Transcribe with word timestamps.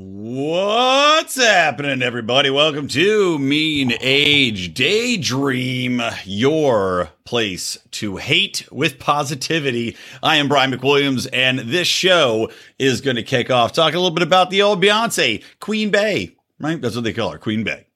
What's 0.00 1.34
happening, 1.34 2.02
everybody? 2.02 2.50
Welcome 2.50 2.86
to 2.86 3.36
Mean 3.36 3.94
Age 4.00 4.72
Daydream, 4.72 6.00
your 6.24 7.10
place 7.24 7.78
to 7.90 8.16
hate 8.18 8.68
with 8.70 9.00
positivity. 9.00 9.96
I 10.22 10.36
am 10.36 10.46
Brian 10.46 10.70
McWilliams, 10.70 11.26
and 11.32 11.58
this 11.58 11.88
show 11.88 12.48
is 12.78 13.00
going 13.00 13.16
to 13.16 13.24
kick 13.24 13.50
off 13.50 13.72
talking 13.72 13.96
a 13.96 13.98
little 13.98 14.14
bit 14.14 14.22
about 14.22 14.50
the 14.50 14.62
old 14.62 14.80
Beyonce, 14.80 15.42
Queen 15.58 15.90
Bey, 15.90 16.36
right? 16.60 16.80
That's 16.80 16.94
what 16.94 17.02
they 17.02 17.12
call 17.12 17.32
her, 17.32 17.38
Queen 17.38 17.64
Bey. 17.64 17.87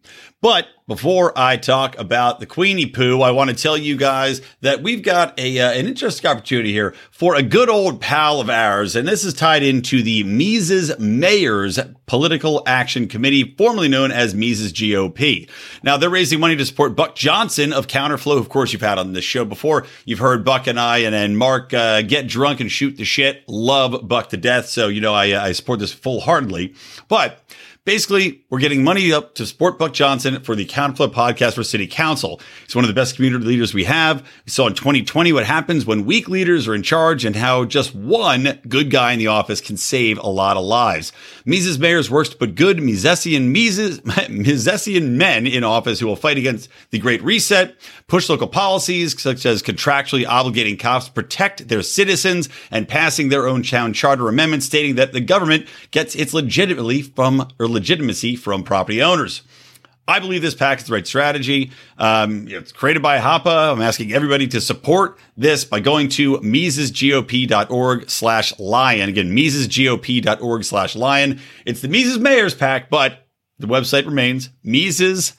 But 0.42 0.66
before 0.88 1.32
I 1.38 1.56
talk 1.56 1.96
about 2.00 2.40
the 2.40 2.46
Queenie 2.46 2.86
Poo, 2.86 3.22
I 3.22 3.30
want 3.30 3.50
to 3.50 3.56
tell 3.56 3.78
you 3.78 3.96
guys 3.96 4.42
that 4.60 4.82
we've 4.82 5.00
got 5.00 5.38
a 5.38 5.60
uh, 5.60 5.70
an 5.70 5.86
interesting 5.86 6.28
opportunity 6.28 6.72
here 6.72 6.96
for 7.12 7.36
a 7.36 7.44
good 7.44 7.70
old 7.70 8.00
pal 8.00 8.40
of 8.40 8.50
ours, 8.50 8.96
and 8.96 9.06
this 9.06 9.22
is 9.22 9.34
tied 9.34 9.62
into 9.62 10.02
the 10.02 10.24
Mises 10.24 10.98
Mayors 10.98 11.78
Political 12.06 12.64
Action 12.66 13.06
Committee, 13.06 13.54
formerly 13.56 13.86
known 13.86 14.10
as 14.10 14.34
Mises 14.34 14.72
GOP. 14.72 15.48
Now 15.84 15.96
they're 15.96 16.10
raising 16.10 16.40
money 16.40 16.56
to 16.56 16.66
support 16.66 16.96
Buck 16.96 17.14
Johnson 17.14 17.72
of 17.72 17.86
Counterflow. 17.86 18.36
Of 18.36 18.48
course, 18.48 18.72
you've 18.72 18.82
had 18.82 18.98
on 18.98 19.12
this 19.12 19.24
show 19.24 19.44
before. 19.44 19.86
You've 20.04 20.18
heard 20.18 20.44
Buck 20.44 20.66
and 20.66 20.80
I 20.80 20.98
and, 20.98 21.14
and 21.14 21.38
Mark 21.38 21.72
uh, 21.72 22.02
get 22.02 22.26
drunk 22.26 22.58
and 22.58 22.70
shoot 22.70 22.96
the 22.96 23.04
shit. 23.04 23.44
Love 23.46 24.08
Buck 24.08 24.30
to 24.30 24.36
death, 24.36 24.66
so 24.66 24.88
you 24.88 25.00
know 25.00 25.14
I, 25.14 25.30
uh, 25.30 25.44
I 25.44 25.52
support 25.52 25.78
this 25.78 25.92
full 25.92 26.20
heartedly, 26.20 26.74
but. 27.06 27.38
Basically, 27.84 28.44
we're 28.48 28.60
getting 28.60 28.84
money 28.84 29.12
up 29.12 29.34
to 29.34 29.44
support 29.44 29.76
Buck 29.76 29.92
Johnson 29.92 30.40
for 30.44 30.54
the 30.54 30.64
Counterflow 30.64 31.12
podcast 31.12 31.54
for 31.54 31.64
City 31.64 31.88
Council. 31.88 32.40
He's 32.64 32.76
one 32.76 32.84
of 32.84 32.88
the 32.88 32.94
best 32.94 33.16
community 33.16 33.44
leaders 33.44 33.74
we 33.74 33.82
have. 33.82 34.22
We 34.46 34.50
saw 34.52 34.68
in 34.68 34.74
2020 34.74 35.32
what 35.32 35.44
happens 35.44 35.84
when 35.84 36.04
weak 36.04 36.28
leaders 36.28 36.68
are 36.68 36.76
in 36.76 36.84
charge 36.84 37.24
and 37.24 37.34
how 37.34 37.64
just 37.64 37.92
one 37.92 38.60
good 38.68 38.88
guy 38.88 39.14
in 39.14 39.18
the 39.18 39.26
office 39.26 39.60
can 39.60 39.76
save 39.76 40.16
a 40.18 40.28
lot 40.28 40.56
of 40.56 40.64
lives. 40.64 41.12
Mises 41.44 41.76
mayors 41.76 42.08
works 42.08 42.28
to 42.28 42.36
put 42.36 42.54
good 42.54 42.76
Misesian 42.76 43.50
Mises, 43.50 44.00
Misesian 44.02 45.16
men 45.16 45.48
in 45.48 45.64
office 45.64 45.98
who 45.98 46.06
will 46.06 46.14
fight 46.14 46.38
against 46.38 46.68
the 46.90 47.00
Great 47.00 47.20
Reset, 47.24 47.74
push 48.06 48.28
local 48.28 48.46
policies 48.46 49.20
such 49.20 49.44
as 49.44 49.60
contractually 49.60 50.24
obligating 50.24 50.78
cops 50.78 51.06
to 51.06 51.12
protect 51.12 51.66
their 51.66 51.82
citizens 51.82 52.48
and 52.70 52.86
passing 52.86 53.28
their 53.28 53.48
own 53.48 53.64
town 53.64 53.92
charter 53.92 54.28
amendment 54.28 54.62
stating 54.62 54.94
that 54.94 55.12
the 55.12 55.20
government 55.20 55.66
gets 55.90 56.14
its 56.14 56.32
legitimately 56.32 57.02
from 57.02 57.48
legitimacy 57.72 58.36
from 58.36 58.62
property 58.62 59.02
owners. 59.02 59.42
I 60.08 60.18
believe 60.18 60.42
this 60.42 60.54
pack 60.54 60.80
is 60.80 60.86
the 60.86 60.94
right 60.94 61.06
strategy. 61.06 61.70
Um, 61.96 62.48
it's 62.48 62.72
created 62.72 63.02
by 63.02 63.18
HAPA. 63.18 63.72
I'm 63.72 63.80
asking 63.80 64.12
everybody 64.12 64.48
to 64.48 64.60
support 64.60 65.16
this 65.36 65.64
by 65.64 65.78
going 65.78 66.08
to 66.10 66.38
misesgop.org 66.38 68.10
slash 68.10 68.58
lion. 68.58 69.08
Again, 69.08 69.30
misesgop.org 69.34 70.64
slash 70.64 70.96
lion. 70.96 71.40
It's 71.64 71.82
the 71.82 71.88
Mises 71.88 72.18
Mayors 72.18 72.54
pack, 72.54 72.90
but 72.90 73.28
the 73.60 73.68
website 73.68 74.04
remains 74.04 74.50
misesgop.org 74.66 75.36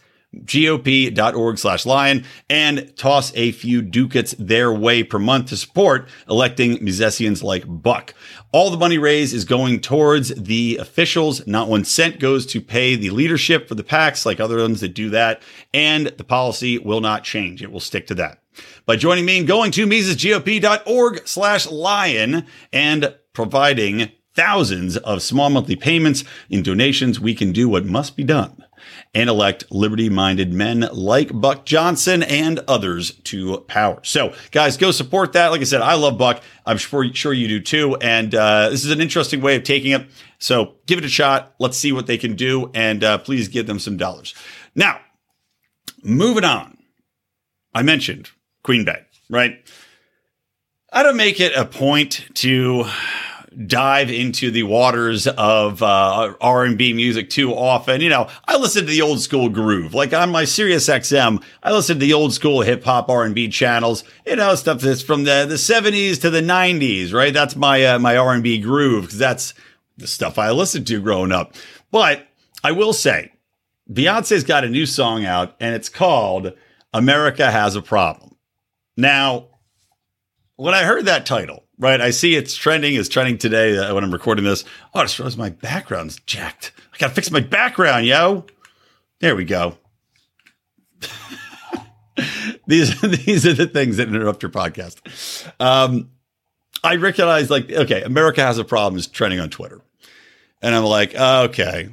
slash 1.57 1.85
lion 1.85 2.23
and 2.49 2.95
toss 2.95 3.35
a 3.35 3.51
few 3.51 3.81
ducats 3.81 4.33
their 4.39 4.73
way 4.73 5.03
per 5.03 5.19
month 5.19 5.49
to 5.49 5.57
support 5.57 6.07
electing 6.29 6.77
Misesians 6.77 7.43
like 7.43 7.65
Buck. 7.67 8.13
All 8.53 8.69
the 8.69 8.77
money 8.77 8.99
raised 8.99 9.33
is 9.33 9.45
going 9.45 9.79
towards 9.79 10.29
the 10.35 10.77
officials. 10.77 11.45
Not 11.47 11.69
one 11.69 11.83
cent 11.83 12.19
goes 12.19 12.45
to 12.45 12.61
pay 12.61 12.95
the 12.95 13.09
leadership 13.09 13.67
for 13.67 13.73
the 13.73 13.83
PACs 13.83 14.27
like 14.27 14.39
other 14.39 14.57
ones 14.57 14.79
that 14.81 14.93
do 14.93 15.09
that. 15.09 15.41
And 15.73 16.07
the 16.07 16.23
policy 16.23 16.77
will 16.77 17.01
not 17.01 17.23
change. 17.23 17.63
It 17.63 17.71
will 17.71 17.79
stick 17.79 18.05
to 18.07 18.15
that. 18.15 18.43
By 18.85 18.95
joining 18.95 19.25
me 19.25 19.39
and 19.39 19.47
going 19.47 19.71
to 19.71 19.87
misesgop.org 19.87 21.27
slash 21.27 21.65
lion 21.65 22.45
and 22.71 23.15
providing 23.33 24.11
thousands 24.35 24.97
of 24.97 25.23
small 25.23 25.49
monthly 25.49 25.75
payments 25.75 26.23
in 26.47 26.61
donations, 26.61 27.19
we 27.19 27.33
can 27.33 27.53
do 27.53 27.67
what 27.67 27.87
must 27.87 28.15
be 28.15 28.23
done 28.23 28.63
and 29.13 29.29
elect 29.29 29.71
liberty 29.71 30.09
minded 30.09 30.51
men 30.51 30.87
like 30.91 31.29
Buck 31.39 31.65
Johnson 31.65 32.23
and 32.23 32.59
others 32.67 33.11
to 33.25 33.59
power. 33.67 33.99
So, 34.03 34.33
guys, 34.51 34.77
go 34.77 34.91
support 34.91 35.33
that. 35.33 35.49
Like 35.49 35.61
I 35.61 35.65
said, 35.65 35.81
I 35.81 35.93
love 35.93 36.17
Buck. 36.17 36.41
I'm 36.65 36.77
sure, 36.77 37.13
sure 37.13 37.33
you 37.33 37.47
do 37.47 37.59
too. 37.59 37.95
And 38.01 38.33
uh, 38.33 38.69
this 38.69 38.83
is 38.83 38.91
an 38.91 39.01
interesting 39.01 39.41
way 39.41 39.55
of 39.55 39.63
taking 39.63 39.91
it. 39.91 40.07
So, 40.39 40.75
give 40.87 40.97
it 40.97 41.05
a 41.05 41.09
shot. 41.09 41.53
Let's 41.59 41.77
see 41.77 41.91
what 41.91 42.07
they 42.07 42.17
can 42.17 42.35
do. 42.35 42.71
And 42.73 43.03
uh, 43.03 43.19
please 43.19 43.47
give 43.47 43.67
them 43.67 43.79
some 43.79 43.97
dollars. 43.97 44.33
Now, 44.75 44.99
moving 46.03 46.43
on. 46.43 46.77
I 47.75 47.81
mentioned 47.83 48.29
Queen 48.63 48.85
Bey, 48.85 49.03
right? 49.29 49.57
I 50.91 51.01
don't 51.01 51.17
make 51.17 51.39
it 51.39 51.55
a 51.55 51.65
point 51.65 52.25
to 52.35 52.85
dive 53.67 54.09
into 54.09 54.51
the 54.51 54.63
waters 54.63 55.27
of 55.27 55.81
uh, 55.81 56.33
R&B 56.39 56.93
music 56.93 57.29
too 57.29 57.53
often. 57.53 58.01
You 58.01 58.09
know, 58.09 58.29
I 58.47 58.57
listen 58.57 58.85
to 58.85 58.91
the 58.91 59.01
old 59.01 59.21
school 59.21 59.49
groove. 59.49 59.93
Like 59.93 60.13
on 60.13 60.31
my 60.31 60.45
Sirius 60.45 60.89
XM, 60.89 61.43
I 61.61 61.71
listen 61.71 61.99
to 61.99 62.05
the 62.05 62.13
old 62.13 62.33
school 62.33 62.61
hip 62.61 62.83
hop 62.83 63.09
R&B 63.09 63.49
channels. 63.49 64.03
You 64.25 64.35
know, 64.35 64.55
stuff 64.55 64.81
that's 64.81 65.01
from 65.01 65.23
the 65.23 65.45
the 65.47 65.55
70s 65.55 66.21
to 66.21 66.29
the 66.29 66.41
90s, 66.41 67.13
right? 67.13 67.33
That's 67.33 67.55
my 67.55 67.83
uh, 67.83 67.99
my 67.99 68.17
R&B 68.17 68.59
groove 68.59 69.03
because 69.03 69.19
that's 69.19 69.53
the 69.97 70.07
stuff 70.07 70.37
I 70.37 70.51
listened 70.51 70.87
to 70.87 71.01
growing 71.01 71.31
up. 71.31 71.53
But 71.91 72.27
I 72.63 72.71
will 72.71 72.93
say, 72.93 73.31
Beyonce's 73.91 74.43
got 74.43 74.63
a 74.63 74.69
new 74.69 74.85
song 74.85 75.25
out 75.25 75.55
and 75.59 75.75
it's 75.75 75.89
called 75.89 76.53
America 76.93 77.51
Has 77.51 77.75
a 77.75 77.81
Problem. 77.81 78.35
Now, 78.95 79.47
when 80.55 80.73
I 80.73 80.83
heard 80.83 81.05
that 81.05 81.25
title, 81.25 81.63
right, 81.77 81.99
I 81.99 82.11
see 82.11 82.35
it's 82.35 82.55
trending, 82.55 82.95
it's 82.95 83.09
trending 83.09 83.37
today 83.37 83.77
uh, 83.77 83.93
when 83.93 84.03
I'm 84.03 84.13
recording 84.13 84.45
this. 84.45 84.63
Oh, 84.93 85.01
it 85.01 85.09
shows 85.09 85.37
my 85.37 85.49
background's 85.49 86.19
jacked. 86.21 86.71
I 86.93 86.97
gotta 86.97 87.13
fix 87.13 87.31
my 87.31 87.39
background, 87.39 88.05
yo. 88.05 88.45
There 89.19 89.35
we 89.35 89.45
go. 89.45 89.77
these 92.67 92.99
these 93.25 93.45
are 93.45 93.53
the 93.53 93.67
things 93.67 93.97
that 93.97 94.07
interrupt 94.07 94.43
your 94.43 94.51
podcast. 94.51 95.51
Um, 95.59 96.11
I 96.83 96.97
recognize 96.97 97.49
like 97.49 97.71
okay, 97.71 98.03
America 98.03 98.41
has 98.41 98.57
a 98.57 98.63
problem 98.63 98.97
is 98.99 99.07
trending 99.07 99.39
on 99.39 99.49
Twitter, 99.49 99.81
and 100.61 100.75
I'm 100.75 100.83
like, 100.83 101.15
okay, 101.15 101.89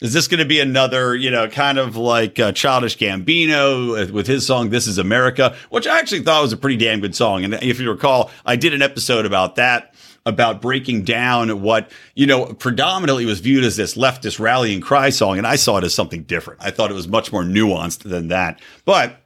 is 0.00 0.12
this 0.12 0.28
going 0.28 0.40
to 0.40 0.46
be 0.46 0.60
another, 0.60 1.16
you 1.16 1.30
know, 1.30 1.48
kind 1.48 1.78
of 1.78 1.96
like 1.96 2.38
uh, 2.38 2.52
Childish 2.52 2.98
Gambino 2.98 4.10
with 4.10 4.26
his 4.26 4.46
song 4.46 4.68
"This 4.70 4.86
Is 4.86 4.98
America," 4.98 5.56
which 5.70 5.86
I 5.86 5.98
actually 5.98 6.22
thought 6.22 6.42
was 6.42 6.52
a 6.52 6.56
pretty 6.56 6.76
damn 6.76 7.00
good 7.00 7.14
song. 7.14 7.44
And 7.44 7.54
if 7.54 7.80
you 7.80 7.90
recall, 7.90 8.30
I 8.44 8.56
did 8.56 8.74
an 8.74 8.82
episode 8.82 9.24
about 9.24 9.56
that, 9.56 9.94
about 10.26 10.60
breaking 10.60 11.04
down 11.04 11.62
what 11.62 11.90
you 12.14 12.26
know 12.26 12.46
predominantly 12.52 13.24
was 13.24 13.40
viewed 13.40 13.64
as 13.64 13.76
this 13.76 13.96
leftist 13.96 14.38
rallying 14.38 14.82
cry 14.82 15.08
song, 15.08 15.38
and 15.38 15.46
I 15.46 15.56
saw 15.56 15.78
it 15.78 15.84
as 15.84 15.94
something 15.94 16.24
different. 16.24 16.60
I 16.62 16.70
thought 16.70 16.90
it 16.90 16.94
was 16.94 17.08
much 17.08 17.32
more 17.32 17.42
nuanced 17.42 18.02
than 18.02 18.28
that. 18.28 18.60
But 18.84 19.18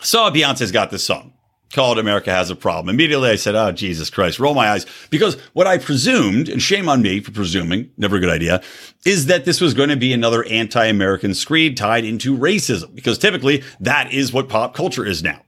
saw 0.00 0.30
Beyonce's 0.30 0.72
got 0.72 0.90
this 0.90 1.04
song 1.04 1.32
called 1.72 1.98
America 1.98 2.30
Has 2.30 2.50
a 2.50 2.56
Problem. 2.56 2.94
Immediately 2.94 3.30
I 3.30 3.36
said, 3.36 3.54
Oh, 3.54 3.72
Jesus 3.72 4.10
Christ, 4.10 4.38
roll 4.38 4.54
my 4.54 4.70
eyes. 4.70 4.86
Because 5.10 5.36
what 5.52 5.66
I 5.66 5.78
presumed, 5.78 6.48
and 6.48 6.62
shame 6.62 6.88
on 6.88 7.02
me 7.02 7.20
for 7.20 7.32
presuming, 7.32 7.90
never 7.96 8.16
a 8.16 8.20
good 8.20 8.30
idea, 8.30 8.62
is 9.04 9.26
that 9.26 9.44
this 9.44 9.60
was 9.60 9.74
going 9.74 9.88
to 9.88 9.96
be 9.96 10.12
another 10.12 10.44
anti-American 10.44 11.34
screed 11.34 11.76
tied 11.76 12.04
into 12.04 12.36
racism. 12.36 12.94
Because 12.94 13.18
typically 13.18 13.64
that 13.80 14.12
is 14.12 14.32
what 14.32 14.48
pop 14.48 14.74
culture 14.74 15.04
is 15.04 15.22
now. 15.22 15.42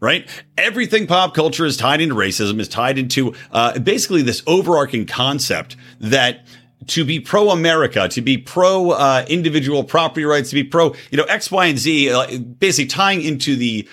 Right? 0.00 0.28
Everything 0.58 1.06
pop 1.06 1.32
culture 1.32 1.64
is 1.64 1.76
tied 1.76 2.00
into 2.00 2.16
racism, 2.16 2.58
is 2.58 2.68
tied 2.68 2.98
into 2.98 3.34
uh, 3.52 3.78
basically 3.78 4.22
this 4.22 4.42
overarching 4.48 5.06
concept 5.06 5.76
that 6.00 6.44
to 6.88 7.04
be 7.04 7.20
pro 7.20 7.50
America, 7.50 8.08
to 8.08 8.20
be 8.20 8.38
pro 8.38 8.90
uh, 8.90 9.24
individual 9.28 9.84
property 9.84 10.24
rights, 10.24 10.50
to 10.50 10.56
be 10.56 10.64
pro, 10.64 10.94
you 11.10 11.18
know, 11.18 11.24
X, 11.24 11.50
Y, 11.50 11.66
and 11.66 11.78
Z, 11.78 12.10
uh, 12.10 12.38
basically 12.38 12.88
tying 12.88 13.22
into 13.22 13.56
the 13.56 13.88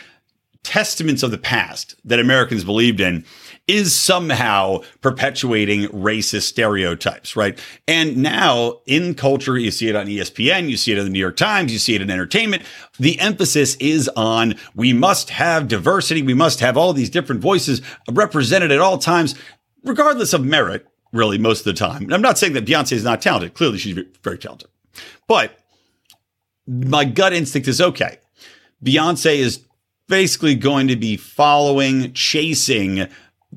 testaments 0.63 1.23
of 1.23 1.31
the 1.31 1.38
past 1.38 1.95
that 2.03 2.19
Americans 2.19 2.63
believed 2.63 3.00
in 3.00 3.25
is 3.67 3.95
somehow 3.95 4.79
perpetuating 5.01 5.83
racist 5.89 6.44
stereotypes, 6.44 7.35
right? 7.35 7.59
And 7.88 8.17
now 8.17 8.79
in 8.88 9.13
culture, 9.13 9.57
you 9.57 9.69
see 9.69 9.88
it 9.88 9.95
on 9.95 10.07
ESPN, 10.07 10.69
you 10.69 10.75
see 10.75 10.91
it 10.91 10.97
in 10.97 11.03
the 11.03 11.09
New 11.11 11.19
York 11.19 11.38
Times, 11.38 11.71
you 11.71 11.77
see 11.77 11.94
it 11.94 12.01
in 12.01 12.09
entertainment. 12.09 12.63
The 13.00 13.19
emphasis 13.19 13.75
is 13.75 14.09
on 14.15 14.56
we 14.75 14.91
must 14.91 15.29
have 15.29 15.67
diversity. 15.67 16.23
We 16.23 16.33
must 16.33 16.59
have 16.62 16.77
all 16.77 16.94
these 16.94 17.12
different 17.12 17.41
voices 17.41 17.81
represented 18.12 18.71
at 18.71 18.79
all 18.79 18.97
times, 18.97 19.35
regardless 19.83 20.33
of 20.33 20.44
merit, 20.44 20.88
really, 21.13 21.38
most 21.38 21.59
of 21.59 21.65
the 21.65 21.73
time. 21.73 22.03
And 22.03 22.13
I'm 22.13 22.21
not 22.23 22.39
saying 22.39 22.53
that 22.53 22.65
Beyonce 22.65 22.94
is 22.94 23.03
not 23.03 23.21
talented. 23.21 23.53
Clearly, 23.53 23.77
she's 23.77 23.97
very 24.23 24.39
talented. 24.39 24.69
But 25.27 25.57
my 26.67 27.05
gut 27.05 27.33
instinct 27.33 27.67
is 27.67 27.79
okay. 27.79 28.17
Beyonce 28.83 29.38
is 29.38 29.63
basically 30.09 30.56
going 30.56 30.89
to 30.89 30.97
be 30.97 31.15
following, 31.15 32.11
chasing 32.13 33.07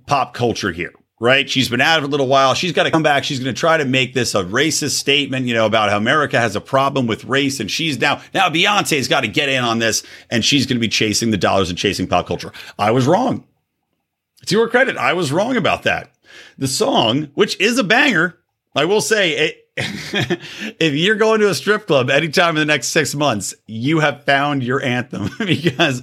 pop 0.06 0.34
culture 0.34 0.70
here 0.70 0.93
right? 1.22 1.49
She's 1.49 1.69
been 1.69 1.81
out 1.81 1.99
of 1.99 2.04
a 2.04 2.08
little 2.08 2.26
while. 2.26 2.52
She's 2.54 2.72
got 2.72 2.82
to 2.82 2.90
come 2.90 3.04
back. 3.04 3.22
She's 3.22 3.38
going 3.38 3.54
to 3.54 3.58
try 3.58 3.76
to 3.76 3.84
make 3.84 4.12
this 4.12 4.34
a 4.34 4.43
racist 4.43 4.96
statement, 4.99 5.46
you 5.46 5.54
know, 5.54 5.66
about 5.66 5.88
how 5.88 5.96
America 5.96 6.40
has 6.40 6.56
a 6.56 6.60
problem 6.60 7.06
with 7.06 7.25
race. 7.26 7.60
And 7.60 7.70
she's 7.70 8.00
now, 8.00 8.20
now 8.34 8.49
Beyonce's 8.49 9.06
got 9.06 9.20
to 9.20 9.28
get 9.28 9.49
in 9.49 9.62
on 9.62 9.78
this 9.78 10.02
and 10.31 10.44
she's 10.44 10.66
going 10.66 10.78
to 10.78 10.81
be 10.81 10.88
chasing 10.88 11.31
the 11.31 11.37
dollars 11.37 11.69
and 11.69 11.78
chasing 11.78 12.08
pop 12.08 12.26
culture. 12.26 12.50
I 12.76 12.90
was 12.90 13.06
wrong. 13.06 13.46
To 14.46 14.60
her 14.62 14.69
credit, 14.69 14.96
I 14.96 15.12
was 15.12 15.31
wrong 15.31 15.56
about 15.56 15.84
that. 15.84 16.10
The 16.58 16.66
song, 16.66 17.31
which 17.34 17.58
is 17.60 17.78
a 17.78 17.84
banger, 17.84 18.37
I 18.75 18.87
will 18.87 19.00
say, 19.00 19.31
it, 19.31 19.58
if 19.76 20.93
you're 20.93 21.14
going 21.14 21.40
to 21.40 21.48
a 21.48 21.55
strip 21.55 21.87
club 21.87 22.10
anytime 22.10 22.50
in 22.50 22.56
the 22.56 22.64
next 22.64 22.88
six 22.88 23.14
months, 23.14 23.55
you 23.69 24.00
have 24.00 24.25
found 24.25 24.64
your 24.64 24.82
anthem 24.82 25.31
because 25.38 26.02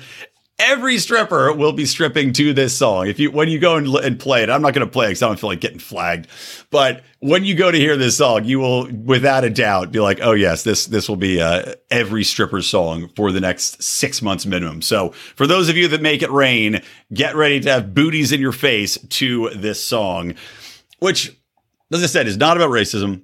every 0.59 0.97
stripper 0.97 1.53
will 1.53 1.71
be 1.71 1.85
stripping 1.85 2.33
to 2.33 2.53
this 2.53 2.77
song. 2.77 3.07
If 3.07 3.19
you 3.19 3.31
when 3.31 3.47
you 3.47 3.57
go 3.57 3.77
and, 3.77 3.87
and 3.87 4.19
play 4.19 4.43
it, 4.43 4.49
I'm 4.49 4.61
not 4.61 4.73
going 4.73 4.85
to 4.85 4.91
play 4.91 5.07
it 5.07 5.09
because 5.09 5.23
I 5.23 5.27
don't 5.27 5.39
feel 5.39 5.49
like 5.49 5.61
getting 5.61 5.79
flagged. 5.79 6.27
But 6.69 7.03
when 7.19 7.45
you 7.45 7.55
go 7.55 7.71
to 7.71 7.77
hear 7.77 7.97
this 7.97 8.17
song, 8.17 8.45
you 8.45 8.59
will, 8.59 8.91
without 8.91 9.43
a 9.43 9.49
doubt, 9.49 9.91
be 9.91 9.99
like, 9.99 10.19
"Oh 10.21 10.33
yes, 10.33 10.63
this 10.63 10.85
this 10.85 11.07
will 11.09 11.15
be 11.15 11.41
uh, 11.41 11.73
every 11.89 12.23
stripper 12.23 12.61
song 12.61 13.09
for 13.15 13.31
the 13.31 13.39
next 13.39 13.81
six 13.81 14.21
months 14.21 14.45
minimum." 14.45 14.81
So 14.81 15.11
for 15.35 15.47
those 15.47 15.69
of 15.69 15.77
you 15.77 15.87
that 15.87 16.01
make 16.01 16.21
it 16.21 16.31
rain, 16.31 16.81
get 17.13 17.35
ready 17.35 17.59
to 17.61 17.71
have 17.71 17.93
booties 17.93 18.31
in 18.31 18.41
your 18.41 18.51
face 18.51 18.97
to 18.97 19.49
this 19.55 19.83
song, 19.83 20.35
which, 20.99 21.35
as 21.91 22.03
I 22.03 22.07
said, 22.07 22.27
is 22.27 22.37
not 22.37 22.57
about 22.57 22.69
racism. 22.69 23.23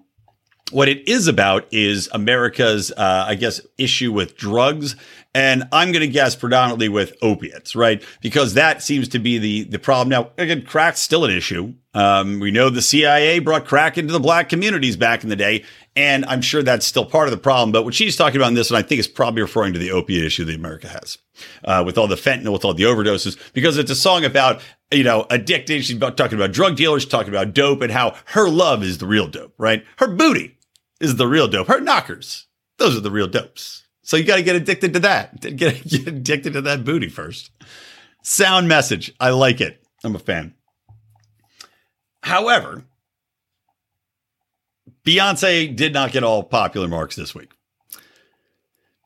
What 0.72 0.90
it 0.90 1.08
is 1.08 1.28
about 1.28 1.72
is 1.72 2.10
America's, 2.12 2.92
uh, 2.92 3.26
I 3.28 3.36
guess, 3.36 3.62
issue 3.78 4.12
with 4.12 4.36
drugs 4.36 4.96
and 5.36 5.68
I'm 5.74 5.92
going 5.92 6.02
to 6.02 6.08
guess 6.08 6.34
predominantly 6.34 6.88
with 6.88 7.14
opiates, 7.22 7.76
right? 7.76 8.02
Because 8.22 8.54
that 8.54 8.82
seems 8.82 9.10
to 9.10 9.20
be 9.20 9.38
the 9.38 9.64
the 9.66 9.78
problem. 9.78 10.08
Now, 10.10 10.32
again, 10.38 10.64
crack's 10.64 11.02
still 11.02 11.26
an 11.26 11.32
issue. 11.32 11.74
Um, 11.94 12.40
we 12.40 12.52
know 12.52 12.70
the 12.70 12.82
CIA 12.82 13.40
brought 13.40 13.66
crack 13.66 13.98
into 13.98 14.14
the 14.14 14.20
black 14.20 14.48
communities 14.48 14.96
back 14.96 15.24
in 15.24 15.30
the 15.30 15.36
day, 15.36 15.66
and 15.94 16.24
I'm 16.26 16.42
sure 16.42 16.64
that's 16.64 16.86
still 16.86 17.06
part 17.06 17.28
of 17.28 17.32
the 17.32 17.38
problem. 17.38 17.74
But 17.74 17.84
what 17.84 17.94
she's 17.94 18.16
talking 18.16 18.38
about 18.38 18.48
in 18.48 18.54
this, 18.54 18.70
and 18.70 18.78
I 18.78 18.82
think 18.82 19.00
is 19.00 19.10
probably 19.10 19.42
referring 19.42 19.74
to 19.74 19.80
the 19.80 19.92
opiate 19.92 20.24
issue 20.24 20.46
that 20.46 20.56
America 20.56 20.88
has 20.88 21.18
uh, 21.66 21.84
with 21.86 21.98
all 21.98 22.08
the 22.08 22.16
fentanyl, 22.16 22.54
with 22.54 22.64
all 22.64 22.74
the 22.74 22.84
overdoses, 22.84 23.38
because 23.52 23.78
it's 23.78 23.92
a 23.92 23.96
song 23.96 24.24
about 24.24 24.62
you 24.90 25.04
know 25.04 25.28
addicted. 25.30 25.84
She's 25.84 25.98
about, 25.98 26.16
talking 26.16 26.38
about 26.38 26.54
drug 26.54 26.78
dealers, 26.78 27.04
she's 27.04 27.12
talking 27.12 27.34
about 27.34 27.54
dope, 27.54 27.81
and 27.81 27.92
how 27.92 28.16
her 28.28 28.48
love 28.48 28.84
is 28.84 29.00
the 29.00 29.06
real 29.06 29.28
dope, 29.28 29.54
right? 29.58 29.84
Her 29.98 30.08
booty 30.08 30.58
is 31.02 31.18
the 31.18 31.28
real 31.28 31.50
dope. 31.50 31.68
Her 31.68 31.81
knockers, 31.81 32.48
those 32.78 32.96
are 32.96 33.02
the 33.02 33.12
real 33.12 33.28
dopes. 33.28 33.85
So 34.06 34.18
you 34.18 34.24
got 34.24 34.36
to 34.36 34.44
get 34.44 34.56
addicted 34.56 34.94
to 34.94 35.00
that. 35.00 35.42
Get, 35.56 35.84
get 35.84 36.07
addicted 36.07 36.54
to 36.54 36.62
that 36.62 36.86
booty 36.86 37.10
first. 37.10 37.50
Sound 38.22 38.68
message. 38.68 39.12
I 39.19 39.31
like 39.31 39.60
it. 39.60 39.84
I'm 40.04 40.16
a 40.16 40.19
fan. 40.19 40.54
However, 42.22 42.84
Beyonce 45.04 45.75
did 45.75 45.92
not 45.92 46.12
get 46.12 46.24
all 46.24 46.44
popular 46.44 46.88
marks 46.88 47.16
this 47.16 47.34
week. 47.34 47.52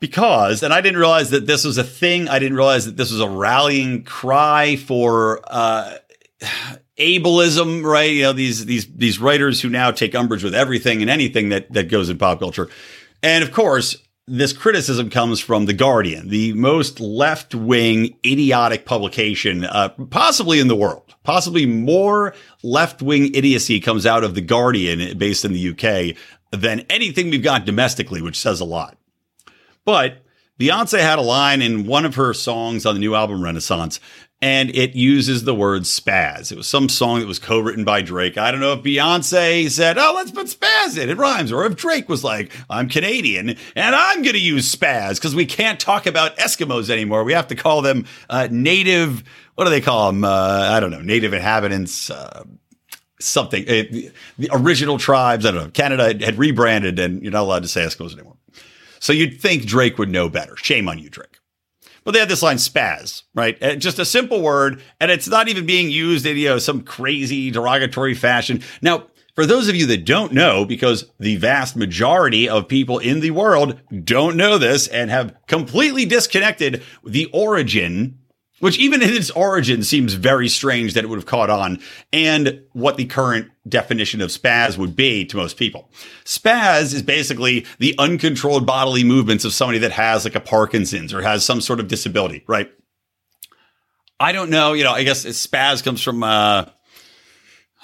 Because, 0.02 0.64
and 0.64 0.74
I 0.74 0.82
didn't 0.82 1.00
realize 1.00 1.30
that 1.30 1.48
this 1.48 1.64
was 1.64 1.78
a 1.78 1.84
thing. 1.84 2.28
I 2.28 2.40
didn't 2.40 2.58
realize 2.58 2.86
that 2.86 2.98
this 2.98 3.12
was 3.12 3.22
a 3.22 3.30
rallying 3.30 4.04
cry 4.04 4.76
for 4.76 5.40
uh, 5.48 5.96
ableism, 6.98 7.86
right? 7.86 8.12
You 8.12 8.24
know, 8.24 8.34
these 8.34 8.66
these 8.66 8.86
these 8.94 9.18
writers 9.20 9.62
who 9.62 9.70
now 9.70 9.92
take 9.92 10.14
umbrage 10.14 10.44
with 10.44 10.56
everything 10.56 11.02
and 11.02 11.10
anything 11.10 11.50
that 11.50 11.72
that 11.72 11.90
goes 11.90 12.10
in 12.10 12.18
pop 12.18 12.40
culture. 12.40 12.70
And 13.24 13.44
of 13.44 13.52
course, 13.52 13.98
this 14.30 14.54
criticism 14.54 15.10
comes 15.10 15.40
from 15.40 15.66
The 15.66 15.74
Guardian, 15.74 16.30
the 16.30 16.54
most 16.54 17.00
left 17.00 17.56
wing, 17.56 18.16
idiotic 18.24 18.86
publication, 18.86 19.64
uh, 19.64 19.90
possibly 20.10 20.60
in 20.60 20.68
the 20.68 20.76
world. 20.76 21.16
Possibly 21.24 21.66
more 21.66 22.36
left 22.62 23.02
wing 23.02 23.34
idiocy 23.34 23.80
comes 23.80 24.06
out 24.06 24.24
of 24.24 24.36
The 24.36 24.42
Guardian 24.42 25.18
based 25.18 25.46
in 25.46 25.54
the 25.54 25.70
UK 25.70 26.16
than 26.52 26.82
anything 26.90 27.30
we've 27.30 27.44
got 27.44 27.66
domestically, 27.66 28.22
which 28.22 28.40
says 28.40 28.60
a 28.60 28.66
lot. 28.66 28.98
But 29.84 30.24
Beyonce 30.60 31.00
had 31.00 31.20
a 31.20 31.24
line 31.24 31.62
in 31.62 31.88
one 31.88 32.06
of 32.06 32.16
her 32.16 32.34
songs 32.34 32.86
on 32.86 32.94
the 32.94 33.00
new 33.00 33.16
album 33.16 33.44
Renaissance 33.44 34.00
and 34.42 34.74
it 34.74 34.96
uses 34.96 35.44
the 35.44 35.54
word 35.54 35.84
spaz. 35.84 36.52
It 36.52 36.58
was 36.58 36.68
some 36.68 36.88
song 36.88 37.20
that 37.20 37.28
was 37.28 37.40
co-written 37.40 37.84
by 37.84 38.02
Drake. 38.02 38.38
I 38.38 38.52
don't 38.52 38.62
know 38.62 38.74
if 38.74 38.84
Beyonce 38.84 39.70
said, 39.70 39.98
"Oh, 39.98 40.14
let's 40.16 40.32
put 40.32 40.48
spaz 40.48 40.98
in. 40.98 41.10
It 41.10 41.18
rhymes," 41.18 41.52
or 41.52 41.66
if 41.66 41.76
Drake 41.76 42.08
was 42.08 42.24
like, 42.24 42.52
"I'm 42.70 42.90
Canadian 42.90 43.58
and 43.76 43.96
I'm 43.96 44.22
going 44.22 44.34
to 44.34 44.40
use 44.40 44.74
spaz 44.74 45.16
because 45.16 45.36
we 45.36 45.46
can't 45.46 45.80
talk 45.80 46.06
about 46.06 46.38
Eskimos 46.38 46.90
anymore. 46.90 47.24
We 47.24 47.34
have 47.34 47.48
to 47.48 47.56
call 47.56 47.82
them 47.82 48.06
uh, 48.30 48.48
native. 48.50 49.24
What 49.56 49.66
do 49.66 49.72
they 49.72 49.82
call 49.82 50.12
them? 50.12 50.24
Uh, 50.24 50.70
I 50.72 50.80
don't 50.80 50.92
know. 50.92 51.02
Native 51.02 51.34
inhabitants." 51.34 52.10
Uh, 52.10 52.44
something 53.22 53.64
uh, 53.64 53.84
the 54.38 54.50
original 54.52 54.98
tribes. 54.98 55.46
I 55.46 55.52
don't 55.52 55.64
know. 55.66 55.70
Canada 55.72 56.26
had 56.26 56.38
rebranded, 56.38 57.00
and 57.00 57.22
you're 57.22 57.34
not 57.34 57.42
allowed 57.42 57.64
to 57.64 57.68
say 57.68 57.82
Eskimos 57.82 58.14
anymore. 58.14 58.38
So 59.00 59.14
you'd 59.14 59.42
think 59.42 59.66
Drake 59.66 59.98
would 59.98 60.10
know 60.10 60.30
better. 60.30 60.56
Shame 60.58 60.88
on 60.88 61.00
you, 61.00 61.10
Drake. 61.10 61.29
But 62.04 62.12
they 62.12 62.20
have 62.20 62.30
this 62.30 62.44
line 62.44 62.58
spaz, 62.58 63.24
right? 63.34 63.62
Uh, 63.62 63.76
just 63.76 64.00
a 64.00 64.06
simple 64.06 64.42
word, 64.42 64.82
and 65.00 65.12
it's 65.12 65.28
not 65.28 65.48
even 65.48 65.66
being 65.66 65.90
used 65.90 66.26
in 66.26 66.38
you 66.38 66.50
know 66.50 66.60
some 66.60 66.82
crazy 66.82 67.52
derogatory 67.52 68.14
fashion. 68.14 68.62
Now, 68.82 69.08
for 69.40 69.46
those 69.46 69.70
of 69.70 69.76
you 69.76 69.86
that 69.86 70.06
don't 70.06 70.34
know, 70.34 70.66
because 70.66 71.10
the 71.18 71.38
vast 71.38 71.76
majority 71.76 72.50
of 72.50 72.68
people 72.68 73.00
in 73.00 73.22
the 73.22 73.32
world 73.32 73.80
don't 74.04 74.36
know 74.36 74.58
this 74.58 74.88
and 74.88 75.10
have 75.10 75.34
completely 75.48 76.06
disconnected 76.06 76.84
the 77.06 77.28
origin 77.28 78.19
which 78.60 78.78
even 78.78 79.02
in 79.02 79.10
its 79.10 79.30
origin 79.32 79.84
seems 79.84 80.14
very 80.14 80.50
strange 80.50 80.94
that 80.94 81.04
it 81.04 81.08
would 81.08 81.18
have 81.18 81.26
caught 81.26 81.50
on, 81.50 81.80
and 82.12 82.62
what 82.74 82.98
the 82.98 83.06
current 83.06 83.50
definition 83.68 84.22
of 84.22 84.30
spaz 84.30 84.78
would 84.78 84.96
be 84.96 85.26
to 85.26 85.38
most 85.38 85.58
people. 85.58 85.92
Spaz 86.26 86.94
is 86.94 87.02
basically 87.02 87.66
the 87.80 87.96
uncontrolled 87.98 88.66
bodily 88.66 89.04
movements 89.04 89.46
of 89.46 89.54
somebody 89.54 89.80
that 89.80 89.92
has 89.92 90.24
like 90.26 90.36
a 90.36 90.40
Parkinson's 90.40 91.14
or 91.14 91.22
has 91.22 91.46
some 91.46 91.62
sort 91.62 91.80
of 91.80 91.88
disability, 91.88 92.44
right? 92.48 92.72
I 94.20 94.32
don't 94.32 94.50
know, 94.50 94.74
you 94.74 94.84
know, 94.84 94.92
I 94.92 95.04
guess 95.04 95.26
spaz 95.26 95.84
comes 95.84 96.02
from, 96.02 96.24
uh, 96.24 96.66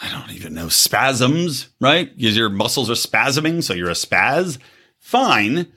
I 0.02 0.10
don't 0.12 0.32
even 0.32 0.54
know, 0.54 0.68
spasms, 0.68 1.70
right? 1.80 2.14
Because 2.16 2.36
your 2.36 2.50
muscles 2.50 2.90
are 2.90 2.94
spasming, 2.94 3.64
so 3.64 3.74
you're 3.74 3.90
a 3.90 3.94
spaz. 3.94 4.58
Fine 5.00 5.72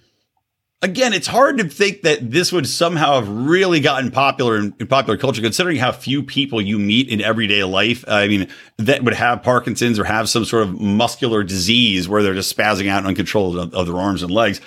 again, 0.82 1.12
it's 1.12 1.26
hard 1.26 1.58
to 1.58 1.68
think 1.68 2.02
that 2.02 2.30
this 2.30 2.52
would 2.52 2.66
somehow 2.66 3.14
have 3.14 3.28
really 3.28 3.80
gotten 3.80 4.11
popular 4.11 4.58
in, 4.58 4.75
in, 4.78 4.87
popular 4.87 5.18
culture, 5.18 5.42
considering 5.42 5.76
how 5.76 5.92
few 5.92 6.23
people 6.23 6.61
you 6.61 6.78
meet 6.78 7.08
in 7.08 7.20
everyday 7.20 7.64
life. 7.64 8.04
I 8.06 8.28
mean, 8.28 8.49
that 8.76 9.02
would 9.02 9.14
have 9.14 9.42
Parkinson's 9.42 9.99
or 9.99 10.04
have 10.04 10.28
some 10.28 10.44
sort 10.44 10.62
of 10.62 10.80
muscular 10.80 11.42
disease 11.42 12.08
where 12.08 12.23
they're 12.23 12.35
just 12.35 12.56
spazzing 12.56 12.88
out 12.88 12.99
and 12.99 13.08
uncontrolled 13.08 13.56
of, 13.56 13.75
of 13.75 13.87
their 13.87 13.97
arms 13.97 14.23
and 14.23 14.30
legs. 14.30 14.61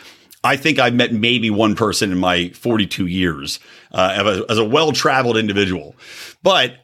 I 0.43 0.57
think 0.57 0.79
I've 0.79 0.95
met 0.95 1.13
maybe 1.13 1.49
one 1.49 1.75
person 1.75 2.11
in 2.11 2.17
my 2.17 2.49
42 2.49 3.05
years 3.05 3.59
uh, 3.91 4.15
as 4.15 4.37
a, 4.39 4.45
as 4.49 4.57
a 4.57 4.65
well 4.65 4.91
traveled 4.91 5.37
individual. 5.37 5.95
But 6.41 6.77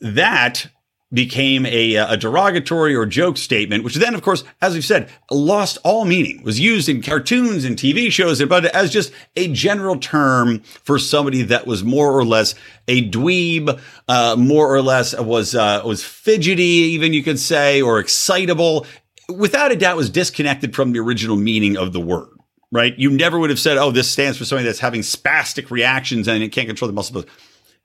that 0.00 0.66
became 1.12 1.64
a, 1.66 1.94
a 1.94 2.16
derogatory 2.16 2.94
or 2.94 3.06
joke 3.06 3.36
statement, 3.36 3.84
which 3.84 3.94
then, 3.94 4.14
of 4.14 4.22
course, 4.22 4.42
as 4.60 4.74
we've 4.74 4.84
said, 4.84 5.08
lost 5.30 5.78
all 5.84 6.04
meaning, 6.04 6.42
was 6.42 6.58
used 6.58 6.88
in 6.88 7.02
cartoons 7.02 7.64
and 7.64 7.76
TV 7.76 8.10
shows, 8.10 8.44
but 8.44 8.64
as 8.66 8.92
just 8.92 9.12
a 9.36 9.52
general 9.52 9.96
term 9.96 10.60
for 10.60 10.98
somebody 10.98 11.42
that 11.42 11.66
was 11.66 11.84
more 11.84 12.12
or 12.12 12.24
less 12.24 12.54
a 12.88 13.08
dweeb, 13.08 13.80
uh, 14.08 14.34
more 14.36 14.74
or 14.74 14.82
less 14.82 15.18
was, 15.18 15.54
uh, 15.54 15.82
was 15.84 16.02
fidgety, 16.02 16.62
even 16.62 17.12
you 17.12 17.22
could 17.22 17.38
say, 17.38 17.80
or 17.80 18.00
excitable. 18.00 18.86
Without 19.28 19.72
a 19.72 19.76
doubt 19.76 19.96
was 19.96 20.10
disconnected 20.10 20.74
from 20.74 20.92
the 20.92 20.98
original 20.98 21.36
meaning 21.36 21.76
of 21.76 21.92
the 21.92 22.00
word 22.00 22.28
right? 22.72 22.98
You 22.98 23.08
never 23.08 23.38
would 23.38 23.50
have 23.50 23.60
said, 23.60 23.78
oh, 23.78 23.92
this 23.92 24.10
stands 24.10 24.36
for 24.36 24.44
somebody 24.44 24.66
that's 24.66 24.80
having 24.80 25.02
spastic 25.02 25.70
reactions 25.70 26.26
and 26.26 26.42
it 26.42 26.48
can't 26.48 26.66
control 26.66 26.88
the 26.88 26.92
muscles. 26.92 27.24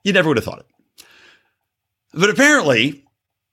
You 0.03 0.13
never 0.13 0.29
would 0.29 0.37
have 0.37 0.43
thought 0.43 0.61
it. 0.61 1.05
But 2.11 2.31
apparently, 2.31 3.05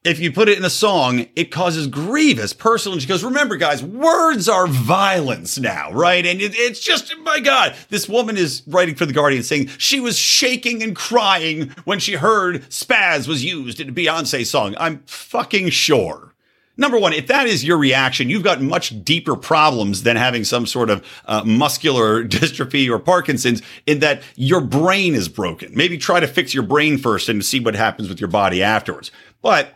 if 0.06 0.20
you 0.20 0.30
put 0.30 0.48
it 0.48 0.56
in 0.56 0.64
a 0.64 0.70
song, 0.70 1.26
it 1.34 1.50
causes 1.50 1.88
grievous 1.88 2.52
personal 2.52 2.94
injury. 2.94 3.08
because 3.08 3.24
remember, 3.24 3.56
guys, 3.56 3.82
words 3.82 4.48
are 4.48 4.66
violence 4.66 5.58
now, 5.58 5.90
right? 5.92 6.24
And 6.24 6.40
it, 6.40 6.52
it's 6.54 6.80
just, 6.80 7.12
my 7.18 7.40
God, 7.40 7.74
this 7.88 8.08
woman 8.08 8.36
is 8.36 8.62
writing 8.68 8.94
for 8.94 9.04
The 9.04 9.12
Guardian 9.12 9.42
saying 9.42 9.68
she 9.78 9.98
was 9.98 10.16
shaking 10.16 10.82
and 10.82 10.94
crying 10.94 11.74
when 11.84 11.98
she 11.98 12.14
heard 12.14 12.62
spaz 12.68 13.26
was 13.26 13.44
used 13.44 13.80
in 13.80 13.88
a 13.88 13.92
Beyonce 13.92 14.46
song. 14.46 14.76
I'm 14.78 15.02
fucking 15.06 15.70
sure. 15.70 16.34
Number 16.78 16.98
one, 16.98 17.14
if 17.14 17.26
that 17.28 17.46
is 17.46 17.64
your 17.64 17.78
reaction, 17.78 18.28
you've 18.28 18.44
got 18.44 18.60
much 18.60 19.02
deeper 19.02 19.34
problems 19.34 20.02
than 20.02 20.16
having 20.16 20.44
some 20.44 20.66
sort 20.66 20.90
of 20.90 21.04
uh, 21.24 21.42
muscular 21.44 22.22
dystrophy 22.28 22.88
or 22.88 22.98
Parkinson's 22.98 23.62
in 23.86 24.00
that 24.00 24.22
your 24.36 24.60
brain 24.60 25.14
is 25.14 25.28
broken. 25.28 25.74
Maybe 25.74 25.96
try 25.98 26.20
to 26.20 26.28
fix 26.28 26.52
your 26.52 26.62
brain 26.62 26.98
first 26.98 27.28
and 27.28 27.44
see 27.44 27.60
what 27.60 27.74
happens 27.74 28.08
with 28.08 28.20
your 28.20 28.28
body 28.28 28.62
afterwards. 28.62 29.10
But 29.40 29.75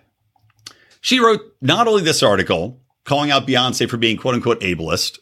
she 1.01 1.21
wrote 1.21 1.41
not 1.61 1.89
only 1.89 2.03
this 2.03 2.23
article 2.23 2.81
calling 3.05 3.31
out 3.31 3.47
Beyonce 3.47 3.89
for 3.89 3.97
being 3.97 4.17
quote 4.17 4.35
unquote 4.35 4.61
ableist, 4.61 5.19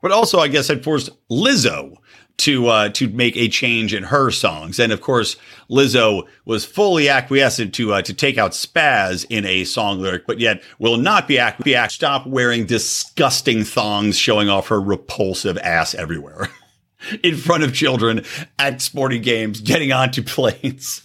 but 0.00 0.12
also 0.12 0.38
I 0.38 0.48
guess 0.48 0.68
had 0.68 0.84
forced 0.84 1.10
Lizzo 1.30 1.96
to 2.38 2.66
uh, 2.66 2.88
to 2.90 3.08
make 3.08 3.36
a 3.36 3.48
change 3.48 3.94
in 3.94 4.04
her 4.04 4.30
songs. 4.30 4.78
And 4.78 4.92
of 4.92 5.00
course, 5.00 5.36
Lizzo 5.70 6.26
was 6.44 6.64
fully 6.64 7.08
acquiescent 7.08 7.74
to 7.74 7.94
uh, 7.94 8.02
to 8.02 8.14
take 8.14 8.38
out 8.38 8.52
spaz 8.52 9.24
in 9.30 9.46
a 9.46 9.64
song 9.64 10.00
lyric, 10.00 10.26
but 10.26 10.40
yet 10.40 10.62
will 10.78 10.96
not 10.96 11.28
be 11.28 11.38
acquiescent. 11.38 11.92
Stop 11.92 12.26
wearing 12.26 12.66
disgusting 12.66 13.64
thongs 13.64 14.18
showing 14.18 14.48
off 14.48 14.68
her 14.68 14.80
repulsive 14.80 15.58
ass 15.58 15.94
everywhere 15.94 16.48
in 17.22 17.36
front 17.36 17.62
of 17.62 17.74
children 17.74 18.24
at 18.58 18.82
sporting 18.82 19.22
games, 19.22 19.60
getting 19.60 19.92
onto 19.92 20.22
planes. 20.22 21.02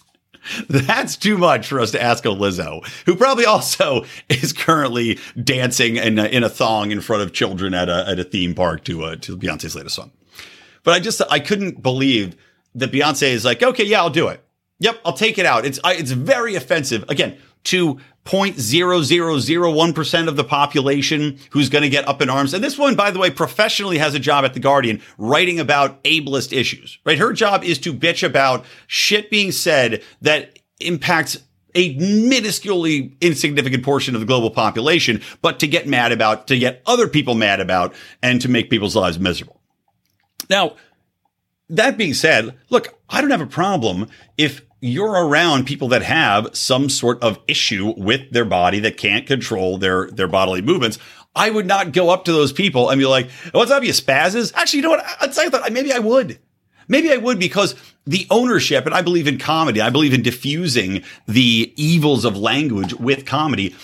That's 0.70 1.16
too 1.16 1.38
much 1.38 1.68
for 1.68 1.80
us 1.80 1.92
to 1.92 2.01
ask 2.01 2.25
a 2.25 2.30
Lizzo, 2.30 2.86
who 3.06 3.16
probably 3.16 3.46
also 3.46 4.06
is 4.30 4.54
currently 4.54 5.20
dancing 5.42 5.98
in 5.98 6.20
a, 6.20 6.25
in 6.25 6.44
a 6.44 6.50
thong 6.50 6.92
in 6.92 7.01
front 7.01 7.24
of 7.24 7.34
children 7.34 7.74
at 7.74 7.89
a, 7.89 8.08
at 8.08 8.20
a 8.20 8.24
theme 8.24 8.56
park 8.56 8.84
to 8.86 9.04
uh, 9.04 9.16
to 9.18 9.38
Beyonce's 9.38 9.75
latest 9.75 9.96
song. 9.96 10.12
But 10.84 10.94
I 10.94 11.00
just 11.00 11.22
I 11.30 11.39
couldn't 11.39 11.82
believe 11.82 12.36
that 12.75 12.92
Beyonce 12.92 13.30
is 13.30 13.44
like, 13.44 13.62
okay, 13.62 13.84
yeah, 13.84 14.00
I'll 14.00 14.10
do 14.10 14.27
it. 14.27 14.44
Yep, 14.80 15.01
I'll 15.04 15.13
take 15.13 15.38
it 15.38 15.46
out. 15.46 15.66
It's 15.66 15.80
I, 15.84 15.94
it's 15.94 16.12
very 16.12 16.56
offensive 16.56 17.04
again 17.10 17.38
to 17.66 18.00
0.0001% 18.27 20.27
of 20.27 20.36
the 20.36 20.43
population 20.43 21.39
who's 21.51 21.69
going 21.69 21.84
to 21.84 21.89
get 21.89 22.07
up 22.07 22.22
in 22.22 22.29
arms. 22.29 22.53
And 22.53 22.63
this 22.63 22.77
woman, 22.77 22.96
by 22.96 23.10
the 23.12 23.19
way, 23.19 23.31
professionally 23.31 23.98
has 23.98 24.13
a 24.13 24.19
job 24.19 24.46
at 24.46 24.53
The 24.53 24.60
Guardian 24.60 25.01
writing 25.17 25.60
about 25.60 26.03
ableist 26.03 26.55
issues, 26.55 27.00
right? 27.05 27.17
Her 27.17 27.34
job 27.34 27.63
is 27.63 27.79
to 27.79 27.93
bitch 27.93 28.24
about 28.24 28.65
shit 28.88 29.31
being 29.31 29.51
said 29.51 30.03
that 30.22 30.60
impacts 30.79 31.39
a 31.74 31.96
minusculely 31.98 33.19
insignificant 33.22 33.84
portion 33.84 34.15
of 34.15 34.22
the 34.22 34.27
global 34.27 34.50
population, 34.50 35.22
but 35.41 35.60
to 35.60 35.67
get 35.67 35.88
mad 35.88 36.12
about, 36.12 36.48
to 36.48 36.57
get 36.57 36.81
other 36.86 37.07
people 37.07 37.36
mad 37.36 37.60
about, 37.60 37.93
and 38.24 38.41
to 38.41 38.50
make 38.50 38.69
people's 38.69 38.96
lives 38.96 39.19
miserable. 39.19 39.62
Now, 40.50 40.75
that 41.69 41.98
being 41.98 42.13
said, 42.13 42.57
look, 42.69 42.98
I 43.10 43.22
don't 43.22 43.31
have 43.31 43.41
a 43.41 43.48
problem 43.48 44.07
if 44.38 44.62
you're 44.79 45.27
around 45.27 45.65
people 45.65 45.88
that 45.89 46.03
have 46.03 46.55
some 46.55 46.89
sort 46.89 47.22
of 47.24 47.39
issue 47.48 47.93
with 47.98 48.31
their 48.31 48.46
body 48.46 48.79
that 48.81 48.98
can't 48.98 49.25
control 49.25 49.77
their 49.77 50.10
their 50.12 50.27
bodily 50.27 50.62
movements. 50.62 51.00
I 51.36 51.50
would 51.50 51.67
not 51.67 51.93
go 51.93 52.10
up 52.10 52.25
to 52.25 52.31
those 52.31 52.51
people 52.51 52.89
and 52.89 53.00
be 53.00 53.05
like, 53.05 53.29
"What's 53.51 53.72
up, 53.72 53.84
you 53.84 53.91
spazzes?" 53.91 54.53
Actually, 54.55 54.77
you 54.77 54.84
know 54.84 54.89
what? 54.91 55.05
I 55.22 55.27
thought 55.27 55.72
maybe 55.72 55.93
I 55.93 56.00
would. 56.00 56.39
Maybe 56.88 57.12
I 57.12 57.17
would 57.17 57.38
because 57.39 57.75
the 58.05 58.25
ownership, 58.29 58.86
and 58.86 58.96
I 58.96 59.01
believe 59.01 59.27
in 59.27 59.38
comedy. 59.38 59.81
I 59.81 59.89
believe 59.89 60.13
in 60.13 60.22
diffusing 60.22 61.03
the 61.27 61.74
evils 61.75 62.24
of 62.24 62.38
language 62.38 62.93
with 62.93 63.25
comedy. 63.25 63.75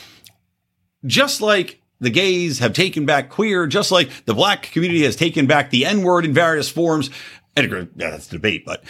Just 1.06 1.42
like 1.42 1.82
the 2.00 2.10
gays 2.10 2.60
have 2.60 2.74
taken 2.74 3.06
back 3.06 3.30
queer, 3.30 3.68
just 3.68 3.92
like 3.92 4.26
the 4.26 4.34
black 4.34 4.64
community 4.72 5.04
has 5.04 5.16
taken 5.16 5.48
back 5.48 5.70
the 5.70 5.86
N 5.86 6.04
word 6.04 6.24
in 6.24 6.34
various 6.34 6.70
forms. 6.70 7.10
And 7.56 7.90
yeah, 7.96 8.10
that's 8.10 8.28
debate, 8.28 8.66
but 8.66 8.84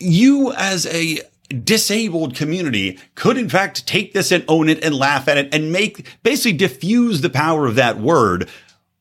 you 0.00 0.52
as 0.52 0.86
a 0.86 1.20
disabled 1.64 2.34
community 2.36 2.98
could 3.16 3.36
in 3.36 3.48
fact 3.48 3.86
take 3.86 4.12
this 4.12 4.30
and 4.30 4.44
own 4.46 4.68
it 4.68 4.82
and 4.84 4.94
laugh 4.94 5.26
at 5.26 5.36
it 5.36 5.52
and 5.52 5.72
make 5.72 6.06
basically 6.22 6.52
diffuse 6.52 7.20
the 7.20 7.30
power 7.30 7.66
of 7.66 7.74
that 7.74 7.98
word 7.98 8.48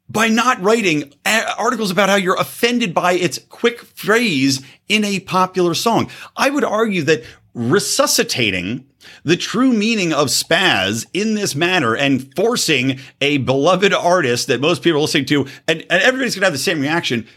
by 0.10 0.28
not 0.28 0.60
writing 0.62 1.14
eh, 1.26 1.46
articles 1.58 1.92
about 1.92 2.10
how 2.10 2.16
you're 2.16 2.40
offended 2.40 2.94
by 2.94 3.14
its 3.14 3.40
quick 3.50 3.82
phrase 3.82 4.64
in 4.88 5.04
a 5.06 5.20
popular 5.20 5.76
song. 5.76 6.10
I 6.36 6.50
would 6.50 6.64
argue 6.64 7.04
that 7.04 7.24
resuscitating 7.54 8.86
the 9.24 9.38
true 9.38 9.72
meaning 9.72 10.12
of 10.14 10.28
spaz 10.28 11.06
in 11.14 11.36
this 11.36 11.56
manner 11.56 11.96
and 11.96 12.34
forcing 12.36 13.00
a 13.22 13.38
beloved 13.38 13.94
artist 13.94 14.48
that 14.48 14.62
most 14.62 14.82
people 14.82 14.98
are 14.98 15.02
listening 15.02 15.26
to, 15.26 15.48
and, 15.68 15.82
and 15.90 16.02
everybody's 16.02 16.36
going 16.36 16.42
to 16.42 16.48
have 16.48 16.54
the 16.54 16.60
same 16.60 16.82
reaction. 16.82 17.28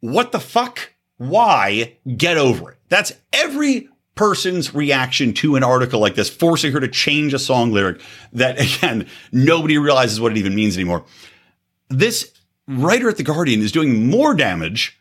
What 0.00 0.32
the 0.32 0.40
fuck? 0.40 0.94
Why? 1.18 1.98
Get 2.16 2.38
over 2.38 2.72
it. 2.72 2.79
That's 2.90 3.12
every 3.32 3.88
person's 4.14 4.74
reaction 4.74 5.32
to 5.32 5.56
an 5.56 5.64
article 5.64 5.98
like 6.00 6.14
this, 6.14 6.28
forcing 6.28 6.72
her 6.72 6.80
to 6.80 6.88
change 6.88 7.32
a 7.32 7.38
song 7.38 7.72
lyric 7.72 8.02
that, 8.34 8.60
again, 8.60 9.06
nobody 9.32 9.78
realizes 9.78 10.20
what 10.20 10.32
it 10.32 10.38
even 10.38 10.54
means 10.54 10.76
anymore. 10.76 11.04
This 11.88 12.32
writer 12.68 13.08
at 13.08 13.16
The 13.16 13.22
Guardian 13.22 13.62
is 13.62 13.72
doing 13.72 14.10
more 14.10 14.34
damage 14.34 15.00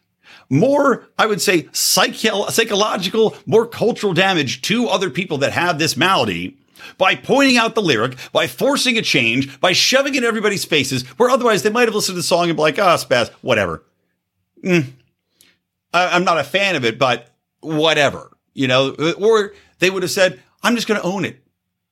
more, 0.50 1.08
I 1.18 1.28
would 1.28 1.42
say, 1.42 1.70
psycho- 1.72 2.48
psychological, 2.48 3.36
more 3.46 3.68
cultural 3.68 4.14
damage 4.14 4.62
to 4.64 4.88
other 4.88 5.10
people 5.10 5.38
that 5.40 5.52
have 5.52 5.78
this 5.78 5.96
malady 5.96 6.58
by 6.98 7.16
pointing 7.16 7.58
out 7.58 7.76
the 7.76 7.82
lyric, 7.82 8.18
by 8.32 8.48
forcing 8.48 8.98
a 8.98 9.02
change, 9.02 9.60
by 9.60 9.74
shoving 9.74 10.16
it 10.16 10.20
in 10.20 10.24
everybody's 10.24 10.66
faces, 10.66 11.04
where 11.18 11.30
otherwise 11.30 11.62
they 11.62 11.70
might 11.70 11.88
have 11.88 11.94
listened 11.96 12.16
to 12.16 12.20
the 12.20 12.24
song 12.24 12.50
and 12.50 12.56
be 12.56 12.62
like, 12.62 12.80
ah, 12.80 12.94
oh, 12.94 13.06
spaz, 13.06 13.30
whatever. 13.42 13.84
Mm. 14.64 14.88
I- 15.94 16.16
I'm 16.16 16.24
not 16.24 16.40
a 16.40 16.44
fan 16.44 16.76
of 16.76 16.84
it, 16.84 16.98
but 16.98 17.29
whatever, 17.62 18.36
you 18.54 18.68
know, 18.68 18.96
or 19.18 19.54
they 19.80 19.90
would 19.90 20.04
have 20.04 20.12
said, 20.12 20.42
I'm 20.64 20.76
just 20.76 20.88
going 20.88 21.00
to 21.00 21.06
own 21.06 21.26
it. 21.26 21.44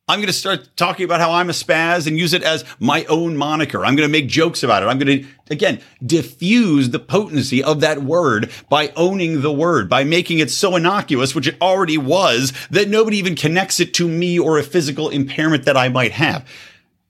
I'm 0.10 0.20
going 0.20 0.28
to 0.28 0.34
start 0.34 0.70
talking 0.78 1.04
about 1.04 1.20
how 1.20 1.34
I'm 1.34 1.50
a 1.50 1.54
spaz 1.54 2.08
and 2.08 2.18
use 2.18 2.34
it 2.34 2.42
as 2.42 2.64
my 2.80 3.04
own 3.06 3.36
moniker. 3.36 3.86
I'm 3.86 3.98
going 3.98 4.08
to 4.08 4.12
make 4.12 4.30
jokes 4.30 4.64
about 4.64 4.82
it. 4.82 4.86
I'm 4.86 4.98
going 4.98 5.24
to, 5.24 5.28
again, 5.50 5.82
diffuse 6.02 6.92
the 6.92 7.00
potency 7.00 7.62
of 7.62 7.82
that 7.82 8.04
word 8.04 8.50
by 8.70 8.94
owning 8.96 9.42
the 9.42 9.52
word, 9.52 9.90
by 9.90 10.06
making 10.06 10.40
it 10.40 10.50
so 10.50 10.78
innocuous, 10.78 11.36
which 11.36 11.48
it 11.48 11.62
already 11.62 11.98
was, 11.98 12.54
that 12.72 12.88
nobody 12.88 13.18
even 13.18 13.36
connects 13.36 13.82
it 13.82 13.94
to 13.96 14.08
me 14.08 14.40
or 14.40 14.58
a 14.58 14.64
physical 14.64 15.10
impairment 15.10 15.66
that 15.66 15.76
I 15.76 15.90
might 15.90 16.14
have. 16.14 16.48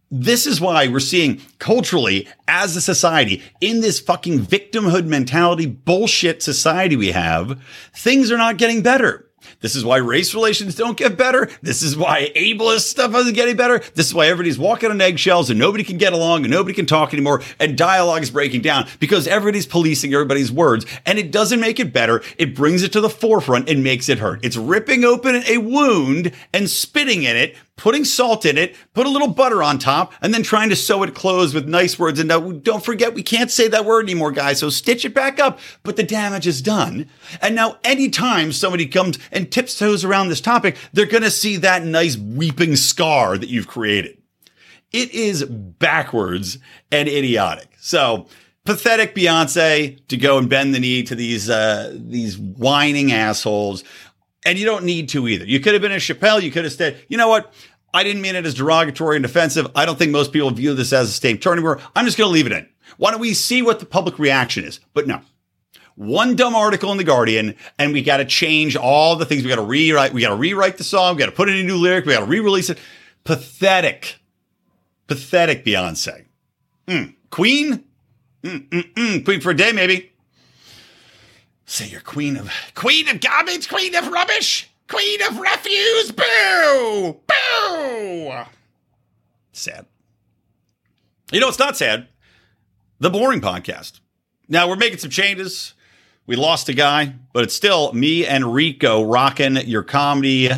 This 0.09 0.47
is 0.47 0.61
why 0.61 0.87
we're 0.87 0.99
seeing 1.01 1.41
culturally 1.59 2.27
as 2.47 2.75
a 2.75 2.81
society 2.81 3.43
in 3.59 3.81
this 3.81 3.99
fucking 3.99 4.39
victimhood 4.39 5.05
mentality 5.05 5.65
bullshit 5.65 6.41
society 6.41 6.95
we 6.95 7.11
have, 7.11 7.61
things 7.93 8.31
are 8.31 8.37
not 8.37 8.57
getting 8.57 8.81
better. 8.81 9.27
This 9.61 9.75
is 9.75 9.83
why 9.83 9.97
race 9.97 10.33
relations 10.33 10.75
don't 10.75 10.97
get 10.97 11.17
better. 11.17 11.49
This 11.61 11.81
is 11.81 11.97
why 11.97 12.31
ableist 12.35 12.81
stuff 12.81 13.13
isn't 13.15 13.33
getting 13.33 13.55
better. 13.55 13.79
This 13.95 14.07
is 14.07 14.13
why 14.13 14.27
everybody's 14.27 14.59
walking 14.59 14.91
on 14.91 15.01
eggshells 15.01 15.49
and 15.49 15.59
nobody 15.59 15.83
can 15.83 15.97
get 15.97 16.13
along 16.13 16.43
and 16.43 16.51
nobody 16.51 16.73
can 16.73 16.85
talk 16.85 17.13
anymore 17.13 17.41
and 17.59 17.77
dialogue 17.77 18.23
is 18.23 18.31
breaking 18.31 18.61
down 18.61 18.87
because 18.99 19.27
everybody's 19.27 19.65
policing 19.65 20.13
everybody's 20.13 20.51
words 20.51 20.85
and 21.05 21.19
it 21.19 21.31
doesn't 21.31 21.59
make 21.59 21.79
it 21.79 21.93
better. 21.93 22.21
It 22.37 22.55
brings 22.55 22.83
it 22.83 22.93
to 22.93 23.01
the 23.01 23.09
forefront 23.09 23.69
and 23.69 23.83
makes 23.83 24.09
it 24.09 24.19
hurt. 24.19 24.43
It's 24.43 24.57
ripping 24.57 25.03
open 25.03 25.43
a 25.47 25.57
wound 25.57 26.31
and 26.53 26.69
spitting 26.69 27.23
in 27.23 27.35
it 27.35 27.55
putting 27.77 28.03
salt 28.03 28.46
in 28.46 28.57
it, 28.57 28.75
put 28.93 29.05
a 29.05 29.10
little 29.10 29.29
butter 29.29 29.63
on 29.63 29.79
top, 29.79 30.12
and 30.22 30.34
then 30.34 30.43
trying 30.43 30.69
to 30.69 30.75
sew 30.75 31.03
it 31.03 31.15
closed 31.15 31.53
with 31.53 31.67
nice 31.67 31.98
words. 31.98 32.19
And 32.19 32.27
now 32.27 32.51
don't 32.51 32.84
forget, 32.84 33.13
we 33.13 33.24
can't 33.24 33.51
say 33.51 33.67
that 33.69 33.86
word 33.86 34.03
anymore, 34.03 34.31
guys. 34.31 34.60
So 34.60 34.69
stitch 34.69 35.05
it 35.05 35.13
back 35.13 35.39
up, 35.39 35.60
but 35.84 35.96
the 35.96 36.03
damage 36.03 36.48
is 36.48 36.62
done. 36.62 37.07
And 37.41 37.55
now 37.55 37.77
anytime 37.84 38.51
somebody 38.51 38.88
comes 38.88 39.17
and 39.31 39.50
tiptoes 39.51 40.03
around 40.03 40.27
this 40.27 40.41
topic, 40.41 40.75
they're 40.91 41.05
going 41.05 41.24
to 41.24 41.31
see 41.31 41.55
that 41.57 41.86
nice 41.86 42.17
weeping 42.17 42.75
scar 42.75 43.38
that 43.38 43.50
you've 43.50 43.67
created. 43.67 44.17
It 44.91 45.12
is 45.12 45.46
backwards 45.46 46.57
and 46.91 47.07
idiotic. 47.07 47.69
So 47.79 48.27
pathetic 48.65 49.15
Beyonce 49.15 50.05
to 50.07 50.17
go 50.17 50.38
and 50.38 50.50
bend 50.50 50.74
the 50.74 50.79
knee 50.79 51.03
to 51.03 51.15
these, 51.15 51.50
uh, 51.50 51.96
these 51.96 52.38
whining 52.38 53.12
assholes 53.12 53.84
and 54.46 54.58
you 54.58 54.65
don't 54.65 54.86
need 54.86 55.10
to 55.10 55.27
either. 55.27 55.46
You 55.46 55.60
could 55.60 55.74
have 55.74 55.82
been 55.82 55.91
a 55.91 55.96
Chappelle. 55.96 56.41
You 56.41 56.51
could 56.51 56.63
have 56.63 56.74
said, 56.74 57.03
you 57.08 57.17
know 57.17 57.27
what? 57.27 57.53
I 57.94 58.03
didn't 58.03 58.22
mean 58.22 58.36
it 58.36 58.46
as 58.46 58.53
derogatory 58.53 59.15
and 59.15 59.25
offensive. 59.25 59.67
I 59.75 59.86
don't 59.86 59.98
think 59.98 60.12
most 60.12 60.32
people 60.32 60.51
view 60.51 60.74
this 60.74 60.94
as 60.94 61.10
a 61.10 61.12
state 61.12 61.41
turning. 61.41 61.65
I'm 61.96 62.06
just 62.06 62.17
going 62.17 62.27
to 62.27 62.34
leave 62.34 62.46
it 62.46 62.51
in. 62.51 62.67
Why 62.98 63.12
don't 63.12 63.20
we 63.20 63.34
see 63.34 63.62
what 63.62 63.79
the 63.79 63.86
public 63.86 64.20
reaction 64.20 64.63
is? 64.63 64.79
But 64.94 65.08
no. 65.08 65.22
One 65.96 66.36
dumb 66.36 66.56
article 66.56 66.91
in 66.91 66.98
the 67.00 67.03
Guardian, 67.03 67.56
and 67.79 67.91
we 67.91 68.03
got 68.03 68.17
to 68.17 68.25
change 68.25 68.75
all 68.75 69.15
the 69.15 69.25
things. 69.25 69.44
We 69.44 69.50
got 69.50 69.56
to 69.56 69.63
rewrite. 69.63 70.13
We 70.13 70.22
got 70.22 70.29
to 70.29 70.36
rewrite 70.36 70.77
the 70.77 70.84
song. 70.84 71.15
We 71.15 71.20
got 71.20 71.25
to 71.25 71.32
put 71.32 71.50
in 71.50 71.56
a 71.56 71.63
new 71.63 71.77
lyric. 71.77 72.06
We 72.06 72.13
got 72.13 72.20
to 72.20 72.25
re-release 72.27 72.70
it. 72.70 72.77
Pathetic, 73.24 74.20
pathetic. 75.08 75.65
Beyonce, 75.65 76.25
mm. 76.88 77.15
Queen, 77.32 77.84
Mm-mm-mm. 78.44 79.25
Queen 79.25 79.41
for 79.41 79.50
a 79.50 79.56
day, 79.56 79.72
maybe. 79.72 80.12
Say 81.69 81.88
you're 81.89 82.00
queen 82.00 82.38
of 82.38 82.50
queen 82.75 83.09
of 83.09 83.19
garbage, 83.19 83.67
queen 83.67 83.93
of 83.93 84.07
rubbish, 84.07 84.69
queen 84.88 85.21
of 85.29 85.38
refuse. 85.38 86.12
Boo! 86.13 87.19
Boo! 87.27 88.33
Sad. 89.51 89.86
You 91.29 91.41
know, 91.41 91.50
it's 91.50 91.59
not 91.59 91.75
sad. 91.75 92.07
The 93.00 93.12
BOHRing 93.12 93.41
Podcast. 93.41 94.00
Now 94.47 94.69
we're 94.69 94.77
making 94.77 95.00
some 95.00 95.09
changes. 95.09 95.74
We 96.25 96.38
lost 96.38 96.69
a 96.69 96.74
guy, 96.74 97.15
but 97.33 97.43
it's 97.43 97.53
still 97.53 97.91
me 97.91 98.25
and 98.25 98.53
Rico 98.53 99.03
rocking 99.03 99.57
your 99.57 99.83
comedy 99.83 100.50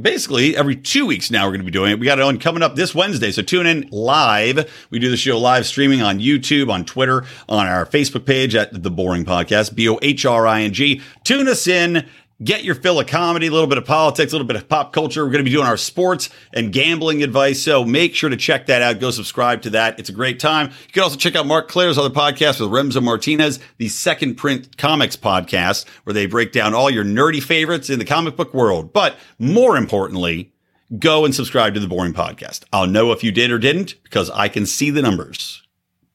basically 0.00 0.56
every 0.56 0.76
two 0.76 1.06
weeks 1.06 1.30
now 1.30 1.44
we're 1.44 1.52
going 1.52 1.60
to 1.60 1.64
be 1.64 1.70
doing 1.70 1.92
it. 1.92 1.98
We 1.98 2.06
got 2.06 2.18
one 2.18 2.38
coming 2.38 2.62
up 2.62 2.76
this 2.76 2.94
Wednesday. 2.94 3.30
So 3.30 3.42
tune 3.42 3.66
in 3.66 3.88
live. 3.90 4.70
We 4.90 4.98
do 4.98 5.10
the 5.10 5.16
show 5.16 5.38
live 5.38 5.66
streaming 5.66 6.02
on 6.02 6.18
YouTube, 6.18 6.70
on 6.70 6.84
Twitter, 6.84 7.24
on 7.48 7.66
our 7.66 7.86
Facebook 7.86 8.26
page 8.26 8.54
at 8.54 8.82
The 8.82 8.90
BOHRing 8.90 9.24
Podcast, 9.24 9.74
B 9.74 9.88
O 9.88 9.98
H 10.02 10.24
R 10.24 10.46
I 10.46 10.62
N 10.62 10.72
G. 10.72 11.00
Tune 11.24 11.48
us 11.48 11.66
in 11.66 12.06
get 12.42 12.64
your 12.64 12.74
fill 12.74 13.00
of 13.00 13.06
comedy, 13.06 13.46
a 13.46 13.50
little 13.50 13.66
bit 13.66 13.78
of 13.78 13.84
politics, 13.84 14.32
a 14.32 14.34
little 14.34 14.46
bit 14.46 14.56
of 14.56 14.68
pop 14.68 14.92
culture. 14.92 15.24
We're 15.24 15.30
going 15.30 15.44
to 15.44 15.50
be 15.50 15.54
doing 15.54 15.66
our 15.66 15.76
sports 15.76 16.28
and 16.52 16.72
gambling 16.72 17.22
advice. 17.22 17.62
So 17.62 17.84
make 17.84 18.14
sure 18.14 18.28
to 18.28 18.36
check 18.36 18.66
that 18.66 18.82
out. 18.82 19.00
Go 19.00 19.10
subscribe 19.10 19.62
to 19.62 19.70
that. 19.70 19.98
It's 19.98 20.08
a 20.08 20.12
great 20.12 20.38
time. 20.38 20.66
You 20.68 20.92
can 20.92 21.02
also 21.02 21.16
check 21.16 21.34
out 21.34 21.46
Marc 21.46 21.68
Clair's 21.68 21.98
other 21.98 22.10
podcast 22.10 22.60
with 22.60 22.70
Remso 22.70 23.02
Martinez, 23.02 23.58
the 23.78 23.88
Second 23.88 24.34
Print 24.34 24.76
Comics 24.76 25.16
podcast, 25.16 25.86
where 26.04 26.14
they 26.14 26.26
break 26.26 26.52
down 26.52 26.74
all 26.74 26.90
your 26.90 27.04
nerdy 27.04 27.42
favorites 27.42 27.90
in 27.90 27.98
the 27.98 28.04
comic 28.04 28.36
book 28.36 28.52
world. 28.52 28.92
But 28.92 29.16
more 29.38 29.76
importantly, 29.76 30.52
go 30.98 31.24
and 31.24 31.34
subscribe 31.34 31.74
to 31.74 31.80
the 31.80 31.86
BOHRing 31.86 32.12
Podcast. 32.12 32.64
I'll 32.72 32.86
know 32.86 33.12
if 33.12 33.24
you 33.24 33.32
did 33.32 33.50
or 33.50 33.58
didn't 33.58 33.94
because 34.02 34.30
I 34.30 34.48
can 34.48 34.66
see 34.66 34.90
the 34.90 35.02
numbers. 35.02 35.62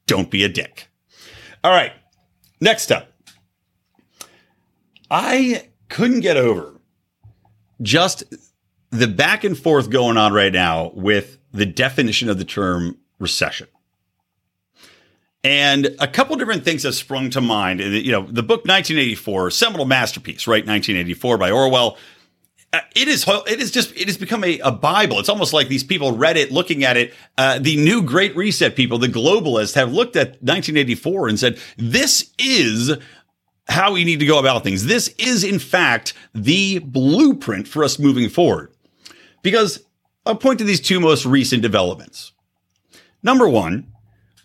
Don't 0.06 0.30
be 0.30 0.44
a 0.44 0.48
dick. 0.48 0.88
All 1.64 1.70
right. 1.70 1.92
Next 2.60 2.90
up. 2.92 3.08
I 5.10 5.68
couldn't 5.92 6.20
get 6.20 6.36
over 6.36 6.80
just 7.82 8.24
the 8.90 9.06
back 9.06 9.44
and 9.44 9.58
forth 9.58 9.90
going 9.90 10.16
on 10.16 10.32
right 10.32 10.52
now 10.52 10.90
with 10.94 11.38
the 11.52 11.66
definition 11.66 12.28
of 12.28 12.38
the 12.38 12.44
term 12.44 12.96
recession. 13.18 13.68
And 15.44 15.96
a 15.98 16.06
couple 16.06 16.36
different 16.36 16.64
things 16.64 16.84
have 16.84 16.94
sprung 16.94 17.30
to 17.30 17.40
mind. 17.40 17.80
You 17.80 18.12
know, 18.12 18.22
the 18.22 18.42
book 18.42 18.60
1984, 18.60 19.50
seminal 19.50 19.84
masterpiece, 19.84 20.46
right? 20.46 20.64
1984 20.64 21.36
by 21.36 21.50
Orwell. 21.50 21.98
Uh, 22.72 22.80
it 22.96 23.06
is 23.06 23.26
it 23.28 23.60
is 23.60 23.70
just 23.70 23.94
it 23.94 24.06
has 24.06 24.16
become 24.16 24.42
a, 24.44 24.58
a 24.60 24.72
bible 24.72 25.18
it's 25.18 25.28
almost 25.28 25.52
like 25.52 25.68
these 25.68 25.84
people 25.84 26.16
read 26.16 26.38
it 26.38 26.50
looking 26.50 26.84
at 26.84 26.96
it 26.96 27.12
uh, 27.36 27.58
the 27.58 27.76
new 27.76 28.02
great 28.02 28.34
reset 28.34 28.74
people 28.74 28.96
the 28.96 29.08
globalists 29.08 29.74
have 29.74 29.92
looked 29.92 30.16
at 30.16 30.28
1984 30.40 31.28
and 31.28 31.38
said 31.38 31.58
this 31.76 32.32
is 32.38 32.96
how 33.68 33.92
we 33.92 34.04
need 34.04 34.20
to 34.20 34.26
go 34.26 34.38
about 34.38 34.64
things. 34.64 34.86
This 34.86 35.08
is, 35.18 35.44
in 35.44 35.58
fact, 35.58 36.14
the 36.34 36.80
blueprint 36.80 37.68
for 37.68 37.84
us 37.84 37.98
moving 37.98 38.28
forward. 38.28 38.72
Because 39.42 39.84
I'll 40.26 40.36
point 40.36 40.58
to 40.58 40.64
these 40.64 40.80
two 40.80 41.00
most 41.00 41.24
recent 41.26 41.62
developments. 41.62 42.32
Number 43.22 43.48
one, 43.48 43.92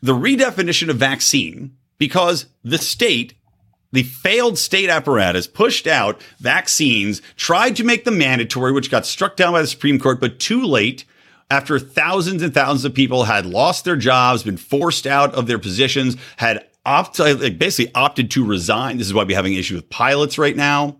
the 0.01 0.13
redefinition 0.13 0.89
of 0.89 0.97
vaccine, 0.97 1.75
because 1.97 2.45
the 2.63 2.77
state, 2.77 3.33
the 3.91 4.03
failed 4.03 4.57
state 4.57 4.89
apparatus, 4.89 5.47
pushed 5.47 5.87
out 5.87 6.21
vaccines, 6.39 7.21
tried 7.35 7.75
to 7.77 7.83
make 7.83 8.05
them 8.05 8.17
mandatory, 8.17 8.71
which 8.71 8.91
got 8.91 9.05
struck 9.05 9.35
down 9.35 9.53
by 9.53 9.61
the 9.61 9.67
Supreme 9.67 9.99
Court, 9.99 10.19
but 10.19 10.39
too 10.39 10.63
late 10.63 11.05
after 11.49 11.79
thousands 11.79 12.41
and 12.41 12.53
thousands 12.53 12.85
of 12.85 12.93
people 12.93 13.23
had 13.23 13.45
lost 13.45 13.85
their 13.85 13.95
jobs, 13.95 14.43
been 14.43 14.57
forced 14.57 15.07
out 15.07 15.33
of 15.33 15.47
their 15.47 15.59
positions, 15.59 16.17
had 16.37 16.66
opt, 16.87 17.19
like 17.19 17.59
basically 17.59 17.93
opted 17.93 18.31
to 18.31 18.45
resign. 18.45 18.97
This 18.97 19.05
is 19.05 19.13
why 19.13 19.23
we're 19.23 19.35
having 19.35 19.53
issues 19.53 19.75
with 19.75 19.89
pilots 19.89 20.37
right 20.39 20.55
now. 20.55 20.97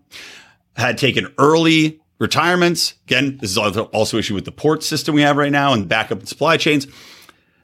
Had 0.76 0.98
taken 0.98 1.34
early 1.38 2.00
retirements. 2.20 2.94
Again, 3.06 3.38
this 3.38 3.50
is 3.50 3.58
also 3.58 4.18
issue 4.18 4.34
with 4.34 4.44
the 4.44 4.52
port 4.52 4.84
system 4.84 5.14
we 5.14 5.22
have 5.22 5.36
right 5.36 5.50
now 5.50 5.72
and 5.72 5.88
backup 5.88 6.20
and 6.20 6.28
supply 6.28 6.56
chains. 6.56 6.86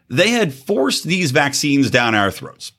They 0.08 0.30
had 0.30 0.52
forced 0.52 1.04
these 1.04 1.30
vaccines 1.30 1.90
down 1.90 2.14
our 2.14 2.30
throats, 2.30 2.72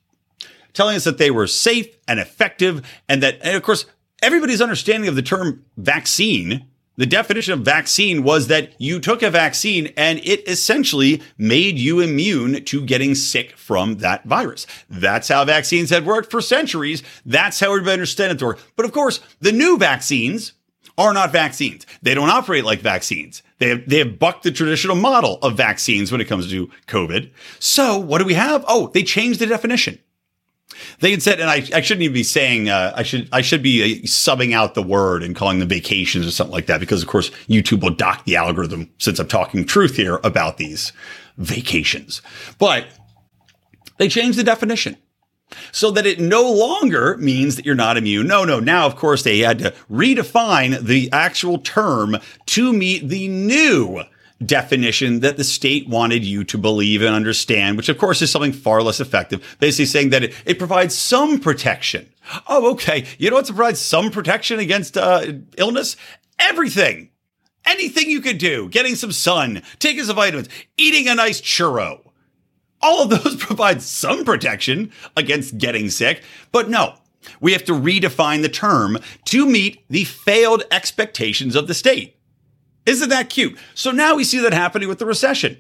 telling 0.74 0.96
us 0.96 1.06
that 1.06 1.18
they 1.18 1.32
were 1.32 1.48
safe 1.48 1.88
and 2.08 2.20
effective, 2.20 2.86
and 3.08 3.24
that, 3.24 3.40
and 3.42 3.56
of 3.56 3.64
course, 3.64 3.86
everybody's 4.22 4.62
understanding 4.62 5.08
of 5.08 5.16
the 5.16 5.22
term 5.22 5.66
vaccine 5.78 6.66
the 6.98 7.06
definition 7.06 7.54
of 7.54 7.62
vaccine 7.62 8.24
was 8.24 8.48
that 8.48 8.74
you 8.80 9.00
took 9.00 9.22
a 9.22 9.30
vaccine 9.30 9.94
and 9.98 10.20
it 10.20 10.48
essentially 10.48 11.22
made 11.38 11.78
you 11.78 12.00
immune 12.00 12.64
to 12.66 12.82
getting 12.86 13.16
sick 13.16 13.58
from 13.58 13.96
that 13.96 14.26
virus. 14.26 14.66
That's 14.90 15.28
how 15.28 15.46
vaccines 15.46 15.90
had 15.90 16.06
worked 16.06 16.32
for 16.32 16.42
centuries. 16.42 17.04
That's 17.26 17.60
how 17.60 17.68
everybody 17.68 17.94
understood 17.94 18.42
it. 18.42 18.60
But 18.76 18.86
of 18.86 18.92
course, 18.92 19.20
the 19.40 19.52
new 19.52 19.78
vaccines 19.78 20.54
are 20.98 21.14
not 21.14 21.32
vaccines. 21.32 21.86
They 22.02 22.14
don't 22.14 22.30
operate 22.30 22.64
like 22.64 22.80
vaccines. 22.80 23.44
They 23.58 23.70
have, 23.70 23.90
they 23.90 24.00
have 24.00 24.20
bucked 24.20 24.44
the 24.44 24.52
traditional 24.52 24.96
model 24.96 25.40
of 25.42 25.58
vaccines 25.58 26.12
when 26.12 26.22
it 26.22 26.26
comes 26.26 26.50
to 26.50 26.70
COVID. 26.88 27.32
So 27.60 27.98
what 27.98 28.20
do 28.20 28.26
we 28.26 28.34
have? 28.34 28.64
Oh, 28.68 28.88
they 28.88 29.04
changed 29.04 29.40
the 29.40 29.46
definition. 29.46 30.00
They 31.00 31.12
had 31.12 31.22
said, 31.22 31.40
and 31.40 31.50
I, 31.50 31.64
I 31.74 31.82
shouldn't 31.82 32.04
even 32.04 32.14
be 32.14 32.24
saying, 32.24 32.70
uh, 32.70 32.92
I 32.96 33.04
should, 33.04 33.30
I 33.32 33.42
should 33.42 33.64
be 33.64 33.84
uh, 33.84 34.06
subbing 34.06 34.54
out 34.54 34.74
the 34.74 34.84
word 34.84 35.24
and 35.24 35.36
calling 35.36 35.60
them 35.60 35.70
vacations 35.70 36.28
or 36.28 36.32
something 36.32 36.54
like 36.54 36.66
that, 36.66 36.80
because 36.80 37.02
of 37.02 37.08
course 37.08 37.30
YouTube 37.48 37.82
will 37.82 37.94
dock 37.96 38.26
the 38.26 38.36
algorithm 38.36 38.90
since 38.98 39.20
I'm 39.20 39.28
talking 39.28 39.66
truth 39.66 39.96
here 39.96 40.20
about 40.24 40.58
these 40.58 40.92
vacations. 41.38 42.22
But 42.58 42.88
they 43.98 44.10
changed 44.10 44.38
the 44.38 44.44
definition 44.44 44.98
so 45.72 45.92
that 45.92 46.06
it 46.06 46.20
no 46.20 46.52
longer 46.52 47.16
means 47.18 47.56
that 47.56 47.66
you're 47.66 47.76
not 47.76 47.98
immune. 47.98 48.28
No, 48.28 48.44
no. 48.44 48.60
Now, 48.60 48.86
of 48.86 48.96
course, 48.96 49.24
they 49.24 49.40
had 49.40 49.60
to 49.60 49.74
redefine 49.90 50.82
the 50.82 51.10
actual 51.12 51.60
term 51.60 52.18
to 52.48 52.74
meet 52.74 53.08
the 53.08 53.28
new 53.28 54.04
definition 54.44 55.22
that 55.22 55.38
the 55.38 55.44
state 55.44 55.88
wanted 55.88 56.26
you 56.26 56.44
to 56.44 56.58
believe 56.58 57.02
and 57.02 57.16
understand, 57.16 57.78
which 57.78 57.90
of 57.90 57.98
course 57.98 58.22
is 58.22 58.32
something 58.32 58.52
far 58.52 58.82
less 58.82 59.00
effective. 59.00 59.58
Basically 59.60 59.86
saying 59.86 60.10
that 60.10 60.24
it, 60.24 60.34
it 60.46 60.60
provides 60.60 60.96
some 60.96 61.40
protection. 61.40 62.10
Oh, 62.48 62.72
okay. 62.72 63.06
You 63.18 63.30
know 63.30 63.38
what 63.38 63.46
provides 63.46 63.80
some 63.80 64.12
protection 64.12 64.60
against 64.60 64.98
uh, 64.98 65.34
illness? 65.58 65.96
Everything. 66.40 67.10
Anything 67.66 68.10
you 68.10 68.22
could 68.22 68.38
do. 68.38 68.70
Getting 68.70 68.96
some 68.96 69.12
sun, 69.12 69.62
taking 69.80 70.04
some 70.04 70.16
vitamins, 70.16 70.50
eating 70.78 71.08
a 71.08 71.16
nice 71.16 71.42
churro. 71.42 72.02
All 72.82 73.04
of 73.04 73.10
those 73.10 73.36
provide 73.40 73.82
some 73.82 74.26
protection 74.26 74.92
against 75.16 75.58
getting 75.58 75.90
sick. 75.90 76.24
But 76.52 76.70
no, 76.70 76.96
we 77.40 77.54
have 77.54 77.64
to 77.66 77.74
redefine 77.74 78.42
the 78.42 78.50
term 78.50 78.98
to 79.26 79.46
meet 79.46 79.84
the 79.90 80.04
failed 80.04 80.64
expectations 80.72 81.56
of 81.56 81.68
the 81.68 81.74
state. 81.74 82.15
Isn't 82.86 83.10
that 83.10 83.30
cute? 83.30 83.58
So 83.74 83.92
now 83.92 84.16
we 84.16 84.24
see 84.24 84.40
that 84.40 84.54
happening 84.54 84.88
with 84.88 85.00
the 85.00 85.06
recession. 85.06 85.58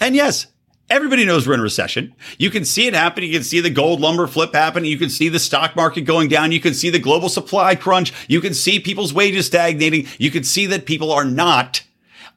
And 0.00 0.14
yes, 0.14 0.48
everybody 0.90 1.24
knows 1.24 1.46
we're 1.46 1.54
in 1.54 1.60
a 1.60 1.64
recession. 1.64 2.14
You 2.38 2.50
can 2.50 2.64
see 2.64 2.86
it 2.86 2.94
happening. 2.94 3.30
You 3.30 3.36
can 3.36 3.44
see 3.44 3.60
the 3.60 3.70
gold 3.70 4.00
lumber 4.00 4.26
flip 4.26 4.54
happening. 4.54 4.90
You 4.90 4.98
can 4.98 5.10
see 5.10 5.28
the 5.28 5.38
stock 5.38 5.76
market 5.76 6.02
going 6.02 6.28
down. 6.28 6.52
You 6.52 6.60
can 6.60 6.74
see 6.74 6.90
the 6.90 6.98
global 6.98 7.28
supply 7.28 7.74
crunch. 7.74 8.12
You 8.28 8.40
can 8.40 8.54
see 8.54 8.80
people's 8.80 9.14
wages 9.14 9.46
stagnating. 9.46 10.06
You 10.18 10.30
can 10.30 10.44
see 10.44 10.66
that 10.66 10.86
people 10.86 11.12
are 11.12 11.24
not 11.24 11.82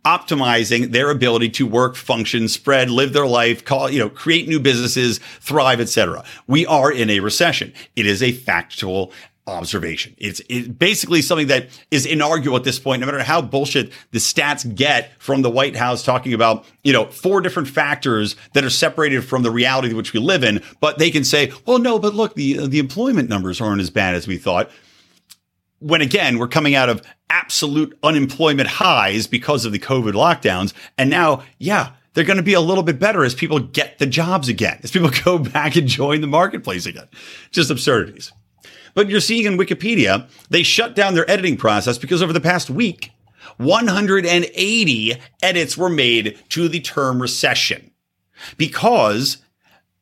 optimizing 0.05 0.91
their 0.91 1.09
ability 1.09 1.49
to 1.49 1.67
work, 1.67 1.95
function, 1.95 2.47
spread, 2.47 2.89
live 2.89 3.11
their 3.11 3.27
life, 3.27 3.65
call, 3.65 3.89
you 3.89 3.99
know, 3.99 4.09
create 4.09 4.47
new 4.47 4.59
businesses, 4.59 5.19
thrive, 5.41 5.81
etc. 5.81 6.23
We 6.47 6.65
are 6.65 6.91
in 6.91 7.09
a 7.09 7.19
recession. 7.19 7.73
It 7.95 8.05
is 8.05 8.23
a 8.23 8.31
factual 8.31 9.11
observation. 9.47 10.13
It's, 10.17 10.41
it's 10.49 10.67
basically 10.67 11.21
something 11.21 11.47
that 11.47 11.67
is 11.89 12.05
inarguable 12.05 12.57
at 12.57 12.63
this 12.63 12.79
point, 12.79 12.99
no 12.99 13.05
matter 13.05 13.23
how 13.23 13.41
bullshit 13.41 13.91
the 14.11 14.19
stats 14.19 14.75
get 14.75 15.11
from 15.19 15.41
the 15.41 15.49
White 15.49 15.75
House 15.75 16.03
talking 16.03 16.33
about, 16.33 16.65
you 16.83 16.93
know, 16.93 17.05
four 17.05 17.41
different 17.41 17.69
factors 17.69 18.35
that 18.53 18.63
are 18.63 18.69
separated 18.69 19.21
from 19.23 19.43
the 19.43 19.51
reality 19.51 19.93
which 19.93 20.13
we 20.13 20.19
live 20.19 20.43
in. 20.43 20.61
But 20.81 20.99
they 20.99 21.09
can 21.09 21.23
say, 21.23 21.51
well, 21.65 21.79
no, 21.79 21.97
but 21.97 22.13
look, 22.13 22.35
the, 22.35 22.67
the 22.67 22.79
employment 22.79 23.29
numbers 23.29 23.61
aren't 23.61 23.81
as 23.81 23.89
bad 23.89 24.15
as 24.15 24.27
we 24.27 24.37
thought. 24.37 24.69
When 25.79 26.01
again, 26.01 26.39
we're 26.39 26.47
coming 26.47 26.75
out 26.75 26.89
of 26.89 27.01
absolute 27.29 27.97
unemployment 28.03 28.67
highs 28.67 29.27
because 29.27 29.65
of 29.65 29.71
the 29.71 29.79
COVID 29.79 30.13
lockdowns. 30.13 30.73
And 30.97 31.09
now, 31.09 31.43
yeah, 31.59 31.91
they're 32.13 32.25
going 32.25 32.37
to 32.37 32.43
be 32.43 32.55
a 32.55 32.61
little 32.61 32.83
bit 32.83 32.99
better 32.99 33.23
as 33.23 33.35
people 33.35 33.59
get 33.59 33.99
the 33.99 34.07
jobs 34.07 34.49
again, 34.49 34.79
as 34.81 34.91
people 34.91 35.11
go 35.23 35.37
back 35.37 35.75
and 35.75 35.87
join 35.87 36.21
the 36.21 36.27
marketplace 36.27 36.87
again. 36.87 37.07
Just 37.51 37.69
absurdities. 37.69 38.31
But 38.97 39.09
you're 39.11 39.19
seeing 39.19 39.45
in 39.45 39.59
Wikipedia, 39.59 40.27
they 40.49 40.63
shut 40.63 40.95
down 40.95 41.13
their 41.13 41.29
editing 41.29 41.55
process 41.55 41.99
because 41.99 42.23
over 42.23 42.33
the 42.33 42.41
past 42.41 42.67
week, 42.67 43.11
180 43.57 45.21
edits 45.43 45.77
were 45.77 45.89
made 45.89 46.39
to 46.49 46.67
the 46.67 46.79
term 46.79 47.21
recession 47.21 47.91
because 48.57 49.37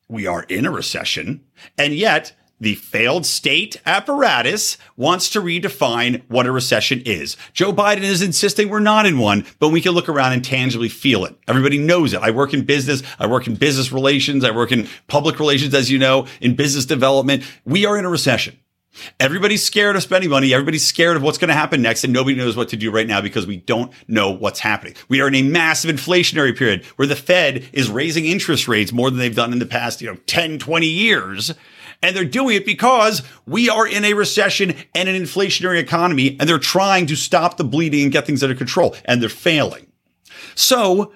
we 0.08 0.26
are 0.28 0.44
in 0.44 0.66
a 0.66 0.72
recession 0.72 1.44
and 1.78 1.94
yet 1.94 2.38
the 2.62 2.76
failed 2.76 3.26
state 3.26 3.82
apparatus 3.86 4.78
wants 4.96 5.30
to 5.32 5.42
redefine 5.42 6.22
what 6.30 6.46
a 6.46 6.52
recession 6.54 7.02
is. 7.06 7.36
Joe 7.52 7.74
Biden 7.74 8.04
is 8.04 8.22
insisting 8.22 8.70
we're 8.70 8.80
not 8.80 9.06
in 9.06 9.20
one, 9.20 9.46
but 9.60 9.70
we 9.70 9.82
can 9.82 9.92
look 9.92 10.08
around 10.08 10.32
and 10.32 10.46
tangibly 10.46 10.88
feel 10.88 11.26
it. 11.26 11.36
Everybody 11.50 11.80
knows 11.80 12.14
it. 12.14 12.22
I 12.22 12.32
work 12.32 12.54
in 12.54 12.64
business. 12.64 13.04
I 13.20 13.28
work 13.28 13.46
in 13.46 13.56
business 13.56 13.92
relations. 13.92 14.46
I 14.46 14.52
work 14.52 14.72
in 14.72 14.88
public 15.08 15.38
relations, 15.38 15.74
as 15.74 15.92
you 15.92 16.00
know, 16.00 16.28
in 16.40 16.56
business 16.56 16.86
development. 16.86 17.44
We 17.66 17.86
are 17.86 17.98
in 17.98 18.06
a 18.06 18.10
recession. 18.10 18.58
Everybody's 19.20 19.64
scared 19.64 19.96
of 19.96 20.04
spending 20.04 20.30
money. 20.30 20.54
Everybody's 20.54 20.86
scared 20.86 21.18
of 21.18 21.24
what's 21.24 21.38
going 21.38 21.50
to 21.50 21.54
happen 21.54 21.82
next, 21.82 22.04
and 22.04 22.14
nobody 22.14 22.36
knows 22.36 22.56
what 22.56 22.70
to 22.70 22.78
do 22.78 22.92
right 22.92 23.08
now 23.08 23.22
because 23.22 23.46
we 23.48 23.58
don't 23.58 23.92
know 24.08 24.32
what's 24.32 24.60
happening. 24.60 24.96
We 25.10 25.22
are 25.22 25.28
in 25.28 25.36
a 25.36 25.42
massive 25.42 25.94
inflationary 25.94 26.58
period 26.58 26.86
where 26.96 27.08
the 27.08 27.16
Fed 27.16 27.70
is 27.74 27.90
raising 27.90 28.26
interest 28.26 28.68
rates 28.68 28.92
more 28.92 29.10
than 29.10 29.20
they've 29.20 29.36
done 29.36 29.54
in 29.54 29.60
the 29.60 29.66
past, 29.66 30.02
you 30.02 30.08
know, 30.08 30.18
10, 30.28 30.60
20 30.60 30.88
years. 30.88 31.54
And 32.02 32.16
they're 32.16 32.26
doing 32.26 32.56
it 32.56 32.66
because 32.66 33.24
we 33.46 33.70
are 33.70 33.88
in 33.88 34.06
a 34.06 34.14
recession 34.14 34.76
and 34.94 35.10
an 35.10 35.22
inflationary 35.22 35.80
economy, 35.80 36.38
and 36.40 36.48
they're 36.48 36.60
trying 36.60 37.08
to 37.08 37.16
stop 37.16 37.58
the 37.58 37.64
bleeding 37.64 38.04
and 38.04 38.12
get 38.12 38.26
things 38.26 38.44
under 38.44 38.56
control, 38.56 38.96
and 39.06 39.22
they're 39.22 39.30
failing. 39.30 39.88
So 40.56 41.14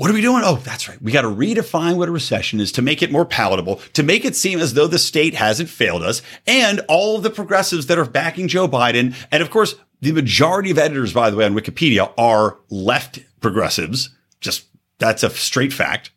what 0.00 0.10
are 0.10 0.14
we 0.14 0.22
doing? 0.22 0.42
Oh, 0.42 0.56
that's 0.56 0.88
right. 0.88 1.00
We 1.02 1.12
got 1.12 1.22
to 1.22 1.28
redefine 1.28 1.98
what 1.98 2.08
a 2.08 2.10
recession 2.10 2.58
is 2.58 2.72
to 2.72 2.80
make 2.80 3.02
it 3.02 3.12
more 3.12 3.26
palatable, 3.26 3.76
to 3.92 4.02
make 4.02 4.24
it 4.24 4.34
seem 4.34 4.58
as 4.58 4.72
though 4.72 4.86
the 4.86 4.98
state 4.98 5.34
hasn't 5.34 5.68
failed 5.68 6.02
us, 6.02 6.22
and 6.46 6.80
all 6.88 7.16
of 7.16 7.22
the 7.22 7.28
progressives 7.28 7.84
that 7.88 7.98
are 7.98 8.06
backing 8.06 8.48
Joe 8.48 8.66
Biden, 8.66 9.14
and 9.30 9.42
of 9.42 9.50
course, 9.50 9.74
The 10.02 10.12
majority 10.12 10.70
of 10.70 10.78
editors, 10.78 11.12
by 11.12 11.30
the 11.30 11.36
way, 11.36 11.44
on 11.44 11.54
Wikipedia 11.54 12.12
are 12.16 12.58
left 12.70 13.18
progressives. 13.40 14.10
Just 14.40 14.66
that's 14.98 15.22
a 15.22 15.30
straight 15.30 15.72
fact. 15.72 16.10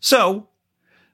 So 0.00 0.48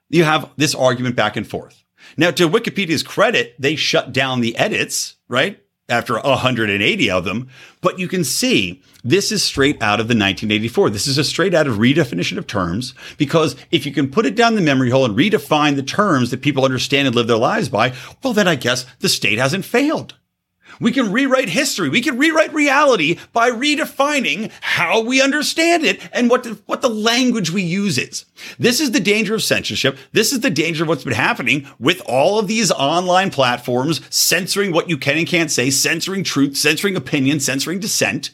you 0.09 0.23
have 0.23 0.49
this 0.57 0.73
argument 0.73 1.15
back 1.15 1.35
and 1.35 1.45
forth. 1.45 1.83
Now, 2.17 2.31
to 2.31 2.49
Wikipedia's 2.49 3.03
credit, 3.03 3.55
they 3.59 3.75
shut 3.75 4.11
down 4.11 4.41
the 4.41 4.57
edits, 4.57 5.15
right? 5.27 5.63
After 5.89 6.19
180 6.19 7.11
of 7.11 7.25
them. 7.25 7.49
But 7.81 7.99
you 7.99 8.07
can 8.07 8.23
see 8.23 8.81
this 9.03 9.31
is 9.31 9.43
straight 9.43 9.81
out 9.81 9.99
of 9.99 10.07
the 10.07 10.13
1984. 10.13 10.89
This 10.89 11.07
is 11.07 11.17
a 11.17 11.23
straight 11.23 11.53
out 11.53 11.67
of 11.67 11.77
redefinition 11.77 12.37
of 12.37 12.47
terms 12.47 12.93
because 13.17 13.55
if 13.71 13.85
you 13.85 13.91
can 13.91 14.11
put 14.11 14.25
it 14.25 14.35
down 14.35 14.55
the 14.55 14.61
memory 14.61 14.89
hole 14.89 15.05
and 15.05 15.17
redefine 15.17 15.75
the 15.75 15.83
terms 15.83 16.31
that 16.31 16.41
people 16.41 16.65
understand 16.65 17.07
and 17.07 17.15
live 17.15 17.27
their 17.27 17.37
lives 17.37 17.69
by, 17.69 17.93
well, 18.23 18.33
then 18.33 18.47
I 18.47 18.55
guess 18.55 18.85
the 18.99 19.09
state 19.09 19.39
hasn't 19.39 19.65
failed. 19.65 20.15
We 20.79 20.91
can 20.91 21.11
rewrite 21.11 21.49
history. 21.49 21.89
We 21.89 22.01
can 22.01 22.17
rewrite 22.17 22.53
reality 22.53 23.17
by 23.33 23.49
redefining 23.51 24.51
how 24.61 25.01
we 25.01 25.21
understand 25.21 25.83
it 25.83 26.01
and 26.13 26.29
what 26.29 26.43
the, 26.43 26.59
what 26.65 26.81
the 26.81 26.89
language 26.89 27.51
we 27.51 27.61
use 27.61 27.97
is. 27.97 28.25
This 28.57 28.79
is 28.79 28.91
the 28.91 28.99
danger 28.99 29.35
of 29.35 29.43
censorship. 29.43 29.97
This 30.11 30.31
is 30.31 30.39
the 30.41 30.49
danger 30.49 30.83
of 30.83 30.89
what's 30.89 31.03
been 31.03 31.13
happening 31.13 31.67
with 31.79 32.01
all 32.05 32.39
of 32.39 32.47
these 32.47 32.71
online 32.71 33.31
platforms 33.31 34.01
censoring 34.13 34.71
what 34.71 34.89
you 34.89 34.97
can 34.97 35.17
and 35.17 35.27
can't 35.27 35.51
say, 35.51 35.69
censoring 35.69 36.23
truth, 36.23 36.57
censoring 36.57 36.95
opinion, 36.95 37.39
censoring 37.39 37.79
dissent. 37.79 38.31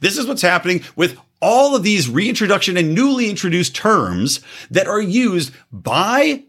This 0.00 0.16
is 0.16 0.26
what's 0.26 0.42
happening 0.42 0.82
with 0.94 1.18
all 1.40 1.76
of 1.76 1.82
these 1.82 2.08
reintroduction 2.08 2.76
and 2.76 2.94
newly 2.94 3.28
introduced 3.28 3.74
terms 3.74 4.40
that 4.70 4.86
are 4.86 5.00
used 5.00 5.52
by, 5.70 6.44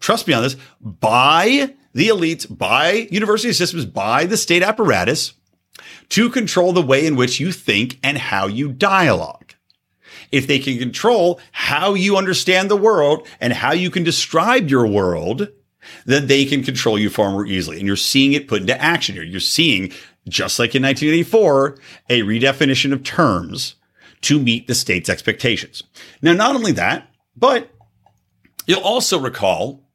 trust 0.00 0.28
me 0.28 0.34
on 0.34 0.42
this, 0.42 0.56
by 0.80 1.74
the 1.92 2.08
elites, 2.08 2.46
by 2.56 3.08
university 3.10 3.52
systems, 3.52 3.84
by 3.84 4.24
the 4.24 4.36
state 4.36 4.62
apparatus 4.62 5.34
to 6.10 6.30
control 6.30 6.72
the 6.72 6.82
way 6.82 7.06
in 7.06 7.16
which 7.16 7.40
you 7.40 7.52
think 7.52 7.98
and 8.02 8.18
how 8.18 8.46
you 8.46 8.72
dialogue. 8.72 9.54
If 10.30 10.46
they 10.46 10.58
can 10.58 10.78
control 10.78 11.40
how 11.52 11.94
you 11.94 12.16
understand 12.16 12.70
the 12.70 12.76
world 12.76 13.26
and 13.40 13.52
how 13.52 13.72
you 13.72 13.90
can 13.90 14.04
describe 14.04 14.68
your 14.68 14.86
world, 14.86 15.48
then 16.04 16.26
they 16.26 16.44
can 16.44 16.62
control 16.62 16.98
you 16.98 17.08
far 17.08 17.30
more 17.30 17.46
easily. 17.46 17.78
And 17.78 17.86
you're 17.86 17.96
seeing 17.96 18.32
it 18.32 18.48
put 18.48 18.60
into 18.60 18.80
action 18.80 19.14
here. 19.14 19.24
You're 19.24 19.40
seeing, 19.40 19.92
just 20.28 20.58
like 20.58 20.74
in 20.74 20.82
1984, 20.82 21.78
a 22.10 22.22
redefinition 22.22 22.92
of 22.92 23.04
terms 23.04 23.76
to 24.22 24.38
meet 24.38 24.66
the 24.66 24.74
state's 24.74 25.08
expectations. 25.08 25.82
Now, 26.20 26.32
not 26.32 26.54
only 26.54 26.72
that, 26.72 27.08
but 27.36 27.70
you'll 28.66 28.80
also 28.80 29.18
recall 29.18 29.87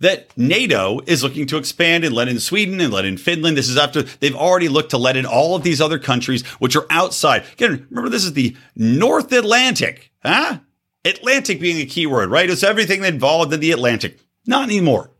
that 0.00 0.28
NATO 0.36 1.00
is 1.06 1.22
looking 1.22 1.46
to 1.46 1.56
expand 1.56 2.04
and 2.04 2.14
let 2.14 2.28
in 2.28 2.38
Sweden 2.38 2.80
and 2.80 2.92
let 2.92 3.04
in 3.04 3.16
Finland. 3.16 3.56
This 3.56 3.68
is 3.68 3.76
after 3.76 4.02
they've 4.02 4.34
already 4.34 4.68
looked 4.68 4.90
to 4.90 4.98
let 4.98 5.16
in 5.16 5.26
all 5.26 5.56
of 5.56 5.62
these 5.62 5.80
other 5.80 5.98
countries, 5.98 6.46
which 6.58 6.76
are 6.76 6.86
outside. 6.90 7.44
Again, 7.52 7.86
remember, 7.90 8.10
this 8.10 8.24
is 8.24 8.34
the 8.34 8.56
North 8.74 9.32
Atlantic, 9.32 10.12
huh? 10.22 10.58
Atlantic 11.04 11.60
being 11.60 11.80
a 11.80 11.86
key 11.86 12.06
word, 12.06 12.30
right? 12.30 12.50
It's 12.50 12.62
everything 12.62 13.04
involved 13.04 13.52
in 13.52 13.60
the 13.60 13.70
Atlantic. 13.72 14.18
Not 14.46 14.64
anymore. 14.64 15.10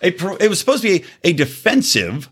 it 0.00 0.22
was 0.22 0.58
supposed 0.58 0.82
to 0.82 1.00
be 1.00 1.06
a, 1.24 1.30
a 1.30 1.32
defensive 1.32 2.30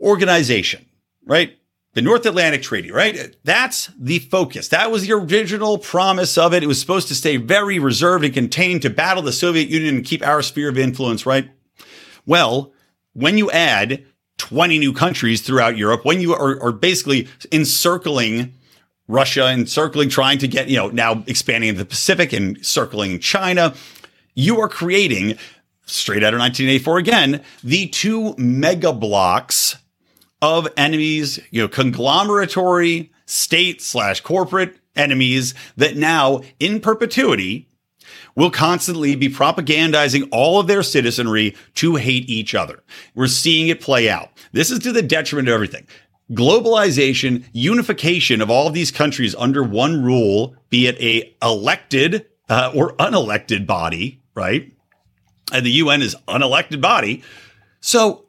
organization, 0.00 0.86
right? 1.24 1.56
The 1.94 2.02
North 2.02 2.24
Atlantic 2.24 2.62
Treaty, 2.62 2.90
right? 2.90 3.36
That's 3.44 3.90
the 3.98 4.18
focus. 4.18 4.68
That 4.68 4.90
was 4.90 5.06
the 5.06 5.12
original 5.12 5.78
promise 5.78 6.38
of 6.38 6.54
it. 6.54 6.62
It 6.62 6.66
was 6.66 6.80
supposed 6.80 7.08
to 7.08 7.14
stay 7.14 7.36
very 7.36 7.78
reserved 7.78 8.24
and 8.24 8.32
contained 8.32 8.82
to 8.82 8.90
battle 8.90 9.22
the 9.22 9.32
Soviet 9.32 9.68
Union 9.68 9.96
and 9.96 10.04
keep 10.04 10.26
our 10.26 10.42
sphere 10.42 10.70
of 10.70 10.78
influence, 10.78 11.26
right? 11.26 11.50
Well, 12.24 12.72
when 13.12 13.36
you 13.36 13.50
add 13.50 14.04
20 14.38 14.78
new 14.78 14.92
countries 14.92 15.42
throughout 15.42 15.76
Europe, 15.76 16.04
when 16.04 16.20
you 16.20 16.34
are, 16.34 16.62
are 16.62 16.72
basically 16.72 17.28
encircling 17.50 18.54
Russia, 19.06 19.48
encircling, 19.50 20.08
trying 20.08 20.38
to 20.38 20.48
get, 20.48 20.68
you 20.68 20.76
know, 20.76 20.88
now 20.88 21.22
expanding 21.26 21.70
into 21.70 21.80
the 21.80 21.88
Pacific 21.88 22.32
and 22.32 22.64
circling 22.64 23.18
China, 23.18 23.74
you 24.34 24.58
are 24.60 24.68
creating, 24.68 25.36
straight 25.84 26.22
out 26.22 26.32
of 26.32 26.40
1984 26.40 26.98
again, 26.98 27.44
the 27.62 27.88
two 27.88 28.34
mega 28.38 28.92
blocks 28.92 29.76
of 30.42 30.68
enemies, 30.76 31.38
you 31.50 31.62
know, 31.62 31.68
conglomeratory 31.68 33.10
state 33.24 33.80
slash 33.80 34.20
corporate 34.20 34.76
enemies 34.96 35.54
that 35.76 35.96
now 35.96 36.42
in 36.58 36.80
perpetuity 36.80 37.68
will 38.34 38.50
constantly 38.50 39.14
be 39.14 39.28
propagandizing 39.28 40.28
all 40.32 40.58
of 40.58 40.66
their 40.66 40.82
citizenry 40.82 41.54
to 41.74 41.94
hate 41.94 42.28
each 42.28 42.54
other. 42.54 42.82
We're 43.14 43.28
seeing 43.28 43.68
it 43.68 43.80
play 43.80 44.10
out. 44.10 44.30
This 44.52 44.70
is 44.70 44.80
to 44.80 44.92
the 44.92 45.02
detriment 45.02 45.48
of 45.48 45.54
everything. 45.54 45.86
Globalization, 46.32 47.44
unification 47.52 48.40
of 48.40 48.50
all 48.50 48.66
of 48.66 48.74
these 48.74 48.90
countries 48.90 49.34
under 49.36 49.62
one 49.62 50.02
rule, 50.02 50.56
be 50.70 50.86
it 50.86 51.00
a 51.00 51.34
elected 51.42 52.26
uh, 52.48 52.72
or 52.74 52.94
unelected 52.94 53.66
body, 53.66 54.20
right? 54.34 54.72
And 55.52 55.64
the 55.64 55.70
UN 55.72 56.02
is 56.02 56.16
unelected 56.26 56.80
body. 56.80 57.22
So 57.80 58.24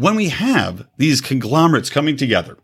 when 0.00 0.16
we 0.16 0.30
have 0.30 0.86
these 0.96 1.20
conglomerates 1.20 1.90
coming 1.90 2.16
together, 2.16 2.56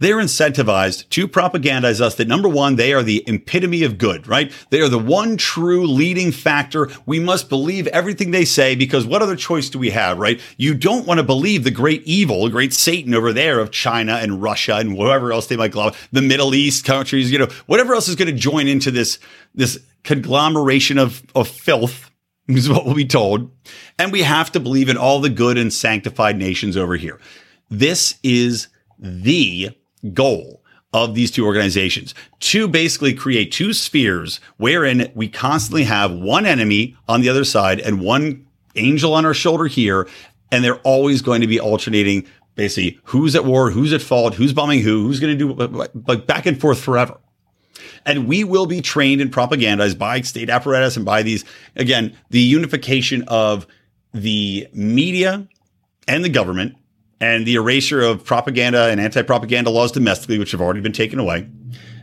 they're 0.00 0.16
incentivized 0.16 1.08
to 1.08 1.26
propagandize 1.26 1.98
us 1.98 2.16
that 2.16 2.28
number 2.28 2.48
one, 2.48 2.76
they 2.76 2.92
are 2.92 3.02
the 3.02 3.24
epitome 3.26 3.84
of 3.84 3.96
good, 3.96 4.26
right? 4.26 4.52
They 4.68 4.80
are 4.80 4.88
the 4.88 4.98
one 4.98 5.38
true 5.38 5.86
leading 5.86 6.30
factor. 6.30 6.90
We 7.06 7.20
must 7.20 7.48
believe 7.48 7.86
everything 7.86 8.32
they 8.32 8.44
say 8.44 8.74
because 8.74 9.06
what 9.06 9.22
other 9.22 9.34
choice 9.34 9.70
do 9.70 9.78
we 9.78 9.90
have, 9.90 10.18
right? 10.18 10.42
You 10.58 10.74
don't 10.74 11.06
want 11.06 11.18
to 11.18 11.24
believe 11.24 11.64
the 11.64 11.70
great 11.70 12.02
evil, 12.02 12.44
the 12.44 12.50
great 12.50 12.74
Satan 12.74 13.14
over 13.14 13.32
there 13.32 13.60
of 13.60 13.70
China 13.70 14.16
and 14.16 14.42
Russia 14.42 14.76
and 14.76 14.94
whatever 14.94 15.32
else 15.32 15.46
they 15.46 15.56
might 15.56 15.72
glove, 15.72 16.08
the 16.12 16.20
Middle 16.20 16.54
East 16.54 16.84
countries, 16.84 17.32
you 17.32 17.38
know, 17.38 17.48
whatever 17.64 17.94
else 17.94 18.08
is 18.08 18.16
going 18.16 18.30
to 18.30 18.38
join 18.38 18.68
into 18.68 18.90
this, 18.90 19.18
this 19.54 19.78
conglomeration 20.04 20.98
of, 20.98 21.22
of 21.34 21.48
filth 21.48 22.10
is 22.56 22.68
what 22.68 22.84
we'll 22.84 22.94
be 22.94 23.04
told. 23.04 23.50
And 23.98 24.12
we 24.12 24.22
have 24.22 24.50
to 24.52 24.60
believe 24.60 24.88
in 24.88 24.96
all 24.96 25.20
the 25.20 25.28
good 25.28 25.58
and 25.58 25.72
sanctified 25.72 26.36
nations 26.36 26.76
over 26.76 26.96
here. 26.96 27.20
This 27.70 28.18
is 28.22 28.68
the 28.98 29.70
goal 30.14 30.62
of 30.94 31.14
these 31.14 31.30
two 31.30 31.44
organizations 31.44 32.14
to 32.40 32.66
basically 32.66 33.12
create 33.12 33.52
two 33.52 33.74
spheres 33.74 34.40
wherein 34.56 35.12
we 35.14 35.28
constantly 35.28 35.84
have 35.84 36.10
one 36.12 36.46
enemy 36.46 36.96
on 37.06 37.20
the 37.20 37.28
other 37.28 37.44
side 37.44 37.78
and 37.80 38.00
one 38.00 38.46
angel 38.74 39.12
on 39.12 39.26
our 39.26 39.34
shoulder 39.34 39.66
here. 39.66 40.08
And 40.50 40.64
they're 40.64 40.76
always 40.76 41.20
going 41.20 41.42
to 41.42 41.46
be 41.46 41.60
alternating 41.60 42.26
basically 42.54 42.98
who's 43.04 43.36
at 43.36 43.44
war, 43.44 43.70
who's 43.70 43.92
at 43.92 44.00
fault, 44.00 44.34
who's 44.34 44.54
bombing 44.54 44.80
who, 44.80 45.02
who's 45.02 45.20
going 45.20 45.38
to 45.38 45.54
do 45.54 45.80
like 46.06 46.26
back 46.26 46.46
and 46.46 46.58
forth 46.58 46.80
forever. 46.80 47.18
And 48.04 48.26
we 48.26 48.44
will 48.44 48.66
be 48.66 48.80
trained 48.80 49.20
and 49.20 49.32
propagandized 49.32 49.98
by 49.98 50.20
state 50.22 50.50
apparatus 50.50 50.96
and 50.96 51.04
by 51.04 51.22
these, 51.22 51.44
again, 51.76 52.16
the 52.30 52.40
unification 52.40 53.24
of 53.28 53.66
the 54.12 54.68
media 54.72 55.46
and 56.06 56.24
the 56.24 56.28
government 56.28 56.76
and 57.20 57.46
the 57.46 57.56
erasure 57.56 58.00
of 58.00 58.24
propaganda 58.24 58.84
and 58.84 59.00
anti-propaganda 59.00 59.70
laws 59.70 59.92
domestically, 59.92 60.38
which 60.38 60.52
have 60.52 60.60
already 60.60 60.80
been 60.80 60.92
taken 60.92 61.18
away. 61.18 61.48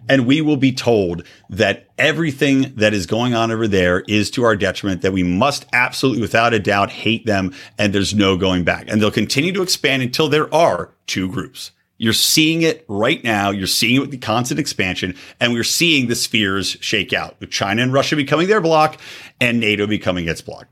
And 0.08 0.28
we 0.28 0.42
will 0.42 0.58
be 0.58 0.72
told 0.72 1.26
that 1.50 1.88
everything 1.98 2.74
that 2.76 2.94
is 2.94 3.08
going 3.08 3.34
on 3.34 3.50
over 3.50 3.68
there 3.68 4.02
is 4.08 4.30
to 4.32 4.44
our 4.44 4.56
detriment, 4.56 5.02
that 5.02 5.14
we 5.14 5.24
must 5.24 5.66
absolutely, 5.74 6.22
without 6.22 6.54
a 6.54 6.60
doubt, 6.60 6.92
hate 6.92 7.26
them, 7.26 7.54
and 7.80 7.92
there's 7.92 8.14
no 8.14 8.38
going 8.38 8.64
back. 8.64 8.86
And 8.88 9.02
they'll 9.02 9.10
continue 9.10 9.52
to 9.54 9.64
expand 9.64 10.04
until 10.04 10.30
there 10.30 10.54
are 10.54 10.94
two 11.08 11.28
groups. 11.28 11.72
You're 11.98 12.14
seeing 12.14 12.62
it 12.62 12.84
right 12.88 13.24
now. 13.24 13.52
You're 13.52 13.68
seeing 13.68 13.96
it 13.96 14.00
with 14.00 14.12
the 14.12 14.18
constant 14.18 14.60
expansion, 14.60 15.16
and 15.40 15.54
we're 15.54 15.64
seeing 15.64 16.08
the 16.08 16.16
spheres 16.16 16.78
shake 16.82 17.14
out 17.14 17.40
with 17.40 17.52
China 17.52 17.82
and 17.82 17.94
Russia 17.94 18.16
becoming 18.16 18.48
their 18.48 18.62
block 18.62 19.00
and 19.40 19.60
NATO 19.60 19.88
becoming 19.88 20.28
its 20.28 20.42
block. 20.42 20.68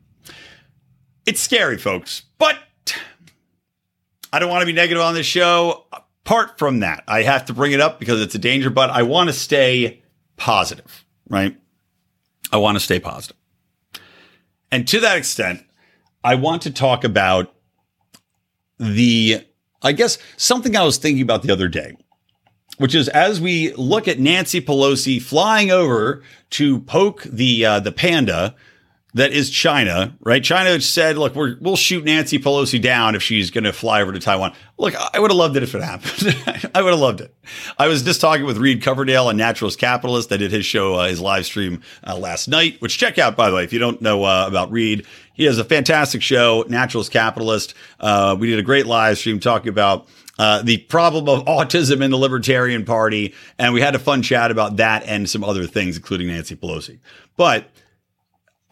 It's 1.25 1.39
scary, 1.39 1.77
folks, 1.77 2.23
but 2.37 2.57
I 4.33 4.39
don't 4.39 4.49
want 4.49 4.61
to 4.61 4.65
be 4.65 4.73
negative 4.73 5.01
on 5.01 5.13
this 5.13 5.25
show. 5.25 5.85
Apart 6.25 6.57
from 6.57 6.81
that, 6.81 7.03
I 7.07 7.23
have 7.23 7.45
to 7.45 7.53
bring 7.53 7.71
it 7.71 7.79
up 7.79 7.99
because 7.99 8.21
it's 8.21 8.35
a 8.35 8.39
danger, 8.39 8.69
but 8.69 8.89
I 8.89 9.03
want 9.03 9.29
to 9.29 9.33
stay 9.33 10.03
positive, 10.35 11.05
right? 11.29 11.57
I 12.51 12.57
want 12.57 12.75
to 12.75 12.79
stay 12.79 12.99
positive. 12.99 13.37
And 14.71 14.87
to 14.89 14.99
that 15.01 15.17
extent, 15.17 15.63
I 16.23 16.35
want 16.35 16.63
to 16.63 16.71
talk 16.71 17.03
about 17.03 17.53
the 18.79 19.45
I 19.83 19.91
guess 19.91 20.17
something 20.37 20.75
I 20.75 20.83
was 20.83 20.97
thinking 20.97 21.21
about 21.21 21.43
the 21.43 21.51
other 21.51 21.67
day, 21.67 21.97
which 22.77 22.95
is 22.95 23.09
as 23.09 23.41
we 23.41 23.73
look 23.73 24.07
at 24.07 24.19
Nancy 24.19 24.61
Pelosi 24.61 25.21
flying 25.21 25.71
over 25.71 26.23
to 26.51 26.79
poke 26.81 27.23
the 27.23 27.65
uh, 27.65 27.79
the 27.79 27.91
panda 27.91 28.55
that 29.15 29.31
is 29.31 29.51
China, 29.51 30.15
right? 30.21 30.43
China 30.43 30.79
said, 30.81 31.17
look, 31.17 31.35
we 31.35 31.55
will 31.55 31.75
shoot 31.75 32.03
Nancy 32.03 32.39
Pelosi 32.39 32.81
down 32.81 33.13
if 33.13 33.21
she's 33.21 33.51
going 33.51 33.63
to 33.63 33.71
fly 33.71 34.01
over 34.01 34.11
to 34.11 34.19
Taiwan. 34.19 34.53
Look, 34.77 34.95
I 34.95 35.19
would 35.19 35.29
have 35.29 35.37
loved 35.37 35.55
it 35.55 35.61
if 35.61 35.75
it 35.75 35.83
happened. 35.83 36.35
I 36.75 36.81
would 36.81 36.91
have 36.91 36.99
loved 36.99 37.21
it. 37.21 37.35
I 37.77 37.87
was 37.87 38.01
just 38.01 38.19
talking 38.19 38.45
with 38.45 38.57
Reed 38.57 38.81
Coverdale 38.81 39.27
on 39.27 39.37
Naturalist 39.37 39.77
Capitalist. 39.77 40.31
I 40.31 40.37
did 40.37 40.51
his 40.51 40.65
show, 40.65 40.95
uh, 40.95 41.07
his 41.07 41.21
live 41.21 41.45
stream 41.45 41.81
uh, 42.05 42.17
last 42.17 42.47
night, 42.47 42.81
which 42.81 42.97
check 42.97 43.19
out, 43.19 43.35
by 43.35 43.49
the 43.49 43.55
way, 43.55 43.63
if 43.63 43.71
you 43.71 43.79
don't 43.79 44.01
know 44.01 44.23
uh, 44.23 44.45
about 44.47 44.71
Reed, 44.71 45.05
he 45.33 45.45
has 45.45 45.57
a 45.57 45.63
fantastic 45.63 46.21
show, 46.21 46.63
Naturalist 46.67 47.11
Capitalist. 47.11 47.73
Uh, 47.99 48.35
we 48.39 48.47
did 48.47 48.59
a 48.59 48.63
great 48.63 48.85
live 48.85 49.17
stream 49.17 49.39
talking 49.39 49.69
about 49.69 50.07
uh, 50.37 50.61
the 50.61 50.77
problem 50.77 51.27
of 51.27 51.45
autism 51.45 52.03
in 52.03 52.11
the 52.11 52.17
Libertarian 52.17 52.85
Party. 52.85 53.33
And 53.57 53.73
we 53.73 53.81
had 53.81 53.95
a 53.95 53.99
fun 53.99 54.21
chat 54.21 54.51
about 54.51 54.77
that 54.77 55.03
and 55.05 55.29
some 55.29 55.43
other 55.43 55.65
things, 55.65 55.97
including 55.97 56.27
Nancy 56.27 56.55
Pelosi. 56.55 56.99
But 57.35 57.69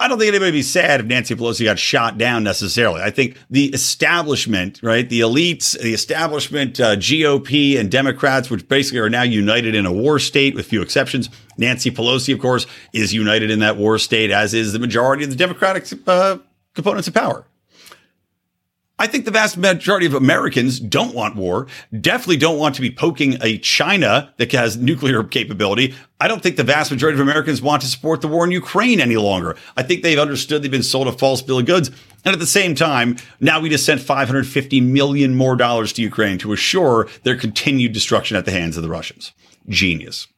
I 0.02 0.08
don't 0.08 0.18
think 0.18 0.30
anybody 0.30 0.50
would 0.50 0.56
be 0.56 0.62
sad 0.62 0.98
if 0.98 1.06
Nancy 1.06 1.36
Pelosi 1.36 1.64
got 1.64 1.78
shot 1.78 2.18
down 2.18 2.42
necessarily. 2.42 3.02
I 3.02 3.10
think 3.10 3.36
the 3.50 3.66
establishment, 3.66 4.80
right, 4.82 5.08
the 5.08 5.20
elites, 5.20 5.78
the 5.78 5.94
establishment, 5.94 6.80
uh, 6.80 6.96
GOP 6.96 7.78
and 7.78 7.88
Democrats, 7.88 8.50
which 8.50 8.66
basically 8.66 8.98
are 8.98 9.10
now 9.10 9.22
united 9.22 9.76
in 9.76 9.86
a 9.86 9.92
war 9.92 10.18
state 10.18 10.56
with 10.56 10.66
few 10.66 10.82
exceptions. 10.82 11.28
Nancy 11.56 11.92
Pelosi, 11.92 12.34
of 12.34 12.40
course, 12.40 12.66
is 12.92 13.14
united 13.14 13.52
in 13.52 13.60
that 13.60 13.76
war 13.76 13.96
state, 13.96 14.32
as 14.32 14.54
is 14.54 14.72
the 14.72 14.80
majority 14.80 15.22
of 15.22 15.30
the 15.30 15.36
Democratic 15.36 15.86
uh, 16.08 16.38
components 16.74 17.08
of 17.08 17.14
power. 17.14 17.46
I 19.02 19.08
think 19.08 19.24
the 19.24 19.32
vast 19.32 19.56
majority 19.56 20.06
of 20.06 20.14
Americans 20.14 20.78
don't 20.78 21.12
want 21.12 21.34
war, 21.34 21.66
definitely 22.00 22.36
don't 22.36 22.58
want 22.58 22.76
to 22.76 22.80
be 22.80 22.90
poking 22.90 23.36
a 23.42 23.58
China 23.58 24.32
that 24.36 24.52
has 24.52 24.76
nuclear 24.76 25.24
capability. 25.24 25.94
I 26.20 26.28
don't 26.28 26.40
think 26.40 26.54
the 26.56 26.62
vast 26.62 26.92
majority 26.92 27.16
of 27.16 27.26
Americans 27.26 27.60
want 27.60 27.82
to 27.82 27.88
support 27.88 28.20
the 28.20 28.28
war 28.28 28.44
in 28.44 28.52
Ukraine 28.52 29.00
any 29.00 29.16
longer. 29.16 29.56
I 29.76 29.82
think 29.82 30.02
they've 30.02 30.20
understood 30.20 30.62
they've 30.62 30.70
been 30.70 30.84
sold 30.84 31.08
a 31.08 31.12
false 31.12 31.42
bill 31.42 31.58
of 31.58 31.66
goods. 31.66 31.88
And 32.24 32.32
at 32.32 32.38
the 32.38 32.46
same 32.46 32.76
time, 32.76 33.16
now 33.40 33.58
we 33.58 33.70
just 33.70 33.84
sent 33.84 34.00
550 34.00 34.80
million 34.80 35.34
more 35.34 35.56
dollars 35.56 35.92
to 35.94 36.02
Ukraine 36.02 36.38
to 36.38 36.52
assure 36.52 37.08
their 37.24 37.36
continued 37.36 37.92
destruction 37.92 38.36
at 38.36 38.44
the 38.44 38.52
hands 38.52 38.76
of 38.76 38.84
the 38.84 38.88
Russians. 38.88 39.32
Genius. 39.68 40.28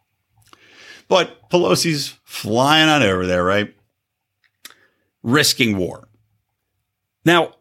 But 1.09 1.51
Pelosi's 1.51 2.19
flying 2.25 2.89
on 2.89 3.03
over 3.03 3.27
there, 3.27 3.45
right? 3.45 3.75
Risking 5.23 5.77
war. 5.77 6.04
Now, 7.25 7.55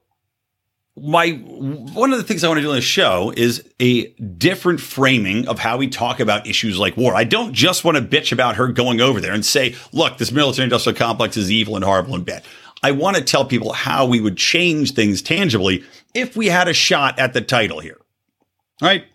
my 0.96 1.32
one 1.32 2.12
of 2.12 2.20
the 2.20 2.24
things 2.24 2.44
I 2.44 2.48
want 2.48 2.60
to 2.60 2.62
do 2.62 2.70
on 2.70 2.76
the 2.76 2.82
show 2.82 3.34
is 3.36 3.68
a 3.80 4.12
different 4.14 4.80
framing 4.80 5.48
of 5.48 5.58
how 5.58 5.78
we 5.78 5.88
talk 5.88 6.20
about 6.20 6.46
issues 6.46 6.78
like 6.78 6.96
war. 6.96 7.16
I 7.16 7.24
don't 7.24 7.54
just 7.54 7.84
want 7.84 7.98
to 7.98 8.04
bitch 8.04 8.32
about 8.32 8.58
her 8.58 8.68
going 8.68 9.02
over 9.02 9.20
there 9.20 9.34
and 9.34 9.44
say, 9.44 9.76
look, 9.92 10.18
this 10.18 10.32
military 10.32 10.66
industrial 10.66 10.98
complex 10.98 11.36
is 11.36 11.52
evil 11.52 11.76
and 11.76 11.84
horrible 11.84 12.14
and 12.14 12.26
bad. 12.26 12.44
I 12.84 12.92
want 12.92 13.16
to 13.16 13.24
tell 13.24 13.46
people 13.46 13.74
how 13.74 14.06
we 14.06 14.20
would 14.20 14.38
change 14.38 14.94
things 14.94 15.22
tangibly 15.22 15.84
if 16.14 16.36
we 16.36 16.48
had 16.48 16.68
a 16.68 16.74
shot 16.74 17.18
at 17.18 17.34
the 17.34 17.42
title 17.42 17.80
here. 17.80 17.98
All 18.82 18.88
right. 18.88 19.06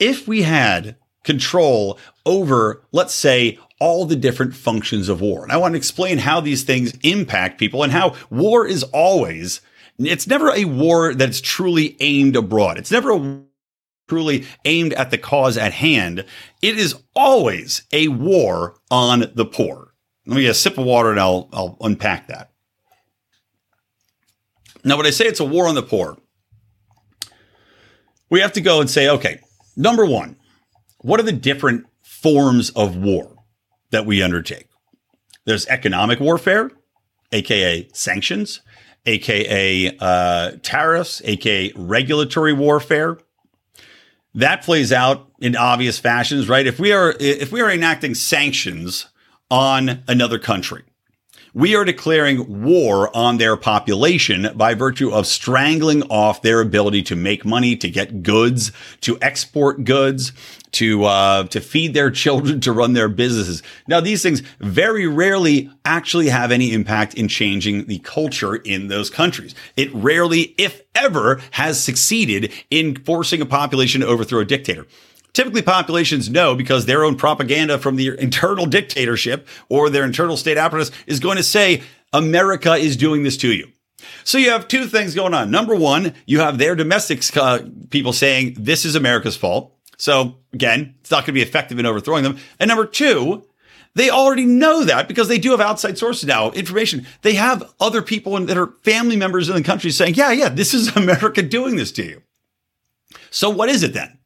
If 0.00 0.26
we 0.26 0.42
had 0.42 0.96
control 1.22 1.98
over, 2.24 2.82
let's 2.92 3.14
say, 3.14 3.58
all 3.80 4.04
the 4.04 4.16
different 4.16 4.54
functions 4.54 5.08
of 5.08 5.20
war. 5.20 5.42
And 5.42 5.50
I 5.50 5.56
want 5.56 5.72
to 5.72 5.78
explain 5.78 6.18
how 6.18 6.40
these 6.40 6.62
things 6.62 6.96
impact 7.02 7.58
people 7.58 7.82
and 7.82 7.92
how 7.92 8.14
war 8.30 8.66
is 8.66 8.84
always 8.84 9.60
it's 9.98 10.26
never 10.26 10.50
a 10.50 10.64
war 10.64 11.14
that's 11.14 11.40
truly 11.40 11.96
aimed 12.00 12.36
abroad. 12.36 12.78
It's 12.78 12.90
never 12.90 13.12
a 13.12 13.42
truly 14.08 14.46
aimed 14.64 14.92
at 14.94 15.10
the 15.10 15.18
cause 15.18 15.56
at 15.56 15.72
hand. 15.72 16.24
It 16.62 16.78
is 16.78 16.96
always 17.14 17.82
a 17.92 18.08
war 18.08 18.76
on 18.90 19.30
the 19.34 19.44
poor. 19.44 19.94
Let 20.26 20.36
me 20.36 20.42
get 20.42 20.50
a 20.50 20.54
sip 20.54 20.78
of 20.78 20.84
water 20.84 21.10
and 21.10 21.20
I'll, 21.20 21.48
I'll 21.52 21.76
unpack 21.80 22.28
that. 22.28 22.50
Now, 24.82 24.96
when 24.96 25.06
I 25.06 25.10
say 25.10 25.26
it's 25.26 25.40
a 25.40 25.44
war 25.44 25.68
on 25.68 25.74
the 25.74 25.82
poor, 25.82 26.16
we 28.30 28.40
have 28.40 28.52
to 28.54 28.60
go 28.60 28.80
and 28.80 28.88
say, 28.88 29.08
okay, 29.08 29.40
number 29.76 30.06
one, 30.06 30.36
what 30.98 31.20
are 31.20 31.24
the 31.24 31.32
different 31.32 31.86
forms 32.02 32.70
of 32.70 32.96
war 32.96 33.36
that 33.90 34.06
we 34.06 34.22
undertake? 34.22 34.68
There's 35.44 35.66
economic 35.66 36.20
warfare, 36.20 36.70
aka 37.32 37.88
sanctions 37.92 38.60
aka 39.06 39.96
uh, 39.98 40.52
tariffs, 40.62 41.22
aka 41.24 41.72
regulatory 41.76 42.52
warfare. 42.52 43.18
That 44.34 44.62
plays 44.62 44.92
out 44.92 45.30
in 45.40 45.56
obvious 45.56 45.98
fashions, 45.98 46.48
right? 46.48 46.66
If 46.66 46.78
we 46.78 46.92
are 46.92 47.14
if 47.18 47.50
we 47.50 47.60
are 47.60 47.70
enacting 47.70 48.14
sanctions 48.14 49.06
on 49.50 50.04
another 50.06 50.38
country, 50.38 50.84
we 51.54 51.74
are 51.74 51.84
declaring 51.84 52.64
war 52.64 53.14
on 53.16 53.38
their 53.38 53.56
population 53.56 54.48
by 54.54 54.74
virtue 54.74 55.10
of 55.10 55.26
strangling 55.26 56.02
off 56.04 56.42
their 56.42 56.60
ability 56.60 57.02
to 57.04 57.16
make 57.16 57.44
money, 57.44 57.76
to 57.76 57.90
get 57.90 58.22
goods, 58.22 58.72
to 59.00 59.18
export 59.20 59.84
goods, 59.84 60.32
to 60.72 61.04
uh, 61.04 61.44
to 61.44 61.60
feed 61.60 61.94
their 61.94 62.10
children, 62.10 62.60
to 62.60 62.72
run 62.72 62.92
their 62.92 63.08
businesses. 63.08 63.62
Now, 63.88 64.00
these 64.00 64.22
things 64.22 64.42
very 64.60 65.06
rarely 65.06 65.70
actually 65.84 66.28
have 66.28 66.52
any 66.52 66.72
impact 66.72 67.14
in 67.14 67.28
changing 67.28 67.86
the 67.86 67.98
culture 67.98 68.56
in 68.56 68.88
those 68.88 69.10
countries. 69.10 69.54
It 69.76 69.92
rarely, 69.94 70.54
if 70.58 70.82
ever, 70.94 71.40
has 71.52 71.82
succeeded 71.82 72.52
in 72.70 72.96
forcing 73.04 73.40
a 73.40 73.46
population 73.46 74.00
to 74.02 74.06
overthrow 74.06 74.40
a 74.40 74.44
dictator. 74.44 74.86
Typically, 75.32 75.62
populations 75.62 76.28
know 76.28 76.54
because 76.54 76.86
their 76.86 77.04
own 77.04 77.16
propaganda 77.16 77.78
from 77.78 77.96
the 77.96 78.18
internal 78.18 78.66
dictatorship 78.66 79.46
or 79.68 79.88
their 79.88 80.04
internal 80.04 80.36
state 80.36 80.58
apparatus 80.58 80.90
is 81.06 81.20
going 81.20 81.36
to 81.36 81.42
say, 81.42 81.82
America 82.12 82.74
is 82.74 82.96
doing 82.96 83.22
this 83.22 83.36
to 83.36 83.52
you. 83.52 83.68
So 84.24 84.38
you 84.38 84.50
have 84.50 84.68
two 84.68 84.86
things 84.86 85.14
going 85.14 85.34
on. 85.34 85.50
Number 85.50 85.74
one, 85.74 86.14
you 86.26 86.40
have 86.40 86.58
their 86.58 86.74
domestic 86.74 87.24
uh, 87.36 87.60
people 87.90 88.12
saying, 88.12 88.56
this 88.58 88.84
is 88.84 88.94
America's 88.94 89.36
fault. 89.36 89.74
So 89.98 90.36
again, 90.52 90.94
it's 91.00 91.10
not 91.10 91.18
going 91.18 91.26
to 91.26 91.32
be 91.32 91.42
effective 91.42 91.78
in 91.78 91.86
overthrowing 91.86 92.24
them. 92.24 92.38
And 92.58 92.68
number 92.68 92.86
two, 92.86 93.46
they 93.94 94.08
already 94.08 94.46
know 94.46 94.84
that 94.84 95.08
because 95.08 95.28
they 95.28 95.38
do 95.38 95.50
have 95.50 95.60
outside 95.60 95.98
sources 95.98 96.26
now, 96.26 96.50
information. 96.52 97.06
They 97.22 97.34
have 97.34 97.72
other 97.80 98.02
people 98.02 98.38
that 98.38 98.56
are 98.56 98.74
family 98.82 99.16
members 99.16 99.48
in 99.48 99.54
the 99.56 99.62
country 99.62 99.90
saying, 99.90 100.14
yeah, 100.14 100.32
yeah, 100.32 100.48
this 100.48 100.74
is 100.74 100.88
America 100.96 101.42
doing 101.42 101.76
this 101.76 101.92
to 101.92 102.04
you. 102.04 102.22
So 103.30 103.50
what 103.50 103.68
is 103.68 103.82
it 103.82 103.92
then? 103.92 104.18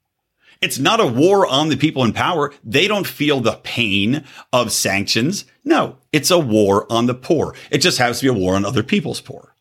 It's 0.64 0.79
not 0.79 0.98
a 0.98 1.07
war 1.07 1.46
on 1.46 1.68
the 1.68 1.77
people 1.77 2.05
in 2.05 2.14
power. 2.14 2.50
They 2.64 2.88
don't 2.88 3.07
feel 3.07 3.40
the 3.40 3.61
pain 3.64 4.24
of 4.50 4.72
sanctions. 4.72 5.44
No, 5.62 5.98
it's 6.11 6.31
a 6.31 6.38
war 6.38 6.90
on 6.90 7.05
the 7.05 7.12
poor. 7.12 7.55
It 7.70 7.83
just 7.83 7.98
has 7.98 8.20
to 8.20 8.24
be 8.24 8.29
a 8.31 8.40
war 8.42 8.55
on 8.55 8.64
other 8.64 8.83
people's 8.83 9.20
poor. 9.20 9.55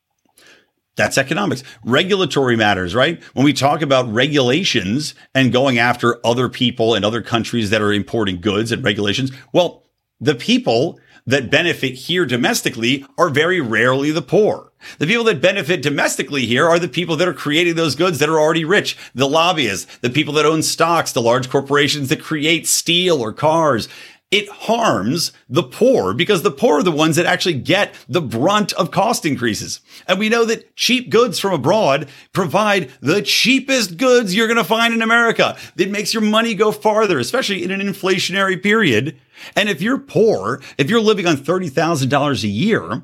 That's 0.95 1.17
economics. 1.17 1.61
Regulatory 1.83 2.55
matters, 2.55 2.95
right? 2.95 3.21
When 3.33 3.43
we 3.43 3.51
talk 3.51 3.81
about 3.81 4.13
regulations 4.13 5.13
and 5.35 5.51
going 5.51 5.77
after 5.77 6.25
other 6.25 6.47
people 6.47 6.95
and 6.95 7.03
other 7.03 7.21
countries 7.21 7.69
that 7.71 7.81
are 7.81 7.91
importing 7.91 8.39
goods 8.39 8.71
and 8.71 8.81
regulations, 8.81 9.33
well, 9.51 9.83
the 10.21 10.35
people 10.35 11.01
that 11.27 11.51
benefit 11.51 11.95
here 11.95 12.25
domestically 12.25 13.05
are 13.17 13.29
very 13.29 13.59
rarely 13.59 14.11
the 14.11 14.21
poor. 14.21 14.71
The 14.99 15.07
people 15.07 15.23
that 15.25 15.41
benefit 15.41 15.81
domestically 15.81 16.45
here 16.45 16.67
are 16.67 16.79
the 16.79 16.87
people 16.87 17.15
that 17.17 17.27
are 17.27 17.33
creating 17.33 17.75
those 17.75 17.95
goods 17.95 18.19
that 18.19 18.29
are 18.29 18.39
already 18.39 18.65
rich, 18.65 18.97
the 19.15 19.27
lobbyists, 19.27 19.97
the 19.97 20.09
people 20.09 20.33
that 20.35 20.45
own 20.45 20.63
stocks, 20.63 21.11
the 21.11 21.21
large 21.21 21.49
corporations 21.49 22.09
that 22.09 22.21
create 22.21 22.67
steel 22.67 23.21
or 23.21 23.33
cars 23.33 23.87
it 24.33 24.49
harms 24.49 25.31
the 25.47 25.61
poor 25.61 26.11
because 26.11 26.41
the 26.41 26.49
poor 26.49 26.79
are 26.79 26.83
the 26.83 26.89
ones 26.89 27.17
that 27.17 27.27
actually 27.27 27.53
get 27.53 27.93
the 28.09 28.19
brunt 28.19 28.73
of 28.73 28.89
cost 28.89 29.27
increases. 29.27 29.79
And 30.07 30.17
we 30.17 30.27
know 30.27 30.43
that 30.45 30.75
cheap 30.75 31.11
goods 31.11 31.37
from 31.37 31.53
abroad 31.53 32.09
provide 32.31 32.89
the 32.99 33.21
cheapest 33.21 33.95
goods 33.97 34.33
you're 34.33 34.47
going 34.47 34.57
to 34.57 34.63
find 34.63 34.91
in 34.91 35.03
America. 35.03 35.55
It 35.77 35.91
makes 35.91 36.15
your 36.15 36.23
money 36.23 36.55
go 36.55 36.71
farther, 36.71 37.19
especially 37.19 37.63
in 37.63 37.69
an 37.69 37.79
inflationary 37.79 38.61
period. 38.61 39.19
And 39.55 39.69
if 39.69 39.83
you're 39.83 39.99
poor, 39.99 40.63
if 40.79 40.89
you're 40.89 40.99
living 40.99 41.27
on 41.27 41.37
$30,000 41.37 42.43
a 42.43 42.47
year, 42.47 43.03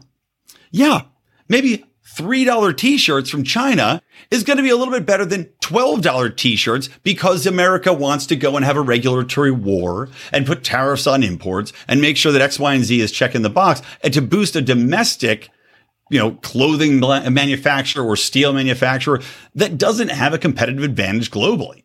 yeah, 0.71 1.01
maybe 1.49 1.83
$3 2.15 2.77
t-shirts 2.77 3.29
from 3.29 3.43
China 3.43 4.01
is 4.31 4.43
going 4.43 4.57
to 4.57 4.63
be 4.63 4.69
a 4.69 4.75
little 4.75 4.93
bit 4.93 5.05
better 5.05 5.25
than 5.25 5.45
$12 5.61 6.35
t-shirts 6.37 6.89
because 7.03 7.45
America 7.45 7.93
wants 7.93 8.25
to 8.27 8.35
go 8.35 8.55
and 8.55 8.65
have 8.65 8.77
a 8.77 8.81
regulatory 8.81 9.51
war 9.51 10.09
and 10.31 10.47
put 10.47 10.63
tariffs 10.63 11.07
on 11.07 11.23
imports 11.23 11.71
and 11.87 12.01
make 12.01 12.17
sure 12.17 12.31
that 12.31 12.41
X, 12.41 12.59
Y, 12.59 12.73
and 12.73 12.83
Z 12.83 12.99
is 12.99 13.11
checking 13.11 13.41
the 13.41 13.49
box 13.49 13.81
and 14.03 14.13
to 14.13 14.21
boost 14.21 14.55
a 14.55 14.61
domestic 14.61 15.49
you 16.09 16.17
know, 16.17 16.31
clothing 16.31 16.99
manufacturer 16.99 18.03
or 18.03 18.15
steel 18.15 18.51
manufacturer 18.51 19.21
that 19.53 19.77
doesn't 19.77 20.09
have 20.09 20.33
a 20.33 20.39
competitive 20.39 20.83
advantage 20.83 21.29
globally. 21.29 21.83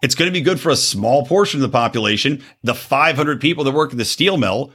It's 0.00 0.14
going 0.14 0.28
to 0.28 0.32
be 0.32 0.40
good 0.40 0.60
for 0.60 0.70
a 0.70 0.76
small 0.76 1.26
portion 1.26 1.58
of 1.58 1.62
the 1.62 1.76
population, 1.76 2.42
the 2.62 2.74
500 2.74 3.40
people 3.40 3.64
that 3.64 3.74
work 3.74 3.90
in 3.90 3.98
the 3.98 4.04
steel 4.04 4.36
mill, 4.36 4.72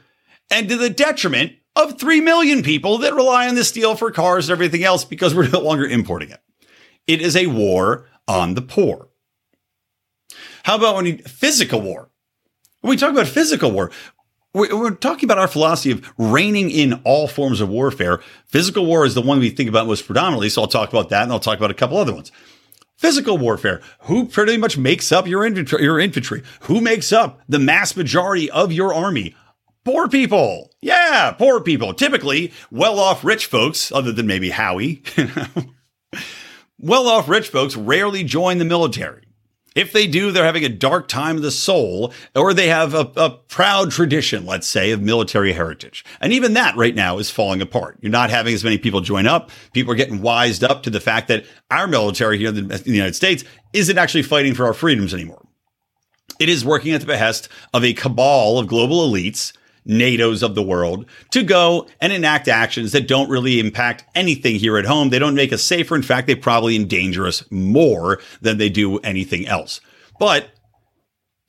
and 0.51 0.67
to 0.67 0.75
the 0.75 0.89
detriment 0.89 1.53
of 1.75 1.99
3 1.99 2.21
million 2.21 2.63
people 2.63 2.99
that 2.99 3.13
rely 3.13 3.47
on 3.47 3.55
the 3.55 3.63
steel 3.63 3.95
for 3.95 4.11
cars 4.11 4.49
and 4.49 4.53
everything 4.53 4.83
else 4.83 5.03
because 5.05 5.33
we're 5.33 5.49
no 5.49 5.59
longer 5.59 5.85
importing 5.85 6.29
it. 6.29 6.41
It 7.07 7.21
is 7.21 7.35
a 7.35 7.47
war 7.47 8.07
on 8.27 8.53
the 8.53 8.61
poor. 8.61 9.09
How 10.63 10.75
about 10.75 10.95
when 10.95 11.05
you, 11.05 11.17
physical 11.17 11.81
war? 11.81 12.09
When 12.81 12.89
we 12.89 12.97
talk 12.97 13.11
about 13.11 13.27
physical 13.27 13.71
war, 13.71 13.91
we're, 14.53 14.77
we're 14.77 14.91
talking 14.91 15.25
about 15.25 15.39
our 15.39 15.47
philosophy 15.47 15.91
of 15.91 16.13
reining 16.17 16.69
in 16.69 17.01
all 17.03 17.27
forms 17.27 17.59
of 17.59 17.69
warfare. 17.69 18.21
Physical 18.45 18.85
war 18.85 19.05
is 19.05 19.15
the 19.15 19.21
one 19.21 19.39
we 19.39 19.49
think 19.49 19.69
about 19.69 19.87
most 19.87 20.05
predominantly. 20.05 20.49
So 20.49 20.61
I'll 20.61 20.67
talk 20.67 20.89
about 20.89 21.09
that 21.09 21.23
and 21.23 21.31
I'll 21.31 21.39
talk 21.39 21.57
about 21.57 21.71
a 21.71 21.75
couple 21.75 21.97
other 21.97 22.13
ones. 22.13 22.31
Physical 22.97 23.37
warfare. 23.37 23.81
Who 24.01 24.27
pretty 24.27 24.57
much 24.57 24.77
makes 24.77 25.11
up 25.11 25.27
your 25.27 25.45
infantry, 25.45 25.83
your 25.83 25.99
infantry? 25.99 26.43
Who 26.61 26.79
makes 26.79 27.11
up 27.11 27.41
the 27.49 27.59
mass 27.59 27.97
majority 27.97 28.49
of 28.51 28.71
your 28.71 28.93
army? 28.93 29.35
Poor 29.83 30.07
people. 30.07 30.72
Yeah, 30.83 31.31
poor 31.31 31.61
people. 31.61 31.93
Typically 31.93 32.51
well 32.69 32.99
off 32.99 33.23
rich 33.23 33.45
folks, 33.45 33.89
other 33.91 34.11
than 34.11 34.27
maybe 34.27 34.49
Howie. 34.49 35.01
well 36.77 37.07
off 37.07 37.29
rich 37.29 37.47
folks 37.47 37.77
rarely 37.77 38.25
join 38.25 38.57
the 38.57 38.65
military. 38.65 39.23
If 39.75 39.93
they 39.93 40.07
do, 40.07 40.31
they're 40.31 40.43
having 40.43 40.65
a 40.65 40.69
dark 40.69 41.07
time 41.07 41.37
of 41.37 41.41
the 41.41 41.51
soul, 41.51 42.13
or 42.35 42.53
they 42.53 42.67
have 42.67 42.93
a, 42.93 43.11
a, 43.15 43.29
proud 43.31 43.91
tradition, 43.91 44.45
let's 44.45 44.67
say, 44.67 44.91
of 44.91 45.01
military 45.01 45.53
heritage. 45.53 46.05
And 46.19 46.33
even 46.33 46.53
that 46.53 46.75
right 46.75 46.93
now 46.93 47.17
is 47.17 47.31
falling 47.31 47.61
apart. 47.61 47.97
You're 48.01 48.11
not 48.11 48.29
having 48.29 48.53
as 48.53 48.63
many 48.63 48.77
people 48.77 49.01
join 49.01 49.25
up. 49.25 49.49
People 49.71 49.93
are 49.93 49.95
getting 49.95 50.21
wised 50.21 50.63
up 50.63 50.83
to 50.83 50.91
the 50.91 50.99
fact 50.99 51.29
that 51.29 51.45
our 51.71 51.87
military 51.87 52.37
here 52.37 52.49
in 52.49 52.55
the, 52.55 52.75
in 52.75 52.83
the 52.83 52.91
United 52.91 53.15
States 53.15 53.45
isn't 53.71 53.97
actually 53.97 54.23
fighting 54.23 54.53
for 54.53 54.65
our 54.65 54.73
freedoms 54.73 55.13
anymore. 55.13 55.43
It 56.39 56.49
is 56.49 56.65
working 56.65 56.93
at 56.93 56.99
the 56.99 57.07
behest 57.07 57.47
of 57.73 57.83
a 57.83 57.93
cabal 57.93 58.59
of 58.59 58.67
global 58.67 59.09
elites 59.09 59.53
NATOs 59.87 60.43
of 60.43 60.55
the 60.55 60.63
world 60.63 61.05
to 61.31 61.43
go 61.43 61.87
and 61.99 62.13
enact 62.13 62.47
actions 62.47 62.91
that 62.91 63.07
don't 63.07 63.29
really 63.29 63.59
impact 63.59 64.05
anything 64.15 64.55
here 64.55 64.77
at 64.77 64.85
home. 64.85 65.09
They 65.09 65.19
don't 65.19 65.35
make 65.35 65.53
us 65.53 65.63
safer. 65.63 65.95
In 65.95 66.01
fact, 66.01 66.27
they 66.27 66.35
probably 66.35 66.75
endanger 66.75 67.27
us 67.27 67.43
more 67.51 68.19
than 68.41 68.57
they 68.57 68.69
do 68.69 68.99
anything 68.99 69.47
else. 69.47 69.81
But 70.19 70.51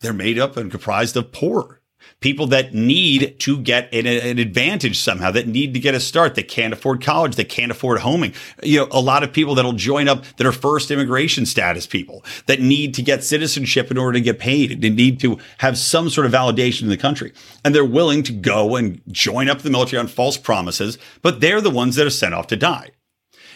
they're 0.00 0.12
made 0.12 0.38
up 0.38 0.56
and 0.56 0.70
comprised 0.70 1.16
of 1.16 1.32
poor 1.32 1.80
people 2.20 2.46
that 2.46 2.72
need 2.72 3.38
to 3.40 3.58
get 3.58 3.92
an, 3.92 4.06
an, 4.06 4.38
advantage 4.38 4.98
somehow, 4.98 5.30
that 5.30 5.46
need 5.46 5.74
to 5.74 5.80
get 5.80 5.94
a 5.94 6.00
start, 6.00 6.34
that 6.34 6.48
can't 6.48 6.72
afford 6.72 7.02
college, 7.02 7.36
that 7.36 7.48
can't 7.48 7.70
afford 7.70 8.00
homing. 8.00 8.32
You 8.62 8.80
know, 8.80 8.88
a 8.90 9.00
lot 9.00 9.22
of 9.22 9.32
people 9.32 9.54
that'll 9.54 9.72
join 9.72 10.08
up 10.08 10.24
that 10.36 10.46
are 10.46 10.52
first 10.52 10.90
immigration 10.90 11.44
status 11.44 11.86
people 11.86 12.24
that 12.46 12.60
need 12.60 12.94
to 12.94 13.02
get 13.02 13.24
citizenship 13.24 13.90
in 13.90 13.98
order 13.98 14.14
to 14.14 14.20
get 14.22 14.38
paid. 14.38 14.80
They 14.80 14.90
need 14.90 15.20
to 15.20 15.38
have 15.58 15.76
some 15.76 16.08
sort 16.08 16.26
of 16.26 16.32
validation 16.32 16.82
in 16.82 16.88
the 16.88 16.96
country. 16.96 17.32
And 17.64 17.74
they're 17.74 17.84
willing 17.84 18.22
to 18.22 18.32
go 18.32 18.76
and 18.76 19.02
join 19.08 19.48
up 19.48 19.60
the 19.60 19.70
military 19.70 20.00
on 20.00 20.06
false 20.06 20.38
promises, 20.38 20.98
but 21.20 21.40
they're 21.40 21.60
the 21.60 21.70
ones 21.70 21.96
that 21.96 22.06
are 22.06 22.10
sent 22.10 22.34
off 22.34 22.46
to 22.48 22.56
die. 22.56 22.90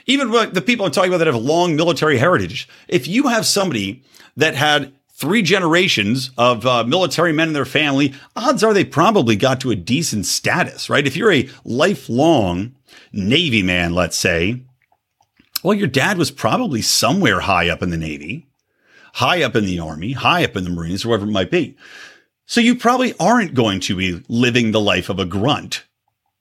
Even 0.06 0.30
the 0.30 0.62
people 0.62 0.87
I'm 0.87 0.92
talking 0.92 1.11
about 1.11 1.18
that 1.18 1.26
have 1.26 1.37
long 1.37 1.76
military 1.76 2.16
heritage, 2.16 2.68
if 2.88 3.06
you 3.06 3.28
have 3.28 3.44
somebody 3.44 4.02
that 4.37 4.54
had 4.54 4.92
three 5.18 5.42
generations 5.42 6.31
of 6.38 6.64
uh, 6.64 6.85
military 6.85 7.33
men 7.33 7.48
and 7.48 7.57
their 7.57 7.64
family, 7.64 8.14
odds 8.37 8.62
are 8.62 8.72
they 8.72 8.85
probably 8.85 9.35
got 9.35 9.61
to 9.61 9.72
a 9.72 9.76
decent 9.76 10.24
status, 10.24 10.88
right? 10.88 11.07
If 11.07 11.16
you're 11.16 11.33
a 11.33 11.48
lifelong 11.64 12.76
Navy 13.12 13.62
man, 13.62 13.94
let's 13.94 14.16
say, 14.16 14.62
well, 15.64 15.76
your 15.76 15.88
dad 15.88 16.18
was 16.18 16.31
probably 16.31 16.83
somewhere 16.83 17.40
high 17.40 17.68
up 17.68 17.83
in 17.83 17.90
the 17.90 17.96
Navy, 17.96 18.46
high 19.14 19.42
up 19.42 19.57
in 19.57 19.64
the 19.64 19.81
Army, 19.81 20.12
high 20.12 20.44
up 20.44 20.57
in 20.57 20.62
the 20.62 20.70
Marines, 20.70 21.04
or 21.04 21.09
whatever 21.09 21.28
it 21.28 21.33
might 21.33 21.50
be. 21.50 21.76
So 22.46 22.61
you 22.61 22.76
probably 22.76 23.12
aren't 23.18 23.54
going 23.54 23.81
to 23.81 23.96
be 23.96 24.24
living 24.28 24.70
the 24.70 24.81
life 24.81 25.09
of 25.09 25.18
a 25.18 25.24
grunt. 25.24 25.85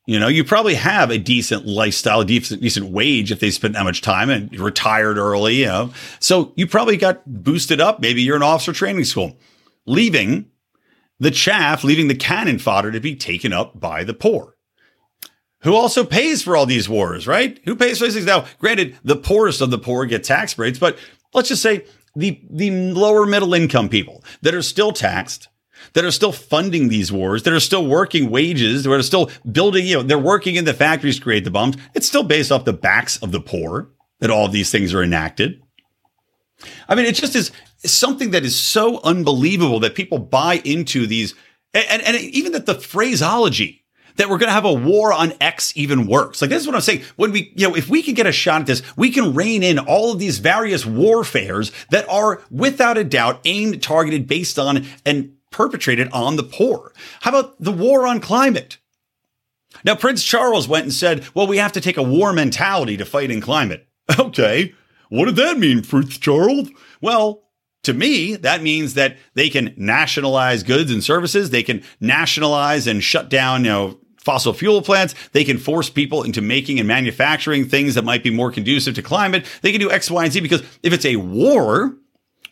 You 0.07 0.21
know, 0.21 0.29
you 0.29 0.45
probably 0.45 0.75
have 0.75 1.11
a 1.11 1.17
decent 1.17 1.65
lifestyle, 1.65 2.23
decent, 2.23 2.61
decent 2.61 2.89
wage 2.91 3.29
if 3.29 3.41
they 3.41 3.51
spent 3.51 3.73
that 3.73 3.83
much 3.83 4.01
time 4.01 4.29
and 4.29 4.57
retired 4.57 5.17
early, 5.17 5.55
you 5.55 5.65
know. 5.65 5.91
So 6.21 6.53
you 6.55 6.65
probably 6.65 6.95
got 6.95 7.21
boosted 7.25 7.81
up. 7.81 7.99
Maybe 7.99 8.21
you're 8.21 8.37
in 8.37 8.41
officer 8.41 8.71
training 8.71 9.03
school, 9.03 9.37
leaving 9.85 10.49
the 11.19 11.29
chaff, 11.29 11.83
leaving 11.83 12.07
the 12.07 12.15
cannon 12.15 12.57
fodder 12.57 12.89
to 12.93 13.01
be 13.01 13.17
taken 13.17 13.51
up 13.51 13.77
by 13.81 14.05
the 14.05 14.13
poor. 14.13 14.55
Who 15.63 15.75
also 15.75 16.05
pays 16.05 16.41
for 16.41 16.55
all 16.55 16.65
these 16.65 16.87
wars, 16.87 17.27
right? 17.27 17.59
Who 17.65 17.75
pays 17.75 17.97
for 17.97 18.05
these 18.05 18.13
things? 18.13 18.25
Now, 18.25 18.45
granted, 18.59 18.95
the 19.03 19.17
poorest 19.17 19.59
of 19.59 19.71
the 19.71 19.77
poor 19.77 20.05
get 20.05 20.23
tax 20.23 20.53
breaks, 20.53 20.79
but 20.79 20.97
let's 21.33 21.49
just 21.49 21.61
say 21.61 21.85
the, 22.15 22.41
the 22.49 22.93
lower 22.93 23.25
middle 23.25 23.53
income 23.53 23.89
people 23.89 24.23
that 24.41 24.55
are 24.55 24.61
still 24.61 24.93
taxed 24.93 25.49
that 25.97 26.05
are 26.05 26.11
still 26.11 26.31
funding 26.31 26.89
these 26.89 27.11
wars, 27.11 27.41
that 27.41 27.53
are 27.53 27.59
still 27.59 27.87
working 27.87 28.29
wages, 28.29 28.83
that 28.83 28.91
are 28.91 29.01
still 29.01 29.31
building, 29.51 29.83
you 29.83 29.95
know, 29.95 30.03
they're 30.03 30.19
working 30.19 30.53
in 30.53 30.63
the 30.63 30.73
factories 30.75 31.15
to 31.15 31.23
create 31.23 31.43
the 31.43 31.49
bombs. 31.49 31.75
It's 31.95 32.05
still 32.05 32.21
based 32.21 32.51
off 32.51 32.65
the 32.65 32.73
backs 32.73 33.17
of 33.17 33.31
the 33.31 33.41
poor 33.41 33.89
that 34.19 34.29
all 34.29 34.45
of 34.45 34.51
these 34.51 34.69
things 34.69 34.93
are 34.93 35.01
enacted. 35.01 35.59
I 36.87 36.93
mean, 36.93 37.07
it 37.07 37.15
just 37.15 37.35
is 37.35 37.51
something 37.83 38.29
that 38.29 38.45
is 38.45 38.55
so 38.55 39.01
unbelievable 39.03 39.79
that 39.79 39.95
people 39.95 40.19
buy 40.19 40.61
into 40.63 41.07
these, 41.07 41.33
and, 41.73 42.03
and, 42.03 42.15
even 42.15 42.51
that 42.51 42.67
the 42.67 42.75
phraseology 42.75 43.83
that 44.17 44.29
we're 44.29 44.37
going 44.37 44.49
to 44.49 44.53
have 44.53 44.65
a 44.65 44.73
war 44.73 45.11
on 45.11 45.33
X 45.41 45.73
even 45.75 46.05
works. 46.05 46.41
Like 46.41 46.51
this 46.51 46.61
is 46.61 46.67
what 46.67 46.75
I'm 46.75 46.81
saying. 46.81 47.01
When 47.15 47.31
we, 47.31 47.51
you 47.55 47.67
know, 47.67 47.75
if 47.75 47.89
we 47.89 48.03
can 48.03 48.13
get 48.13 48.27
a 48.27 48.31
shot 48.31 48.61
at 48.61 48.67
this, 48.67 48.83
we 48.95 49.09
can 49.09 49.33
rein 49.33 49.63
in 49.63 49.79
all 49.79 50.11
of 50.11 50.19
these 50.19 50.37
various 50.37 50.85
warfares 50.85 51.71
that 51.89 52.07
are 52.07 52.43
without 52.51 52.99
a 52.99 53.03
doubt 53.03 53.41
aimed, 53.45 53.81
targeted 53.81 54.27
based 54.27 54.59
on 54.59 54.85
an 55.03 55.36
perpetrated 55.51 56.09
on 56.11 56.35
the 56.35 56.43
poor. 56.43 56.93
How 57.21 57.31
about 57.31 57.61
the 57.61 57.71
war 57.71 58.07
on 58.07 58.19
climate? 58.19 58.77
Now, 59.83 59.95
Prince 59.95 60.23
Charles 60.23 60.67
went 60.67 60.83
and 60.83 60.93
said, 60.93 61.25
well, 61.33 61.47
we 61.47 61.57
have 61.57 61.73
to 61.73 61.81
take 61.81 61.97
a 61.97 62.03
war 62.03 62.33
mentality 62.33 62.97
to 62.97 63.05
fighting 63.05 63.41
climate. 63.41 63.87
Okay. 64.17 64.73
What 65.09 65.25
did 65.25 65.35
that 65.37 65.57
mean, 65.57 65.83
Prince 65.83 66.17
Charles? 66.17 66.69
Well, 67.01 67.43
to 67.83 67.93
me, 67.93 68.35
that 68.35 68.61
means 68.61 68.93
that 68.95 69.17
they 69.33 69.49
can 69.49 69.73
nationalize 69.77 70.63
goods 70.63 70.91
and 70.91 71.03
services. 71.03 71.49
They 71.49 71.63
can 71.63 71.83
nationalize 71.99 72.87
and 72.87 73.03
shut 73.03 73.29
down, 73.29 73.63
you 73.63 73.69
know, 73.69 73.99
fossil 74.17 74.53
fuel 74.53 74.81
plants. 74.81 75.15
They 75.31 75.45
can 75.45 75.57
force 75.57 75.89
people 75.89 76.23
into 76.23 76.41
making 76.41 76.79
and 76.79 76.87
manufacturing 76.87 77.65
things 77.65 77.95
that 77.95 78.03
might 78.03 78.23
be 78.23 78.29
more 78.29 78.51
conducive 78.51 78.95
to 78.95 79.01
climate. 79.01 79.45
They 79.61 79.71
can 79.71 79.79
do 79.79 79.89
X, 79.89 80.11
Y, 80.11 80.23
and 80.23 80.33
Z 80.33 80.41
because 80.41 80.63
if 80.83 80.91
it's 80.91 81.05
a 81.05 81.15
war, 81.15 81.95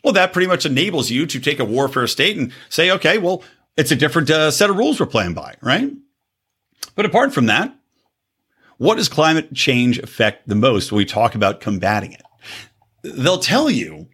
well, 0.06 0.12
that 0.12 0.32
pretty 0.32 0.46
much 0.46 0.64
enables 0.64 1.10
you 1.10 1.26
to 1.26 1.40
take 1.40 1.58
a 1.58 1.64
warfare 1.64 2.06
state 2.06 2.36
and 2.36 2.52
say, 2.68 2.92
okay, 2.92 3.18
well, 3.18 3.42
it's 3.76 3.90
a 3.90 3.96
different 3.96 4.30
uh, 4.30 4.52
set 4.52 4.70
of 4.70 4.76
rules 4.76 5.00
we're 5.00 5.06
playing 5.06 5.34
by, 5.34 5.56
right? 5.60 5.90
But 6.94 7.06
apart 7.06 7.34
from 7.34 7.46
that, 7.46 7.76
what 8.78 8.98
does 8.98 9.08
climate 9.08 9.52
change 9.52 9.98
affect 9.98 10.46
the 10.46 10.54
most 10.54 10.92
when 10.92 10.98
we 10.98 11.06
talk 11.06 11.34
about 11.34 11.60
combating 11.60 12.12
it? 12.12 12.22
They'll 13.02 13.40
tell 13.40 13.68
you 13.68 14.06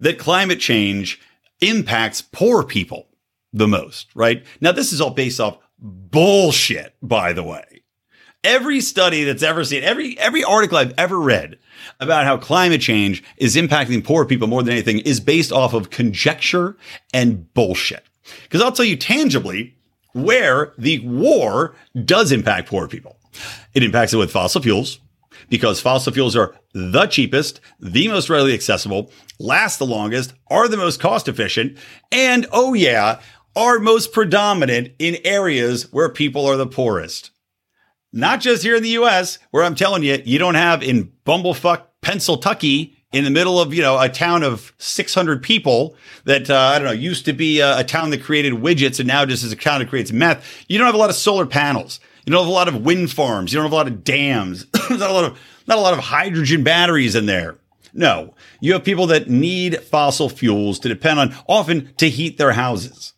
that 0.00 0.18
climate 0.18 0.60
change 0.60 1.18
impacts 1.62 2.20
poor 2.20 2.62
people 2.62 3.08
the 3.54 3.66
most, 3.66 4.10
right? 4.14 4.44
Now, 4.60 4.72
this 4.72 4.92
is 4.92 5.00
all 5.00 5.12
based 5.12 5.40
off 5.40 5.56
bullshit, 5.78 6.94
by 7.00 7.32
the 7.32 7.42
way. 7.42 7.84
Every 8.44 8.82
study 8.82 9.24
that's 9.24 9.42
ever 9.42 9.64
seen, 9.64 9.82
every 9.82 10.18
every 10.18 10.44
article 10.44 10.76
I've 10.76 10.92
ever 10.98 11.18
read 11.18 11.58
about 12.02 12.24
how 12.24 12.36
climate 12.36 12.80
change 12.80 13.22
is 13.36 13.56
impacting 13.56 14.04
poor 14.04 14.24
people 14.26 14.48
more 14.48 14.62
than 14.62 14.72
anything 14.72 14.98
is 15.00 15.20
based 15.20 15.52
off 15.52 15.72
of 15.72 15.90
conjecture 15.90 16.76
and 17.14 17.52
bullshit. 17.54 18.04
Because 18.42 18.60
I'll 18.60 18.72
tell 18.72 18.84
you 18.84 18.96
tangibly 18.96 19.76
where 20.12 20.74
the 20.76 20.98
war 21.00 21.74
does 22.04 22.32
impact 22.32 22.68
poor 22.68 22.88
people. 22.88 23.16
It 23.74 23.82
impacts 23.82 24.12
it 24.12 24.18
with 24.18 24.30
fossil 24.30 24.62
fuels 24.62 24.98
because 25.48 25.80
fossil 25.80 26.12
fuels 26.12 26.36
are 26.36 26.54
the 26.72 27.06
cheapest, 27.06 27.60
the 27.80 28.08
most 28.08 28.30
readily 28.30 28.54
accessible, 28.54 29.10
last 29.38 29.78
the 29.78 29.86
longest, 29.86 30.34
are 30.48 30.68
the 30.68 30.76
most 30.76 31.00
cost 31.00 31.28
efficient, 31.28 31.78
and 32.10 32.46
oh 32.52 32.74
yeah, 32.74 33.20
are 33.54 33.78
most 33.78 34.12
predominant 34.12 34.92
in 34.98 35.18
areas 35.24 35.92
where 35.92 36.08
people 36.08 36.46
are 36.46 36.56
the 36.56 36.66
poorest. 36.66 37.30
Not 38.12 38.40
just 38.40 38.62
here 38.62 38.76
in 38.76 38.82
the 38.82 38.90
US, 38.90 39.38
where 39.50 39.64
I'm 39.64 39.74
telling 39.74 40.02
you, 40.02 40.22
you 40.24 40.38
don't 40.38 40.54
have 40.54 40.82
in 40.82 41.12
bumblefuck 41.24 41.84
Pennsylvania 42.02 42.90
in 43.12 43.24
the 43.24 43.30
middle 43.30 43.60
of, 43.60 43.72
you 43.72 43.82
know, 43.82 43.98
a 43.98 44.08
town 44.08 44.42
of 44.42 44.72
600 44.78 45.42
people 45.42 45.94
that, 46.24 46.50
uh, 46.50 46.56
I 46.56 46.78
don't 46.78 46.86
know, 46.86 46.92
used 46.92 47.24
to 47.26 47.32
be 47.32 47.60
a, 47.60 47.78
a, 47.78 47.84
town 47.84 48.10
that 48.10 48.22
created 48.22 48.54
widgets 48.54 48.98
and 48.98 49.06
now 49.06 49.24
just 49.26 49.44
is 49.44 49.52
a 49.52 49.56
town 49.56 49.80
that 49.80 49.88
creates 49.88 50.12
meth. 50.12 50.64
You 50.68 50.78
don't 50.78 50.86
have 50.86 50.94
a 50.94 50.98
lot 50.98 51.10
of 51.10 51.16
solar 51.16 51.46
panels. 51.46 52.00
You 52.24 52.32
don't 52.32 52.42
have 52.42 52.48
a 52.48 52.52
lot 52.52 52.68
of 52.68 52.84
wind 52.84 53.12
farms. 53.12 53.52
You 53.52 53.58
don't 53.58 53.66
have 53.66 53.72
a 53.72 53.76
lot 53.76 53.86
of 53.86 54.04
dams. 54.04 54.66
not 54.90 55.10
a 55.10 55.12
lot 55.12 55.24
of, 55.24 55.38
not 55.66 55.78
a 55.78 55.80
lot 55.80 55.92
of 55.92 56.00
hydrogen 56.00 56.64
batteries 56.64 57.14
in 57.14 57.26
there. 57.26 57.58
No, 57.94 58.34
you 58.60 58.72
have 58.72 58.84
people 58.84 59.06
that 59.08 59.28
need 59.28 59.80
fossil 59.80 60.28
fuels 60.28 60.78
to 60.80 60.88
depend 60.88 61.20
on 61.20 61.36
often 61.46 61.92
to 61.98 62.08
heat 62.08 62.38
their 62.38 62.52
houses. 62.52 63.12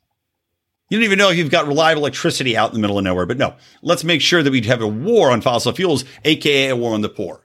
You 0.90 0.98
don't 0.98 1.04
even 1.04 1.18
know 1.18 1.30
if 1.30 1.38
you've 1.38 1.50
got 1.50 1.66
reliable 1.66 2.02
electricity 2.02 2.56
out 2.56 2.70
in 2.70 2.74
the 2.74 2.80
middle 2.80 2.98
of 2.98 3.04
nowhere. 3.04 3.26
But 3.26 3.38
no, 3.38 3.54
let's 3.82 4.04
make 4.04 4.20
sure 4.20 4.42
that 4.42 4.50
we 4.50 4.60
have 4.62 4.82
a 4.82 4.88
war 4.88 5.30
on 5.30 5.40
fossil 5.40 5.72
fuels, 5.72 6.04
aka 6.24 6.70
a 6.70 6.76
war 6.76 6.92
on 6.92 7.00
the 7.00 7.08
poor. 7.08 7.43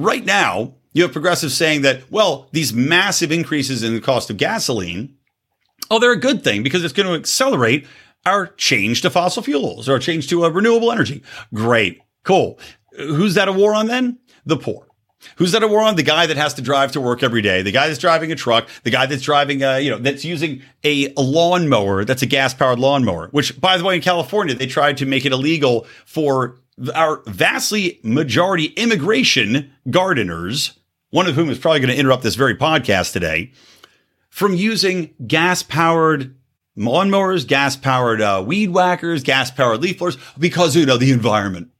Right 0.00 0.24
now, 0.24 0.76
you 0.94 1.02
have 1.02 1.12
progressives 1.12 1.54
saying 1.54 1.82
that, 1.82 2.10
well, 2.10 2.48
these 2.52 2.72
massive 2.72 3.30
increases 3.30 3.82
in 3.82 3.92
the 3.92 4.00
cost 4.00 4.30
of 4.30 4.38
gasoline, 4.38 5.14
oh, 5.90 5.98
they're 5.98 6.12
a 6.12 6.18
good 6.18 6.42
thing 6.42 6.62
because 6.62 6.82
it's 6.82 6.94
going 6.94 7.06
to 7.06 7.14
accelerate 7.14 7.86
our 8.24 8.46
change 8.46 9.02
to 9.02 9.10
fossil 9.10 9.42
fuels 9.42 9.90
or 9.90 9.98
change 9.98 10.28
to 10.30 10.44
a 10.44 10.50
renewable 10.50 10.90
energy. 10.90 11.22
Great. 11.52 12.00
Cool. 12.24 12.58
Who's 12.96 13.34
that 13.34 13.48
a 13.48 13.52
war 13.52 13.74
on 13.74 13.88
then? 13.88 14.18
The 14.46 14.56
poor. 14.56 14.86
Who's 15.36 15.52
that 15.52 15.62
a 15.62 15.68
war 15.68 15.82
on? 15.82 15.96
The 15.96 16.02
guy 16.02 16.26
that 16.26 16.38
has 16.38 16.54
to 16.54 16.62
drive 16.62 16.92
to 16.92 17.00
work 17.00 17.22
every 17.22 17.42
day, 17.42 17.60
the 17.60 17.72
guy 17.72 17.88
that's 17.88 17.98
driving 17.98 18.32
a 18.32 18.36
truck, 18.36 18.68
the 18.84 18.90
guy 18.90 19.04
that's 19.04 19.22
driving, 19.22 19.62
a, 19.62 19.78
you 19.78 19.90
know, 19.90 19.98
that's 19.98 20.24
using 20.24 20.62
a, 20.82 21.12
a 21.14 21.20
lawnmower 21.20 22.06
that's 22.06 22.22
a 22.22 22.26
gas 22.26 22.54
powered 22.54 22.78
lawnmower, 22.78 23.28
which, 23.32 23.60
by 23.60 23.76
the 23.76 23.84
way, 23.84 23.96
in 23.96 24.00
California, 24.00 24.54
they 24.54 24.66
tried 24.66 24.96
to 24.96 25.04
make 25.04 25.26
it 25.26 25.32
illegal 25.32 25.86
for 26.06 26.56
our 26.94 27.22
vastly 27.26 28.00
majority 28.02 28.66
immigration 28.66 29.70
gardeners, 29.90 30.78
one 31.10 31.26
of 31.26 31.34
whom 31.34 31.50
is 31.50 31.58
probably 31.58 31.80
going 31.80 31.92
to 31.92 31.98
interrupt 31.98 32.22
this 32.22 32.34
very 32.34 32.56
podcast 32.56 33.12
today, 33.12 33.52
from 34.28 34.54
using 34.54 35.14
gas 35.26 35.62
powered 35.62 36.34
lawnmowers, 36.76 37.46
gas 37.46 37.76
powered 37.76 38.20
uh, 38.20 38.42
weed 38.46 38.70
whackers, 38.70 39.22
gas 39.22 39.50
powered 39.50 39.82
leaf 39.82 39.98
blowers 39.98 40.16
because, 40.38 40.76
you 40.76 40.86
know, 40.86 40.96
the 40.96 41.12
environment. 41.12 41.70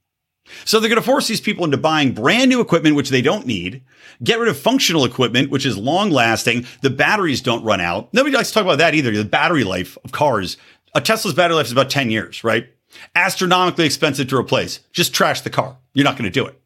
So 0.64 0.80
they're 0.80 0.88
going 0.88 1.01
to 1.01 1.07
force 1.07 1.28
these 1.28 1.40
people 1.40 1.64
into 1.64 1.76
buying 1.76 2.12
brand 2.12 2.48
new 2.51 2.61
equipment, 2.61 2.96
which 2.96 3.11
they 3.11 3.22
don't 3.22 3.46
need, 3.46 3.82
get 4.22 4.38
rid 4.38 4.48
of 4.48 4.59
functional 4.59 5.05
equipment, 5.05 5.51
which 5.51 5.64
is 5.64 5.78
long 5.78 6.11
lasting. 6.11 6.66
The 6.82 6.90
batteries 6.90 7.40
don't 7.40 7.64
run 7.64 7.80
out. 7.80 8.12
Nobody 8.12 8.34
likes 8.34 8.48
to 8.48 8.55
talk 8.55 8.64
about 8.64 8.78
that 8.78 8.94
either. 8.94 9.12
The 9.12 9.24
battery 9.24 9.64
life 9.64 9.96
of 10.05 10.12
cars. 10.12 10.57
A 10.94 11.01
Tesla's 11.01 11.34
battery 11.34 11.55
life 11.57 11.66
is 11.66 11.72
about 11.72 11.88
10 11.88 12.11
years, 12.11 12.42
right? 12.42 12.68
Astronomically 13.14 13.86
expensive 13.86 14.28
to 14.28 14.36
replace. 14.36 14.80
Just 14.93 15.14
trash 15.14 15.41
the 15.43 15.51
car. 15.51 15.76
You're 15.95 16.05
not 16.05 16.16
going 16.16 16.30
to 16.30 16.30
do 16.30 16.47
it. 16.47 16.61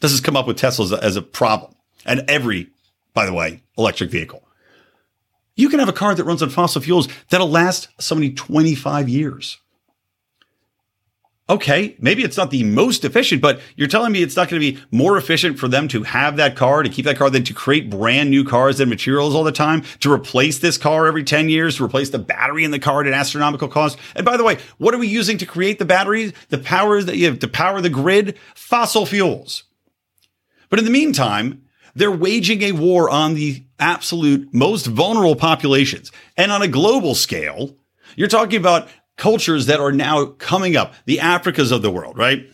This 0.00 0.10
has 0.10 0.20
come 0.20 0.36
up 0.36 0.46
with 0.46 0.58
Teslas 0.58 0.96
as 0.98 1.16
a 1.16 1.22
problem. 1.22 1.74
And 2.04 2.24
every, 2.28 2.68
by 3.14 3.26
the 3.26 3.32
way, 3.32 3.62
electric 3.78 4.10
vehicle. 4.10 4.46
You 5.56 5.68
can 5.68 5.78
have 5.78 5.88
a 5.88 5.92
car 5.92 6.14
that 6.14 6.24
runs 6.24 6.42
on 6.42 6.50
fossil 6.50 6.82
fuels 6.82 7.08
that'll 7.30 7.48
last 7.48 7.88
somebody 8.00 8.32
25 8.32 9.08
years 9.08 9.58
okay, 11.48 11.94
maybe 12.00 12.22
it's 12.24 12.38
not 12.38 12.50
the 12.50 12.64
most 12.64 13.04
efficient, 13.04 13.42
but 13.42 13.60
you're 13.76 13.88
telling 13.88 14.12
me 14.12 14.22
it's 14.22 14.36
not 14.36 14.48
going 14.48 14.62
to 14.62 14.72
be 14.72 14.82
more 14.90 15.18
efficient 15.18 15.58
for 15.58 15.68
them 15.68 15.88
to 15.88 16.02
have 16.02 16.36
that 16.36 16.56
car, 16.56 16.82
to 16.82 16.88
keep 16.88 17.04
that 17.04 17.18
car, 17.18 17.28
than 17.28 17.44
to 17.44 17.52
create 17.52 17.90
brand 17.90 18.30
new 18.30 18.44
cars 18.44 18.80
and 18.80 18.88
materials 18.88 19.34
all 19.34 19.44
the 19.44 19.52
time, 19.52 19.82
to 20.00 20.10
replace 20.10 20.58
this 20.58 20.78
car 20.78 21.06
every 21.06 21.22
10 21.22 21.50
years, 21.50 21.76
to 21.76 21.84
replace 21.84 22.10
the 22.10 22.18
battery 22.18 22.64
in 22.64 22.70
the 22.70 22.78
car 22.78 23.02
at 23.02 23.06
an 23.06 23.12
astronomical 23.12 23.68
cost. 23.68 23.98
And 24.16 24.24
by 24.24 24.38
the 24.38 24.44
way, 24.44 24.58
what 24.78 24.94
are 24.94 24.98
we 24.98 25.06
using 25.06 25.36
to 25.38 25.46
create 25.46 25.78
the 25.78 25.84
batteries, 25.84 26.32
the 26.48 26.58
power 26.58 27.02
that 27.02 27.16
you 27.16 27.26
have 27.26 27.40
to 27.40 27.48
power 27.48 27.80
the 27.82 27.90
grid? 27.90 28.38
Fossil 28.54 29.04
fuels. 29.04 29.64
But 30.70 30.78
in 30.78 30.86
the 30.86 30.90
meantime, 30.90 31.62
they're 31.94 32.10
waging 32.10 32.62
a 32.62 32.72
war 32.72 33.10
on 33.10 33.34
the 33.34 33.64
absolute 33.78 34.52
most 34.52 34.86
vulnerable 34.86 35.36
populations. 35.36 36.10
And 36.36 36.50
on 36.50 36.62
a 36.62 36.68
global 36.68 37.14
scale, 37.14 37.76
you're 38.16 38.28
talking 38.28 38.58
about 38.58 38.88
cultures 39.16 39.66
that 39.66 39.80
are 39.80 39.92
now 39.92 40.26
coming 40.26 40.76
up, 40.76 40.94
the 41.06 41.18
Africas 41.18 41.72
of 41.72 41.82
the 41.82 41.90
world, 41.90 42.18
right? 42.18 42.46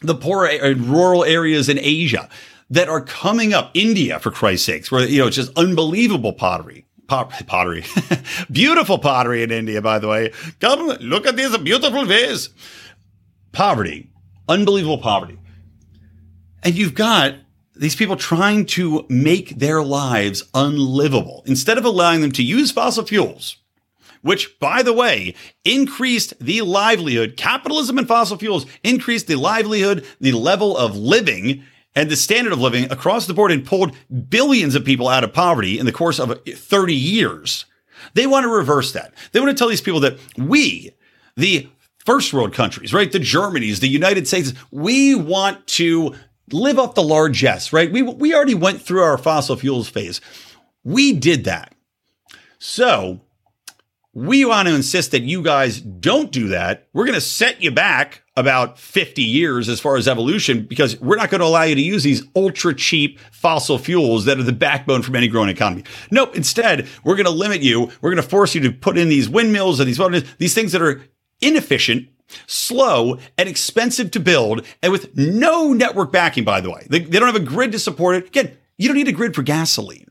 The 0.00 0.14
poor 0.14 0.46
and 0.46 0.86
rural 0.86 1.24
areas 1.24 1.68
in 1.68 1.78
Asia 1.78 2.28
that 2.70 2.88
are 2.88 3.00
coming 3.00 3.52
up, 3.54 3.70
India, 3.74 4.18
for 4.18 4.30
Christ's 4.30 4.66
sakes, 4.66 4.90
where, 4.90 5.06
you 5.06 5.18
know, 5.20 5.26
it's 5.26 5.36
just 5.36 5.56
unbelievable 5.56 6.32
pottery. 6.32 6.86
pottery, 7.06 7.84
beautiful 8.52 8.98
pottery 8.98 9.42
in 9.42 9.50
India, 9.50 9.80
by 9.80 9.98
the 9.98 10.08
way. 10.08 10.32
Come 10.60 10.88
look 11.00 11.26
at 11.26 11.36
this 11.36 11.56
beautiful 11.58 12.04
vase. 12.04 12.50
Poverty, 13.52 14.10
unbelievable 14.48 14.98
poverty. 14.98 15.38
And 16.62 16.74
you've 16.74 16.94
got 16.94 17.34
these 17.74 17.96
people 17.96 18.16
trying 18.16 18.66
to 18.66 19.06
make 19.08 19.58
their 19.58 19.82
lives 19.82 20.44
unlivable 20.52 21.42
instead 21.46 21.78
of 21.78 21.84
allowing 21.84 22.20
them 22.20 22.32
to 22.32 22.42
use 22.42 22.70
fossil 22.70 23.06
fuels 23.06 23.56
which, 24.22 24.58
by 24.58 24.82
the 24.82 24.92
way, 24.92 25.34
increased 25.64 26.34
the 26.40 26.62
livelihood. 26.62 27.36
Capitalism 27.36 27.98
and 27.98 28.08
fossil 28.08 28.38
fuels 28.38 28.66
increased 28.82 29.26
the 29.26 29.36
livelihood, 29.36 30.04
the 30.20 30.32
level 30.32 30.76
of 30.76 30.96
living, 30.96 31.64
and 31.94 32.10
the 32.10 32.16
standard 32.16 32.52
of 32.52 32.60
living 32.60 32.90
across 32.92 33.26
the 33.26 33.34
board 33.34 33.50
and 33.50 33.66
pulled 33.66 33.94
billions 34.28 34.74
of 34.74 34.84
people 34.84 35.08
out 35.08 35.24
of 35.24 35.32
poverty 35.32 35.78
in 35.78 35.86
the 35.86 35.92
course 35.92 36.18
of 36.18 36.40
30 36.46 36.94
years. 36.94 37.64
They 38.14 38.26
want 38.26 38.44
to 38.44 38.48
reverse 38.48 38.92
that. 38.92 39.14
They 39.32 39.40
want 39.40 39.50
to 39.50 39.60
tell 39.60 39.68
these 39.68 39.80
people 39.80 40.00
that 40.00 40.18
we, 40.36 40.92
the 41.36 41.68
first 42.04 42.32
world 42.32 42.54
countries, 42.54 42.94
right? 42.94 43.10
The 43.10 43.18
Germanys, 43.18 43.80
the 43.80 43.88
United 43.88 44.28
States, 44.28 44.54
we 44.70 45.14
want 45.14 45.66
to 45.66 46.14
live 46.52 46.78
off 46.78 46.94
the 46.94 47.02
largesse, 47.02 47.72
right? 47.72 47.90
We, 47.90 48.02
we 48.02 48.34
already 48.34 48.54
went 48.54 48.80
through 48.80 49.02
our 49.02 49.18
fossil 49.18 49.56
fuels 49.56 49.88
phase. 49.88 50.20
We 50.84 51.12
did 51.12 51.44
that. 51.44 51.74
So 52.58 53.20
we 54.14 54.44
want 54.44 54.68
to 54.68 54.74
insist 54.74 55.10
that 55.12 55.22
you 55.22 55.42
guys 55.42 55.80
don't 55.80 56.32
do 56.32 56.48
that. 56.48 56.88
We're 56.92 57.04
going 57.04 57.14
to 57.14 57.20
set 57.20 57.62
you 57.62 57.70
back 57.70 58.22
about 58.36 58.78
50 58.78 59.22
years 59.22 59.68
as 59.68 59.80
far 59.80 59.96
as 59.96 60.08
evolution 60.08 60.64
because 60.64 60.98
we're 61.00 61.16
not 61.16 61.30
going 61.30 61.40
to 61.40 61.46
allow 61.46 61.64
you 61.64 61.74
to 61.74 61.80
use 61.80 62.04
these 62.04 62.22
ultra 62.34 62.74
cheap 62.74 63.18
fossil 63.32 63.78
fuels 63.78 64.24
that 64.24 64.38
are 64.38 64.44
the 64.44 64.52
backbone 64.52 65.02
from 65.02 65.16
any 65.16 65.28
growing 65.28 65.50
economy. 65.50 65.84
Nope. 66.10 66.36
Instead, 66.36 66.88
we're 67.04 67.16
going 67.16 67.26
to 67.26 67.30
limit 67.32 67.60
you. 67.60 67.90
We're 68.00 68.10
going 68.10 68.22
to 68.22 68.28
force 68.28 68.54
you 68.54 68.60
to 68.62 68.72
put 68.72 68.96
in 68.96 69.08
these 69.08 69.28
windmills 69.28 69.80
and 69.80 69.88
these, 69.88 70.24
these 70.38 70.54
things 70.54 70.72
that 70.72 70.82
are 70.82 71.02
inefficient, 71.40 72.08
slow, 72.46 73.18
and 73.36 73.48
expensive 73.48 74.10
to 74.12 74.20
build, 74.20 74.64
and 74.82 74.90
with 74.90 75.16
no 75.16 75.72
network 75.72 76.12
backing, 76.12 76.44
by 76.44 76.60
the 76.60 76.70
way. 76.70 76.86
They, 76.88 77.00
they 77.00 77.18
don't 77.18 77.32
have 77.32 77.42
a 77.42 77.44
grid 77.44 77.72
to 77.72 77.78
support 77.78 78.16
it. 78.16 78.26
Again, 78.28 78.56
you 78.78 78.88
don't 78.88 78.96
need 78.96 79.08
a 79.08 79.12
grid 79.12 79.34
for 79.34 79.42
gasoline, 79.42 80.10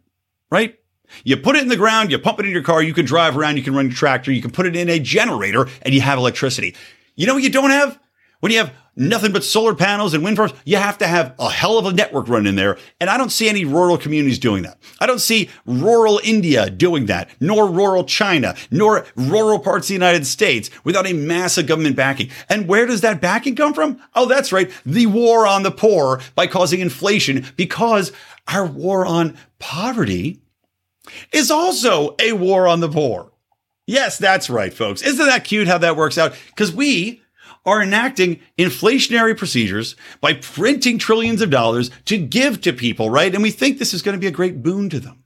right? 0.52 0.78
You 1.24 1.38
put 1.38 1.56
it 1.56 1.62
in 1.62 1.70
the 1.70 1.78
ground, 1.78 2.12
you 2.12 2.20
pump 2.20 2.40
it 2.40 2.46
in 2.46 2.52
your 2.52 2.64
car, 2.64 2.82
you 2.82 2.94
can 2.94 3.06
drive 3.06 3.38
around, 3.38 3.58
you 3.58 3.64
can 3.64 3.76
run 3.76 3.88
your 3.88 3.96
tractor, 3.96 4.32
you 4.32 4.42
can 4.42 4.52
put 4.52 4.66
it 4.66 4.76
in 4.76 4.90
a 4.90 5.00
generator, 5.00 5.68
and 5.82 5.94
you 5.94 6.02
have 6.02 6.18
electricity. 6.18 6.76
You 7.16 7.28
know 7.28 7.34
what 7.34 7.44
you 7.44 7.50
don't 7.50 7.72
have? 7.72 8.00
When 8.40 8.52
you 8.52 8.60
have 8.60 8.74
nothing 8.96 9.32
but 9.32 9.44
solar 9.44 9.74
panels 9.74 10.14
and 10.14 10.24
wind 10.24 10.38
farms, 10.38 10.54
you 10.66 10.78
have 10.78 10.98
to 11.00 11.08
have 11.08 11.34
a 11.40 11.50
hell 11.50 11.78
of 11.78 11.86
a 11.86 11.94
network 11.94 12.28
run 12.28 12.46
in 12.46 12.56
there. 12.56 12.78
And 13.00 13.10
I 13.10 13.18
don't 13.18 13.32
see 13.32 13.50
any 13.50 13.66
rural 13.66 13.98
communities 13.98 14.38
doing 14.38 14.64
that. 14.64 14.78
I 15.00 15.08
don't 15.08 15.22
see 15.22 15.50
rural 15.66 16.20
India 16.24 16.70
doing 16.70 17.08
that, 17.08 17.30
nor 17.40 17.68
rural 17.68 18.04
China, 18.04 18.56
nor 18.70 19.06
rural 19.16 19.60
parts 19.60 19.86
of 19.86 19.90
the 19.90 19.94
United 19.94 20.28
States 20.28 20.70
without 20.84 21.08
a 21.08 21.14
massive 21.14 21.68
government 21.68 21.96
backing. 21.96 22.30
And 22.50 22.68
where 22.68 22.86
does 22.86 23.02
that 23.02 23.22
backing 23.22 23.56
come 23.56 23.74
from? 23.74 24.00
Oh, 24.16 24.26
that's 24.26 24.52
right. 24.52 24.72
The 24.86 25.06
war 25.06 25.48
on 25.48 25.64
the 25.64 25.72
poor 25.72 26.22
by 26.36 26.48
causing 26.48 26.80
inflation 26.80 27.46
because 27.56 28.12
our 28.48 28.66
war 28.66 29.06
on 29.06 29.38
poverty 29.60 30.42
is 31.32 31.52
also 31.52 32.16
a 32.20 32.34
war 32.34 32.68
on 32.68 32.80
the 32.80 32.90
poor. 32.90 33.32
Yes, 33.86 34.18
that's 34.18 34.50
right, 34.50 34.74
folks. 34.74 35.02
Isn't 35.02 35.26
that 35.26 35.46
cute 35.46 35.68
how 35.68 35.78
that 35.78 35.96
works 35.96 36.18
out? 36.18 36.36
Because 36.48 36.74
we 36.74 37.22
are 37.66 37.82
enacting 37.82 38.40
inflationary 38.58 39.38
procedures 39.38 39.96
by 40.22 40.34
printing 40.34 40.98
trillions 40.98 41.42
of 41.42 41.50
dollars 41.50 41.92
to 42.06 42.18
give 42.18 42.62
to 42.62 42.74
people, 42.74 43.10
right? 43.10 43.34
And 43.34 43.44
we 43.44 43.52
think 43.52 43.78
this 43.78 43.94
is 43.94 44.02
going 44.02 44.16
to 44.16 44.22
be 44.22 44.28
a 44.28 44.32
great 44.32 44.64
boon 44.64 44.90
to 44.90 45.00
them. 45.00 45.24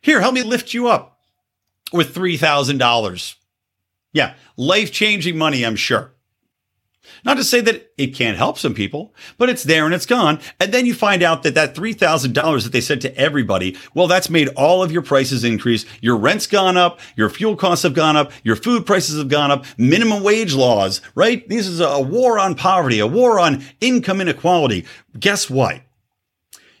Here, 0.00 0.20
help 0.20 0.34
me 0.34 0.42
lift 0.42 0.72
you 0.72 0.88
up 0.88 1.18
with 1.92 2.14
$3,000. 2.14 3.34
Yeah, 4.12 4.34
life 4.56 4.92
changing 4.92 5.36
money, 5.36 5.64
I'm 5.64 5.76
sure. 5.76 6.12
Not 7.24 7.36
to 7.36 7.44
say 7.44 7.60
that 7.60 7.92
it 7.96 8.08
can't 8.08 8.36
help 8.36 8.58
some 8.58 8.74
people, 8.74 9.14
but 9.36 9.48
it's 9.48 9.64
there 9.64 9.84
and 9.84 9.94
it's 9.94 10.06
gone. 10.06 10.40
And 10.60 10.72
then 10.72 10.86
you 10.86 10.94
find 10.94 11.22
out 11.22 11.42
that 11.42 11.54
that 11.54 11.74
$3,000 11.74 12.62
that 12.62 12.72
they 12.72 12.80
said 12.80 13.00
to 13.02 13.16
everybody, 13.16 13.76
well, 13.94 14.06
that's 14.06 14.30
made 14.30 14.48
all 14.56 14.82
of 14.82 14.92
your 14.92 15.02
prices 15.02 15.44
increase. 15.44 15.84
Your 16.00 16.16
rent's 16.16 16.46
gone 16.46 16.76
up. 16.76 17.00
Your 17.16 17.30
fuel 17.30 17.56
costs 17.56 17.82
have 17.82 17.94
gone 17.94 18.16
up. 18.16 18.32
Your 18.42 18.56
food 18.56 18.86
prices 18.86 19.18
have 19.18 19.28
gone 19.28 19.50
up. 19.50 19.64
Minimum 19.76 20.22
wage 20.22 20.54
laws, 20.54 21.00
right? 21.14 21.48
This 21.48 21.66
is 21.66 21.80
a 21.80 22.00
war 22.00 22.38
on 22.38 22.54
poverty, 22.54 23.00
a 23.00 23.06
war 23.06 23.38
on 23.40 23.64
income 23.80 24.20
inequality. 24.20 24.86
Guess 25.18 25.50
what? 25.50 25.82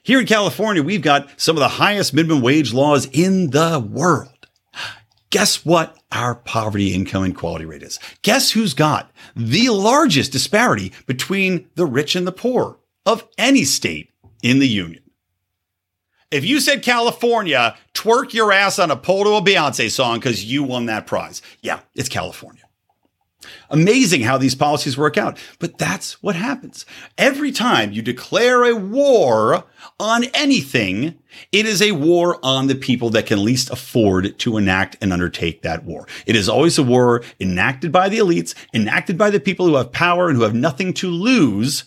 Here 0.02 0.20
in 0.20 0.26
California, 0.26 0.82
we've 0.82 1.02
got 1.02 1.28
some 1.38 1.56
of 1.56 1.60
the 1.60 1.68
highest 1.68 2.14
minimum 2.14 2.40
wage 2.40 2.72
laws 2.72 3.06
in 3.12 3.50
the 3.50 3.78
world. 3.78 4.37
Guess 5.30 5.64
what 5.64 5.98
our 6.10 6.34
poverty 6.34 6.94
income 6.94 7.24
inequality 7.24 7.66
rate 7.66 7.82
is? 7.82 7.98
Guess 8.22 8.52
who's 8.52 8.72
got 8.72 9.10
the 9.36 9.68
largest 9.68 10.32
disparity 10.32 10.92
between 11.06 11.68
the 11.74 11.84
rich 11.84 12.16
and 12.16 12.26
the 12.26 12.32
poor 12.32 12.78
of 13.04 13.26
any 13.36 13.64
state 13.64 14.10
in 14.42 14.58
the 14.58 14.68
union? 14.68 15.02
If 16.30 16.44
you 16.44 16.60
said 16.60 16.82
California, 16.82 17.76
twerk 17.94 18.32
your 18.34 18.52
ass 18.52 18.78
on 18.78 18.90
a 18.90 18.96
pole 18.96 19.24
to 19.24 19.30
a 19.32 19.42
Beyonce 19.42 19.90
song 19.90 20.18
because 20.18 20.44
you 20.44 20.62
won 20.62 20.86
that 20.86 21.06
prize. 21.06 21.40
Yeah, 21.62 21.80
it's 21.94 22.08
California. 22.08 22.67
Amazing 23.70 24.22
how 24.22 24.36
these 24.36 24.54
policies 24.54 24.98
work 24.98 25.16
out. 25.16 25.38
But 25.58 25.78
that's 25.78 26.22
what 26.22 26.34
happens. 26.34 26.84
Every 27.16 27.52
time 27.52 27.92
you 27.92 28.02
declare 28.02 28.64
a 28.64 28.74
war 28.74 29.64
on 30.00 30.24
anything, 30.34 31.18
it 31.52 31.66
is 31.66 31.80
a 31.80 31.92
war 31.92 32.38
on 32.42 32.66
the 32.66 32.74
people 32.74 33.10
that 33.10 33.26
can 33.26 33.44
least 33.44 33.70
afford 33.70 34.38
to 34.40 34.56
enact 34.56 34.96
and 35.00 35.12
undertake 35.12 35.62
that 35.62 35.84
war. 35.84 36.06
It 36.26 36.34
is 36.34 36.48
always 36.48 36.78
a 36.78 36.82
war 36.82 37.22
enacted 37.38 37.92
by 37.92 38.08
the 38.08 38.18
elites, 38.18 38.54
enacted 38.74 39.16
by 39.16 39.30
the 39.30 39.40
people 39.40 39.66
who 39.66 39.76
have 39.76 39.92
power 39.92 40.28
and 40.28 40.36
who 40.36 40.44
have 40.44 40.54
nothing 40.54 40.92
to 40.94 41.08
lose 41.08 41.84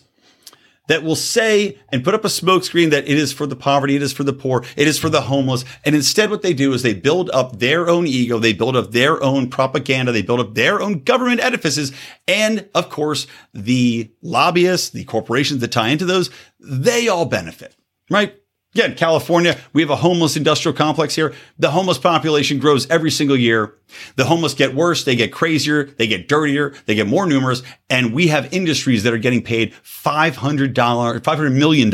that 0.88 1.02
will 1.02 1.16
say 1.16 1.78
and 1.90 2.02
put 2.02 2.14
up 2.14 2.24
a 2.24 2.28
smokescreen 2.28 2.90
that 2.90 3.04
it 3.04 3.16
is 3.16 3.32
for 3.32 3.46
the 3.46 3.56
poverty, 3.56 3.96
it 3.96 4.02
is 4.02 4.12
for 4.12 4.24
the 4.24 4.32
poor, 4.32 4.64
it 4.76 4.88
is 4.88 4.98
for 4.98 5.08
the 5.08 5.22
homeless. 5.22 5.64
And 5.84 5.94
instead, 5.94 6.30
what 6.30 6.42
they 6.42 6.54
do 6.54 6.72
is 6.72 6.82
they 6.82 6.94
build 6.94 7.30
up 7.30 7.58
their 7.58 7.88
own 7.88 8.06
ego, 8.06 8.38
they 8.38 8.52
build 8.52 8.76
up 8.76 8.90
their 8.90 9.22
own 9.22 9.48
propaganda, 9.48 10.12
they 10.12 10.22
build 10.22 10.40
up 10.40 10.54
their 10.54 10.82
own 10.82 11.00
government 11.04 11.40
edifices. 11.40 11.92
And 12.26 12.68
of 12.74 12.88
course, 12.88 13.26
the 13.54 14.10
lobbyists, 14.22 14.90
the 14.90 15.04
corporations 15.04 15.60
that 15.60 15.72
tie 15.72 15.88
into 15.88 16.04
those, 16.04 16.30
they 16.58 17.08
all 17.08 17.26
benefit. 17.26 17.76
right? 18.10 18.34
Again, 18.74 18.94
California, 18.94 19.58
we 19.74 19.82
have 19.82 19.90
a 19.90 19.96
homeless 19.96 20.36
industrial 20.36 20.74
complex 20.74 21.14
here. 21.14 21.34
The 21.58 21.70
homeless 21.70 21.98
population 21.98 22.58
grows 22.58 22.88
every 22.88 23.10
single 23.10 23.36
year. 23.36 23.74
The 24.16 24.24
homeless 24.24 24.54
get 24.54 24.74
worse. 24.74 25.04
They 25.04 25.14
get 25.14 25.30
crazier. 25.30 25.84
They 25.84 26.06
get 26.06 26.26
dirtier. 26.26 26.74
They 26.86 26.94
get 26.94 27.06
more 27.06 27.26
numerous. 27.26 27.62
And 27.90 28.14
we 28.14 28.28
have 28.28 28.52
industries 28.52 29.02
that 29.02 29.12
are 29.12 29.18
getting 29.18 29.42
paid 29.42 29.74
$500, 29.84 30.72
$500 30.72 31.54
million, 31.54 31.90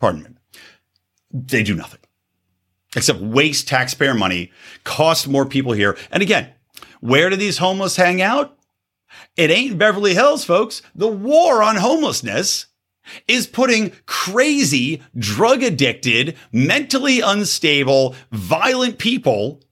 pardon 0.00 0.22
me. 0.24 0.30
They 1.32 1.62
do 1.62 1.74
nothing 1.74 2.00
except 2.96 3.20
waste 3.20 3.68
taxpayer 3.68 4.14
money, 4.14 4.50
cost 4.82 5.28
more 5.28 5.46
people 5.46 5.72
here. 5.72 5.96
And 6.10 6.22
again, 6.22 6.50
where 7.00 7.30
do 7.30 7.36
these 7.36 7.58
homeless 7.58 7.96
hang 7.96 8.22
out? 8.22 8.58
It 9.36 9.50
ain't 9.50 9.78
Beverly 9.78 10.14
Hills, 10.14 10.44
folks. 10.44 10.82
The 10.94 11.06
war 11.06 11.62
on 11.62 11.76
homelessness 11.76 12.66
is 13.28 13.46
putting 13.46 13.92
crazy, 14.06 15.02
drug 15.16 15.62
addicted, 15.62 16.36
mentally 16.52 17.20
unstable, 17.20 18.14
violent 18.32 18.98
people 18.98 19.62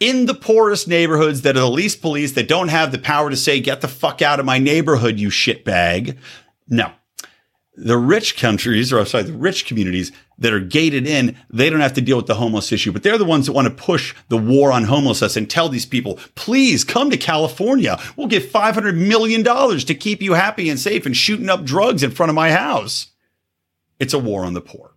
in 0.00 0.26
the 0.26 0.34
poorest 0.34 0.86
neighborhoods 0.86 1.42
that 1.42 1.56
are 1.56 1.60
the 1.60 1.70
least 1.70 2.00
police 2.00 2.32
that 2.32 2.48
don't 2.48 2.68
have 2.68 2.92
the 2.92 2.98
power 2.98 3.30
to 3.30 3.36
say, 3.36 3.60
get 3.60 3.80
the 3.80 3.88
fuck 3.88 4.22
out 4.22 4.38
of 4.38 4.46
my 4.46 4.58
neighborhood, 4.58 5.18
you 5.18 5.28
shitbag. 5.28 6.16
No. 6.68 6.92
The 7.80 7.96
rich 7.96 8.36
countries, 8.36 8.92
or 8.92 9.04
sorry, 9.06 9.22
the 9.22 9.32
rich 9.32 9.64
communities 9.64 10.10
that 10.38 10.52
are 10.52 10.58
gated 10.58 11.06
in, 11.06 11.36
they 11.48 11.70
don't 11.70 11.80
have 11.80 11.92
to 11.94 12.00
deal 12.00 12.16
with 12.16 12.26
the 12.26 12.34
homeless 12.34 12.72
issue, 12.72 12.90
but 12.90 13.04
they're 13.04 13.18
the 13.18 13.24
ones 13.24 13.46
that 13.46 13.52
want 13.52 13.68
to 13.68 13.82
push 13.82 14.16
the 14.28 14.36
war 14.36 14.72
on 14.72 14.84
homelessness 14.84 15.36
and 15.36 15.48
tell 15.48 15.68
these 15.68 15.86
people, 15.86 16.18
please 16.34 16.82
come 16.82 17.08
to 17.10 17.16
California. 17.16 18.00
We'll 18.16 18.26
give 18.26 18.42
$500 18.44 18.96
million 18.96 19.44
to 19.44 19.94
keep 19.94 20.20
you 20.20 20.32
happy 20.32 20.68
and 20.68 20.78
safe 20.78 21.06
and 21.06 21.16
shooting 21.16 21.48
up 21.48 21.64
drugs 21.64 22.02
in 22.02 22.10
front 22.10 22.30
of 22.30 22.36
my 22.36 22.50
house. 22.50 23.12
It's 24.00 24.14
a 24.14 24.18
war 24.18 24.44
on 24.44 24.54
the 24.54 24.60
poor. 24.60 24.94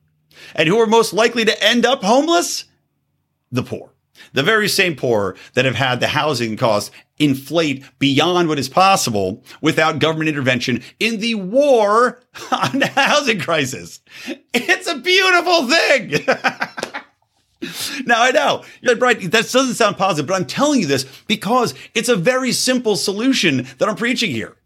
And 0.56 0.68
who 0.68 0.80
are 0.80 0.88
most 0.88 1.14
likely 1.14 1.46
to 1.46 1.64
end 1.64 1.86
up 1.86 2.04
homeless? 2.04 2.66
The 3.52 3.64
poor. 3.64 3.91
The 4.34 4.44
very 4.44 4.68
same 4.68 4.96
poor 4.96 5.36
that 5.54 5.66
have 5.66 5.76
had 5.76 6.00
the 6.00 6.08
housing 6.08 6.58
costs 6.58 6.92
inflate 7.20 7.84
beyond 8.00 8.48
what 8.48 8.60
is 8.60 8.70
possible 8.70 9.44
without 9.62 10.00
government 10.00 10.30
intervention 10.30 10.84
in 11.00 11.20
the 11.20 11.36
war 11.36 12.20
on 12.52 12.80
the 12.80 12.88
housing 12.88 13.40
crisis. 13.40 14.00
It's 14.54 14.88
a 14.88 14.98
beautiful 14.98 15.68
thing. 15.68 16.26
now 18.06 18.24
I 18.24 18.32
know 18.32 18.64
you're 18.82 18.96
right. 18.96 19.20
That 19.20 19.52
doesn't 19.52 19.76
sound 19.76 19.98
positive, 19.98 20.28
but 20.28 20.36
I'm 20.36 20.46
telling 20.46 20.82
you 20.82 20.88
this 20.88 21.06
because 21.28 21.74
it's 21.94 22.10
a 22.10 22.16
very 22.16 22.52
simple 22.52 22.96
solution 22.96 23.68
that 23.78 23.88
I'm 23.88 23.96
preaching 23.96 24.32
here. 24.32 24.58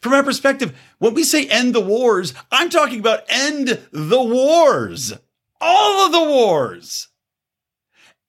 From 0.00 0.12
our 0.12 0.22
perspective, 0.22 0.76
when 0.98 1.14
we 1.14 1.24
say 1.24 1.46
end 1.46 1.74
the 1.74 1.80
wars, 1.80 2.34
I'm 2.52 2.70
talking 2.70 3.00
about 3.00 3.24
end 3.28 3.80
the 3.90 4.22
wars. 4.22 5.12
All 5.60 6.06
of 6.06 6.12
the 6.12 6.22
wars. 6.22 7.08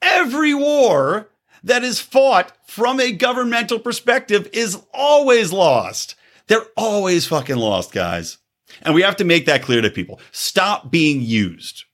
Every 0.01 0.53
war 0.53 1.29
that 1.63 1.83
is 1.83 1.99
fought 1.99 2.51
from 2.67 2.99
a 2.99 3.11
governmental 3.11 3.79
perspective 3.79 4.49
is 4.53 4.81
always 4.93 5.51
lost. 5.51 6.15
They're 6.47 6.65
always 6.75 7.27
fucking 7.27 7.57
lost, 7.57 7.91
guys. 7.91 8.37
And 8.81 8.93
we 8.93 9.01
have 9.01 9.15
to 9.17 9.23
make 9.23 9.45
that 9.45 9.63
clear 9.63 9.81
to 9.81 9.89
people. 9.89 10.19
Stop 10.31 10.91
being 10.91 11.21
used. 11.21 11.85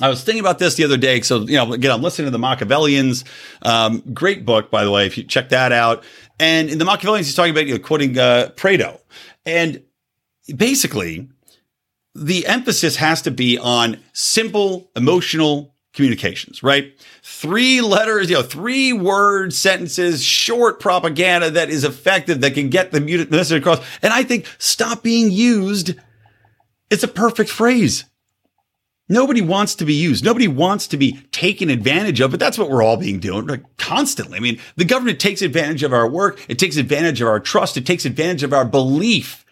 I 0.00 0.08
was 0.08 0.24
thinking 0.24 0.40
about 0.40 0.58
this 0.58 0.76
the 0.76 0.84
other 0.84 0.96
day. 0.96 1.20
So, 1.20 1.40
you 1.40 1.56
know, 1.56 1.72
again, 1.72 1.90
I'm 1.90 2.02
listening 2.02 2.26
to 2.26 2.30
the 2.30 2.38
Machiavellians. 2.38 3.24
Um, 3.62 4.02
great 4.14 4.46
book, 4.46 4.70
by 4.70 4.84
the 4.84 4.90
way, 4.90 5.06
if 5.06 5.18
you 5.18 5.24
check 5.24 5.50
that 5.50 5.72
out. 5.72 6.04
And 6.38 6.70
in 6.70 6.78
the 6.78 6.84
Machiavellians, 6.84 7.26
he's 7.26 7.34
talking 7.34 7.50
about, 7.50 7.66
you 7.66 7.74
know, 7.74 7.80
quoting 7.80 8.18
uh, 8.18 8.50
Plato. 8.56 9.00
And 9.44 9.82
basically, 10.56 11.28
the 12.14 12.46
emphasis 12.46 12.96
has 12.96 13.22
to 13.22 13.30
be 13.30 13.58
on 13.58 13.98
simple 14.12 14.90
emotional 14.96 15.69
communications, 15.92 16.62
right? 16.62 16.94
Three 17.22 17.80
letters, 17.80 18.30
you 18.30 18.36
know, 18.36 18.42
three 18.42 18.92
word 18.92 19.52
sentences, 19.52 20.22
short 20.22 20.78
propaganda 20.80 21.50
that 21.50 21.70
is 21.70 21.84
effective, 21.84 22.40
that 22.40 22.54
can 22.54 22.70
get 22.70 22.92
the 22.92 23.00
message 23.00 23.58
across. 23.58 23.84
And 24.02 24.12
I 24.12 24.22
think 24.22 24.46
stop 24.58 25.02
being 25.02 25.30
used. 25.30 25.94
It's 26.90 27.02
a 27.02 27.08
perfect 27.08 27.50
phrase. 27.50 28.04
Nobody 29.08 29.40
wants 29.40 29.74
to 29.74 29.84
be 29.84 29.94
used. 29.94 30.24
Nobody 30.24 30.46
wants 30.46 30.86
to 30.86 30.96
be 30.96 31.20
taken 31.32 31.68
advantage 31.68 32.20
of, 32.20 32.30
but 32.30 32.38
that's 32.38 32.56
what 32.56 32.70
we're 32.70 32.84
all 32.84 32.96
being 32.96 33.18
doing 33.18 33.46
like, 33.48 33.64
constantly. 33.76 34.36
I 34.36 34.40
mean, 34.40 34.60
the 34.76 34.84
government 34.84 35.18
takes 35.18 35.42
advantage 35.42 35.82
of 35.82 35.92
our 35.92 36.08
work. 36.08 36.44
It 36.48 36.60
takes 36.60 36.76
advantage 36.76 37.20
of 37.20 37.26
our 37.26 37.40
trust. 37.40 37.76
It 37.76 37.84
takes 37.84 38.04
advantage 38.04 38.44
of 38.44 38.52
our 38.52 38.64
belief 38.64 39.44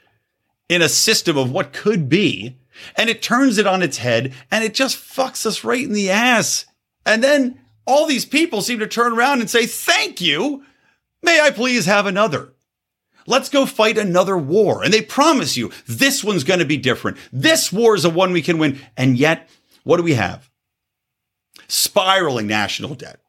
in 0.68 0.80
a 0.80 0.88
system 0.88 1.36
of 1.36 1.50
what 1.50 1.72
could 1.72 2.08
be 2.08 2.57
and 2.96 3.10
it 3.10 3.22
turns 3.22 3.58
it 3.58 3.66
on 3.66 3.82
its 3.82 3.98
head 3.98 4.34
and 4.50 4.64
it 4.64 4.74
just 4.74 4.96
fucks 4.96 5.46
us 5.46 5.64
right 5.64 5.84
in 5.84 5.92
the 5.92 6.10
ass. 6.10 6.66
And 7.04 7.22
then 7.22 7.60
all 7.86 8.06
these 8.06 8.24
people 8.24 8.60
seem 8.62 8.78
to 8.80 8.86
turn 8.86 9.12
around 9.12 9.40
and 9.40 9.50
say, 9.50 9.66
Thank 9.66 10.20
you. 10.20 10.64
May 11.22 11.40
I 11.40 11.50
please 11.50 11.86
have 11.86 12.06
another? 12.06 12.52
Let's 13.26 13.48
go 13.48 13.66
fight 13.66 13.98
another 13.98 14.38
war. 14.38 14.82
And 14.82 14.92
they 14.92 15.02
promise 15.02 15.56
you 15.56 15.70
this 15.86 16.24
one's 16.24 16.44
going 16.44 16.60
to 16.60 16.64
be 16.64 16.76
different. 16.76 17.18
This 17.32 17.72
war 17.72 17.94
is 17.94 18.04
a 18.04 18.10
one 18.10 18.32
we 18.32 18.42
can 18.42 18.58
win. 18.58 18.78
And 18.96 19.18
yet, 19.18 19.48
what 19.84 19.98
do 19.98 20.02
we 20.02 20.14
have? 20.14 20.48
Spiraling 21.66 22.46
national 22.46 22.94
debt 22.94 23.20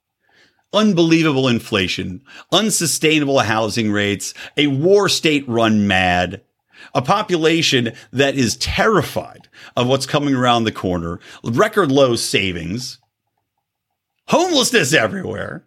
unbelievable 0.73 1.47
inflation, 1.47 2.21
unsustainable 2.51 3.39
housing 3.39 3.91
rates, 3.91 4.33
a 4.57 4.67
war 4.67 5.09
state 5.09 5.47
run 5.47 5.87
mad, 5.87 6.41
a 6.93 7.01
population 7.01 7.93
that 8.11 8.35
is 8.35 8.57
terrified 8.57 9.47
of 9.75 9.87
what's 9.87 10.05
coming 10.05 10.35
around 10.35 10.63
the 10.63 10.71
corner, 10.71 11.19
record 11.43 11.91
low 11.91 12.15
savings, 12.15 12.99
homelessness 14.27 14.93
everywhere. 14.93 15.65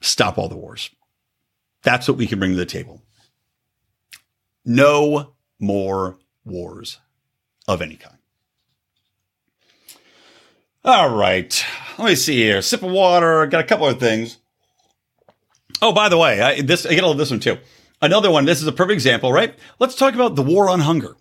Stop 0.00 0.38
all 0.38 0.48
the 0.48 0.56
wars. 0.56 0.90
That's 1.82 2.08
what 2.08 2.16
we 2.16 2.26
can 2.26 2.38
bring 2.38 2.52
to 2.52 2.56
the 2.56 2.66
table. 2.66 3.02
No 4.64 5.34
more 5.58 6.18
wars 6.44 7.00
of 7.66 7.82
any 7.82 7.96
kind. 7.96 8.18
All 10.84 11.14
right. 11.14 11.64
Let 11.98 12.08
me 12.08 12.14
see 12.14 12.36
here. 12.36 12.62
Sip 12.62 12.82
of 12.82 12.90
water. 12.90 13.46
Got 13.46 13.64
a 13.64 13.66
couple 13.66 13.86
of 13.86 13.98
things. 13.98 14.38
Oh, 15.82 15.92
by 15.92 16.08
the 16.08 16.18
way, 16.18 16.40
I, 16.40 16.60
this 16.62 16.86
I 16.86 16.94
get 16.94 17.04
all 17.04 17.12
of 17.12 17.18
this 17.18 17.30
one 17.30 17.40
too. 17.40 17.58
Another 18.00 18.30
one, 18.30 18.44
this 18.44 18.60
is 18.60 18.66
a 18.66 18.72
perfect 18.72 18.94
example, 18.94 19.32
right? 19.32 19.54
Let's 19.78 19.94
talk 19.94 20.14
about 20.14 20.36
the 20.36 20.42
war 20.42 20.68
on 20.68 20.80
hunger. 20.80 21.16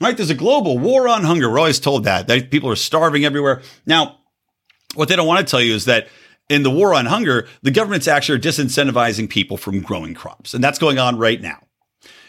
Right? 0.00 0.16
There's 0.16 0.30
a 0.30 0.34
global 0.34 0.78
war 0.78 1.08
on 1.08 1.24
hunger. 1.24 1.50
We're 1.50 1.58
always 1.58 1.80
told 1.80 2.04
that, 2.04 2.28
that 2.28 2.50
people 2.50 2.70
are 2.70 2.76
starving 2.76 3.24
everywhere. 3.24 3.62
Now, 3.84 4.18
what 4.94 5.08
they 5.08 5.16
don't 5.16 5.26
want 5.26 5.46
to 5.46 5.50
tell 5.50 5.60
you 5.60 5.74
is 5.74 5.86
that 5.86 6.08
in 6.48 6.62
the 6.62 6.70
war 6.70 6.94
on 6.94 7.06
hunger, 7.06 7.48
the 7.62 7.72
government's 7.72 8.08
actually 8.08 8.38
disincentivizing 8.38 9.28
people 9.28 9.56
from 9.56 9.80
growing 9.80 10.14
crops. 10.14 10.54
And 10.54 10.62
that's 10.62 10.78
going 10.78 10.98
on 10.98 11.18
right 11.18 11.40
now. 11.40 11.64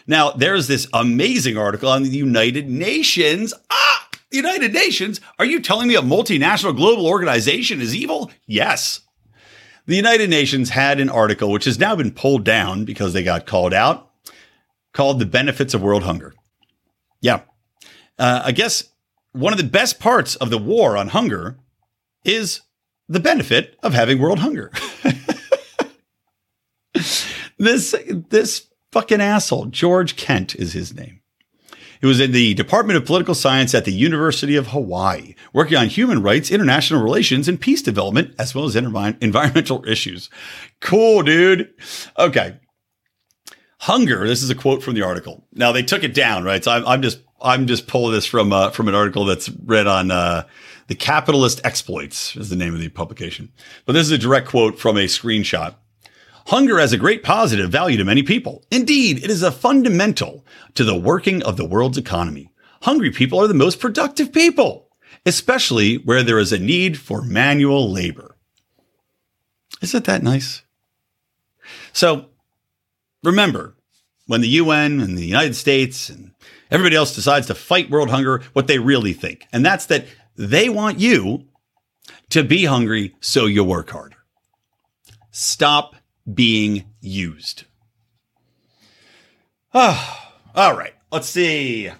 Now, 0.06 0.32
there's 0.32 0.66
this 0.66 0.88
amazing 0.92 1.56
article 1.56 1.88
on 1.88 2.02
the 2.02 2.10
United 2.10 2.68
Nations. 2.68 3.54
Ah, 3.70 4.08
the 4.30 4.38
United 4.38 4.72
Nations? 4.72 5.20
Are 5.38 5.44
you 5.44 5.60
telling 5.60 5.88
me 5.88 5.94
a 5.94 6.02
multinational 6.02 6.76
global 6.76 7.06
organization 7.06 7.80
is 7.80 7.94
evil? 7.94 8.30
Yes. 8.46 9.00
The 9.86 9.96
United 9.96 10.30
Nations 10.30 10.70
had 10.70 11.00
an 11.00 11.08
article, 11.08 11.50
which 11.50 11.64
has 11.64 11.78
now 11.78 11.96
been 11.96 12.12
pulled 12.12 12.44
down 12.44 12.84
because 12.84 13.12
they 13.12 13.22
got 13.22 13.46
called 13.46 13.74
out, 13.74 14.10
called 14.92 15.18
The 15.18 15.26
Benefits 15.26 15.74
of 15.74 15.82
World 15.82 16.04
Hunger. 16.04 16.34
Yeah. 17.20 17.42
Uh, 18.18 18.42
I 18.44 18.52
guess 18.52 18.90
one 19.32 19.52
of 19.52 19.58
the 19.58 19.64
best 19.64 19.98
parts 19.98 20.36
of 20.36 20.50
the 20.50 20.58
war 20.58 20.96
on 20.96 21.08
hunger 21.08 21.58
is 22.24 22.62
the 23.08 23.20
benefit 23.20 23.76
of 23.82 23.94
having 23.94 24.18
world 24.18 24.38
hunger. 24.38 24.70
this, 27.58 27.94
this 28.28 28.66
fucking 28.92 29.20
asshole, 29.20 29.66
George 29.66 30.16
Kent 30.16 30.54
is 30.54 30.72
his 30.72 30.94
name. 30.94 31.19
He 32.00 32.06
was 32.06 32.20
in 32.20 32.32
the 32.32 32.54
Department 32.54 32.96
of 32.96 33.04
Political 33.04 33.34
Science 33.34 33.74
at 33.74 33.84
the 33.84 33.92
University 33.92 34.56
of 34.56 34.68
Hawaii, 34.68 35.34
working 35.52 35.76
on 35.76 35.88
human 35.88 36.22
rights, 36.22 36.50
international 36.50 37.02
relations, 37.02 37.46
and 37.46 37.60
peace 37.60 37.82
development, 37.82 38.34
as 38.38 38.54
well 38.54 38.64
as 38.64 38.74
environmental 38.74 39.84
issues. 39.88 40.30
Cool, 40.80 41.22
dude. 41.22 41.72
Okay. 42.18 42.56
Hunger. 43.80 44.26
This 44.26 44.42
is 44.42 44.50
a 44.50 44.54
quote 44.54 44.82
from 44.82 44.94
the 44.94 45.02
article. 45.02 45.46
Now 45.52 45.72
they 45.72 45.82
took 45.82 46.02
it 46.02 46.14
down, 46.14 46.44
right? 46.44 46.64
So 46.64 46.72
I'm, 46.72 46.86
I'm 46.86 47.02
just 47.02 47.20
I'm 47.42 47.66
just 47.66 47.86
pulling 47.86 48.12
this 48.12 48.26
from 48.26 48.52
uh, 48.52 48.70
from 48.70 48.88
an 48.88 48.94
article 48.94 49.24
that's 49.24 49.48
read 49.48 49.86
on 49.86 50.10
uh, 50.10 50.46
the 50.88 50.94
Capitalist 50.94 51.60
Exploits 51.64 52.36
is 52.36 52.50
the 52.50 52.56
name 52.56 52.74
of 52.74 52.80
the 52.80 52.88
publication. 52.88 53.52
But 53.86 53.92
this 53.92 54.06
is 54.06 54.12
a 54.12 54.18
direct 54.18 54.48
quote 54.48 54.78
from 54.78 54.96
a 54.96 55.04
screenshot 55.04 55.74
Hunger 56.46 56.78
has 56.78 56.92
a 56.92 56.98
great 56.98 57.22
positive 57.22 57.70
value 57.70 57.96
to 57.96 58.04
many 58.04 58.22
people. 58.22 58.64
Indeed, 58.70 59.22
it 59.22 59.30
is 59.30 59.42
a 59.42 59.52
fundamental 59.52 60.44
to 60.74 60.84
the 60.84 60.98
working 60.98 61.42
of 61.42 61.56
the 61.56 61.64
world's 61.64 61.98
economy. 61.98 62.52
Hungry 62.82 63.10
people 63.10 63.38
are 63.40 63.46
the 63.46 63.54
most 63.54 63.78
productive 63.78 64.32
people, 64.32 64.88
especially 65.26 65.96
where 65.96 66.22
there 66.22 66.38
is 66.38 66.52
a 66.52 66.58
need 66.58 66.98
for 66.98 67.22
manual 67.22 67.90
labor. 67.90 68.36
Isn't 69.82 70.04
that 70.06 70.22
nice? 70.22 70.62
So 71.92 72.26
remember, 73.22 73.74
when 74.26 74.40
the 74.40 74.48
UN 74.48 75.00
and 75.00 75.16
the 75.16 75.26
United 75.26 75.56
States 75.56 76.08
and 76.08 76.30
Everybody 76.70 76.94
else 76.94 77.14
decides 77.14 77.48
to 77.48 77.54
fight 77.54 77.90
world 77.90 78.10
hunger 78.10 78.42
what 78.52 78.66
they 78.66 78.78
really 78.78 79.12
think. 79.12 79.46
And 79.52 79.66
that's 79.66 79.86
that 79.86 80.06
they 80.36 80.68
want 80.68 81.00
you 81.00 81.46
to 82.30 82.44
be 82.44 82.64
hungry 82.64 83.16
so 83.20 83.46
you 83.46 83.64
work 83.64 83.90
harder. 83.90 84.16
Stop 85.32 85.96
being 86.34 86.84
used. 87.00 87.64
Oh, 89.74 90.18
all 90.54 90.76
right. 90.76 90.94
Let's 91.12 91.28
see. 91.28 91.90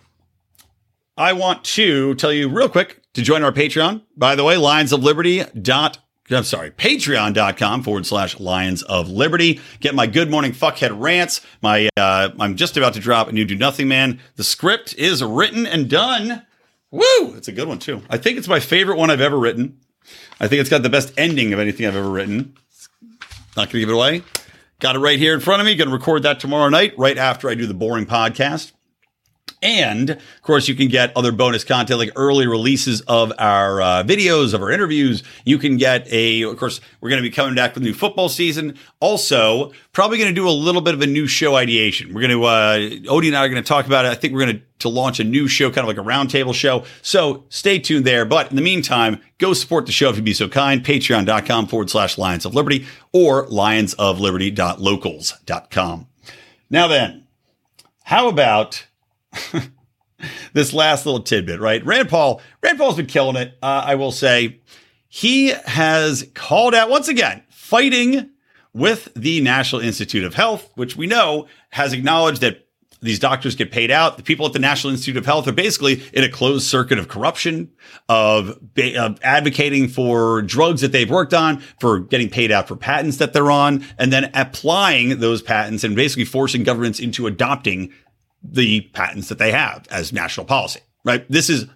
I 1.17 1.33
want 1.33 1.65
to 1.65 2.15
tell 2.15 2.33
you 2.33 2.49
real 2.49 2.69
quick 2.69 3.03
to 3.15 3.23
join 3.23 3.43
our 3.43 3.53
Patreon. 3.53 4.03
By 4.17 4.37
the 4.37 4.45
way, 4.45 4.57
Lions 4.57 4.93
of 4.93 5.03
Liberty 5.03 5.43
dot 5.61 5.99
I'm 6.37 6.45
sorry, 6.45 6.71
patreon.com 6.71 7.83
forward 7.83 8.07
slash 8.07 8.39
Lions 8.39 8.83
of 8.83 9.09
Liberty. 9.09 9.61
Get 9.81 9.95
my 9.95 10.07
good 10.07 10.31
morning 10.31 10.53
fuckhead 10.53 10.97
rants. 11.01 11.41
My 11.61 11.89
uh 11.97 12.31
I'm 12.39 12.57
just 12.57 12.77
about 12.77 12.95
to 12.95 13.01
drop 13.01 13.29
a 13.29 13.33
new 13.33 13.45
Do 13.45 13.57
Nothing 13.57 13.89
Man. 13.89 14.21
The 14.37 14.45
script 14.45 14.95
is 14.95 15.25
written 15.25 15.67
and 15.67 15.91
done. 15.91 16.47
Woo! 16.91 17.35
It's 17.37 17.49
a 17.49 17.53
good 17.53 17.69
one 17.69 17.79
too. 17.79 18.03
I 18.09 18.17
think 18.17 18.39
it's 18.39 18.49
my 18.49 18.61
favorite 18.61 18.97
one 18.97 19.11
I've 19.11 19.21
ever 19.21 19.39
written. 19.39 19.79
I 20.41 20.49
think 20.49 20.61
it's 20.61 20.71
got 20.71 20.83
the 20.83 20.89
best 20.89 21.13
ending 21.19 21.53
of 21.53 21.59
anything 21.59 21.87
I've 21.87 21.97
ever 21.97 22.11
written. 22.11 22.55
Not 23.57 23.69
gonna 23.69 23.81
give 23.81 23.89
it 23.89 23.95
away. 23.95 24.23
Got 24.79 24.97
it 24.97 25.01
right 25.01 25.19
here 25.19 25.35
in 25.35 25.41
front 25.41 25.61
of 25.61 25.67
me. 25.67 25.75
Gonna 25.75 25.91
record 25.91 26.23
that 26.23 26.41
tomorrow 26.41 26.69
night, 26.69 26.95
right 26.97 27.19
after 27.19 27.49
I 27.49 27.55
do 27.55 27.67
the 27.67 27.75
BOHRing 27.75 28.07
podcast. 28.07 28.73
And 29.63 30.11
of 30.11 30.43
course, 30.43 30.69
you 30.69 30.75
can 30.75 30.89
get 30.89 31.15
other 31.17 31.33
bonus 31.33 31.65
content 31.65 31.99
like 31.99 32.13
early 32.17 32.47
releases 32.47 33.03
of 33.03 33.31
our 33.39 33.83
uh, 33.83 34.03
videos, 34.03 34.55
of 34.55 34.63
our 34.63 34.71
interviews. 34.71 35.23
You 35.45 35.59
can 35.59 35.77
get 35.77 36.11
a, 36.11 36.41
of 36.43 36.57
course, 36.57 36.81
we're 37.01 37.11
going 37.11 37.23
to 37.23 37.29
be 37.29 37.35
coming 37.35 37.55
back 37.55 37.75
with 37.75 37.83
new 37.83 37.93
football 37.93 38.31
season. 38.31 38.79
Also, 39.01 39.73
probably 39.93 40.17
going 40.17 40.31
to 40.31 40.35
do 40.35 40.49
a 40.49 40.51
little 40.51 40.81
bit 40.81 40.95
of 40.95 41.03
a 41.03 41.07
new 41.07 41.27
show 41.27 41.57
ideation. 41.57 42.15
We're 42.15 42.27
going 42.27 42.31
to, 42.31 42.45
uh, 42.45 42.79
Odie 43.13 43.27
and 43.27 43.37
I 43.37 43.45
are 43.45 43.51
going 43.51 43.63
to 43.63 43.69
talk 43.69 43.85
about 43.87 44.07
it. 44.07 44.09
I 44.09 44.15
think 44.15 44.33
we're 44.33 44.47
going 44.47 44.57
to, 44.57 44.63
to 44.81 44.89
launch 44.89 45.21
a 45.21 45.25
new 45.25 45.47
show, 45.47 45.71
kind 45.71 45.87
of 45.87 45.89
like 45.89 45.99
a 45.99 46.05
roundtable 46.09 46.55
show. 46.55 46.85
So 47.03 47.45
stay 47.51 47.79
tuned 47.79 48.07
there. 48.07 48.25
But 48.25 48.49
in 48.49 48.57
the 48.57 48.63
meantime, 48.63 49.21
go 49.37 49.53
support 49.53 49.85
the 49.85 49.93
show 49.93 50.09
if 50.09 50.17
you'd 50.17 50.25
be 50.25 50.33
so 50.33 50.49
kind. 50.49 50.83
Patreon.com 50.83 51.67
forward 51.67 51.91
slash 51.91 52.17
Lions 52.17 52.47
of 52.47 52.55
Liberty 52.55 52.87
or 53.13 53.47
lionsofliberty.locals.com. 53.49 56.07
Now 56.73 56.87
then, 56.87 57.27
how 58.05 58.29
about 58.29 58.87
this 60.53 60.73
last 60.73 61.07
little 61.07 61.23
tidbit, 61.23 61.61
right? 61.61 61.85
Rand 61.85 62.09
Paul, 62.09 62.41
Rand 62.63 62.79
Paul's 62.79 62.97
been 62.97 63.07
killing 63.07 63.37
it. 63.37 63.57
Uh, 63.63 63.83
I 63.87 63.95
will 63.95 64.13
say 64.13 64.61
he 65.09 65.49
has 65.67 66.29
called 66.35 66.75
out 66.75 66.91
once 66.91 67.09
again, 67.09 67.43
fighting 67.51 68.31
with 68.73 69.13
the 69.15 69.41
National 69.41 69.83
Institute 69.83 70.25
of 70.25 70.35
Health, 70.35 70.71
which 70.77 70.97
we 70.97 71.07
know 71.07 71.47
has 71.71 71.93
acknowledged 71.93 72.41
that 72.43 72.67
these 73.03 73.19
doctors 73.19 73.57
get 73.57 73.73
paid 73.73 73.91
out. 73.91 74.19
The 74.19 74.23
people 74.23 74.47
at 74.47 74.53
the 74.53 74.59
National 74.59 74.93
Institute 74.93 75.17
of 75.17 75.25
Health 75.25 75.49
are 75.49 75.53
basically 75.53 76.03
in 76.13 76.23
a 76.23 76.29
closed 76.29 76.67
circuit 76.67 76.99
of 76.99 77.09
corruption, 77.09 77.71
of, 78.09 78.59
of, 78.77 79.19
advocating 79.23 79.89
for 79.89 80.43
drugs 80.43 80.83
that 80.83 80.93
they've 80.93 81.11
worked 81.11 81.33
on, 81.33 81.61
for 81.81 82.01
getting 82.01 82.29
paid 82.29 82.53
out 82.53 82.69
for 82.69 82.77
patents 82.77 83.17
that 83.17 83.33
they're 83.33 83.51
on, 83.51 83.85
and 83.99 84.13
then 84.13 84.31
applying 84.35 85.19
those 85.21 85.41
patents 85.41 85.83
and 85.83 85.97
basically 85.97 86.27
forcing 86.27 86.63
governments 86.63 87.01
into 87.01 87.27
adopting 87.27 87.91
the 88.43 88.83
patents 88.93 89.29
that 89.29 89.39
they 89.39 89.53
have 89.53 89.87
as 89.91 90.13
national 90.13 90.47
policy, 90.47 90.81
right? 91.05 91.25
This 91.29 91.51
is 91.51 91.67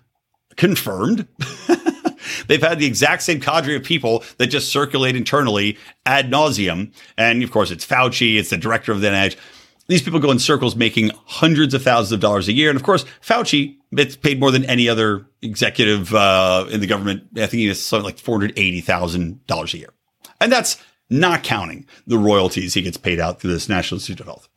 confirmed. 0.57 1.27
They've 2.47 2.63
had 2.63 2.79
the 2.79 2.87
exact 2.87 3.23
same 3.23 3.41
cadre 3.41 3.77
of 3.77 3.85
people 3.85 4.25
that 4.39 4.47
just 4.47 4.73
circulate 4.73 5.17
internally 5.17 5.79
ad 6.07 6.31
nauseum. 6.31 6.93
And 7.17 7.43
of 7.43 7.51
course, 7.51 7.71
it's 7.71 7.87
Fauci, 7.87 8.39
it's 8.39 8.51
the 8.51 8.57
director 8.57 8.93
of 8.93 9.01
the 9.01 9.09
NIH. 9.09 9.37
These 9.87 10.03
people 10.03 10.19
go 10.19 10.31
in 10.31 10.39
circles 10.39 10.77
making 10.77 11.11
hundreds 11.27 11.75
of 11.75 11.83
thousands 11.83 12.13
of 12.13 12.21
dollars 12.21 12.49
a 12.49 12.53
year. 12.53 12.71
And 12.71 12.77
of 12.77 12.83
course, 12.83 13.05
Fauci 13.21 13.77
gets 13.95 14.17
paid 14.17 14.41
more 14.41 14.51
than 14.51 14.65
any 14.65 14.89
other 14.89 15.27
executive 15.43 16.15
uh, 16.15 16.67
in 16.71 16.81
the 16.81 16.87
government. 16.87 17.25
I 17.37 17.47
think 17.47 17.61
he 17.61 17.67
has 17.67 17.85
something 17.85 18.05
like 18.05 18.17
$480,000 18.17 19.75
a 19.75 19.79
year. 19.79 19.91
And 20.41 20.51
that's 20.51 20.83
not 21.11 21.43
counting 21.43 21.87
the 22.07 22.17
royalties 22.17 22.73
he 22.73 22.83
gets 22.83 22.97
paid 22.97 23.21
out 23.21 23.41
through 23.41 23.53
this 23.53 23.69
National 23.69 23.97
Institute 23.97 24.21
of 24.21 24.27
Health. 24.27 24.49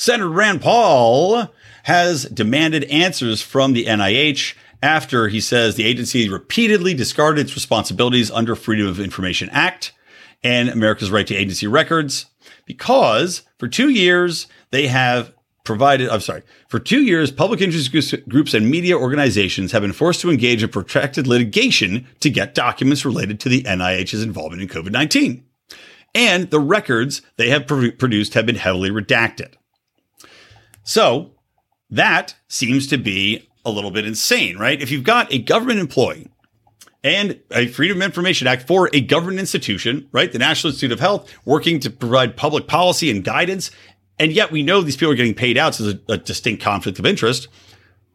Senator 0.00 0.30
Rand 0.30 0.62
Paul 0.62 1.48
has 1.82 2.24
demanded 2.24 2.84
answers 2.84 3.42
from 3.42 3.74
the 3.74 3.84
NIH 3.84 4.54
after 4.82 5.28
he 5.28 5.42
says 5.42 5.74
the 5.74 5.84
agency 5.84 6.26
repeatedly 6.26 6.94
discarded 6.94 7.44
its 7.44 7.54
responsibilities 7.54 8.30
under 8.30 8.56
Freedom 8.56 8.86
of 8.86 8.98
Information 8.98 9.50
Act 9.50 9.92
and 10.42 10.70
America's 10.70 11.10
right 11.10 11.26
to 11.26 11.34
agency 11.34 11.66
records 11.66 12.24
because 12.64 13.42
for 13.58 13.68
two 13.68 13.90
years 13.90 14.46
they 14.70 14.86
have 14.86 15.34
provided, 15.64 16.08
I'm 16.08 16.20
sorry, 16.20 16.44
for 16.68 16.78
two 16.78 17.02
years, 17.02 17.30
public 17.30 17.60
interest 17.60 17.92
groups 18.26 18.54
and 18.54 18.70
media 18.70 18.96
organizations 18.96 19.72
have 19.72 19.82
been 19.82 19.92
forced 19.92 20.22
to 20.22 20.30
engage 20.30 20.62
in 20.62 20.70
protracted 20.70 21.26
litigation 21.26 22.06
to 22.20 22.30
get 22.30 22.54
documents 22.54 23.04
related 23.04 23.38
to 23.40 23.50
the 23.50 23.64
NIH's 23.64 24.22
involvement 24.22 24.62
in 24.62 24.68
COVID 24.68 24.92
19. 24.92 25.44
And 26.14 26.48
the 26.48 26.58
records 26.58 27.20
they 27.36 27.50
have 27.50 27.66
produced 27.66 28.32
have 28.32 28.46
been 28.46 28.56
heavily 28.56 28.88
redacted. 28.88 29.56
So 30.90 31.30
that 31.88 32.34
seems 32.48 32.88
to 32.88 32.98
be 32.98 33.48
a 33.64 33.70
little 33.70 33.92
bit 33.92 34.04
insane, 34.04 34.58
right? 34.58 34.82
If 34.82 34.90
you've 34.90 35.04
got 35.04 35.32
a 35.32 35.38
government 35.38 35.78
employee 35.78 36.28
and 37.04 37.38
a 37.52 37.68
Freedom 37.68 37.98
of 37.98 38.02
Information 38.02 38.48
Act 38.48 38.66
for 38.66 38.90
a 38.92 39.00
government 39.00 39.38
institution, 39.38 40.08
right? 40.10 40.32
The 40.32 40.40
National 40.40 40.72
Institute 40.72 40.90
of 40.90 40.98
Health 40.98 41.32
working 41.44 41.78
to 41.78 41.90
provide 41.90 42.36
public 42.36 42.66
policy 42.66 43.08
and 43.08 43.22
guidance. 43.22 43.70
And 44.18 44.32
yet 44.32 44.50
we 44.50 44.64
know 44.64 44.80
these 44.80 44.96
people 44.96 45.12
are 45.12 45.16
getting 45.16 45.32
paid 45.32 45.56
out. 45.56 45.76
So 45.76 45.84
there's 45.84 46.00
a, 46.08 46.12
a 46.14 46.18
distinct 46.18 46.60
conflict 46.60 46.98
of 46.98 47.06
interest. 47.06 47.46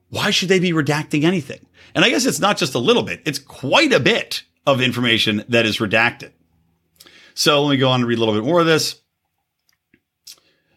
Why 0.09 0.30
should 0.30 0.49
they 0.49 0.59
be 0.59 0.73
redacting 0.73 1.23
anything? 1.23 1.65
And 1.95 2.03
I 2.03 2.09
guess 2.09 2.26
it's 2.26 2.41
not 2.41 2.57
just 2.57 2.76
a 2.76 2.80
little 2.80 3.03
bit, 3.03 3.21
it's 3.26 3.39
quite 3.39 3.93
a 3.93 4.01
bit 4.01 4.43
of 4.67 4.82
information 4.82 5.45
that 5.47 5.65
is 5.65 5.78
redacted. 5.78 6.34
So 7.36 7.63
let 7.63 7.71
me 7.71 7.78
go 7.78 7.88
on 7.88 8.01
and 8.01 8.09
read 8.09 8.17
a 8.17 8.19
little 8.19 8.36
bit 8.36 8.43
more 8.43 8.59
of 8.59 8.65
this. 8.65 8.99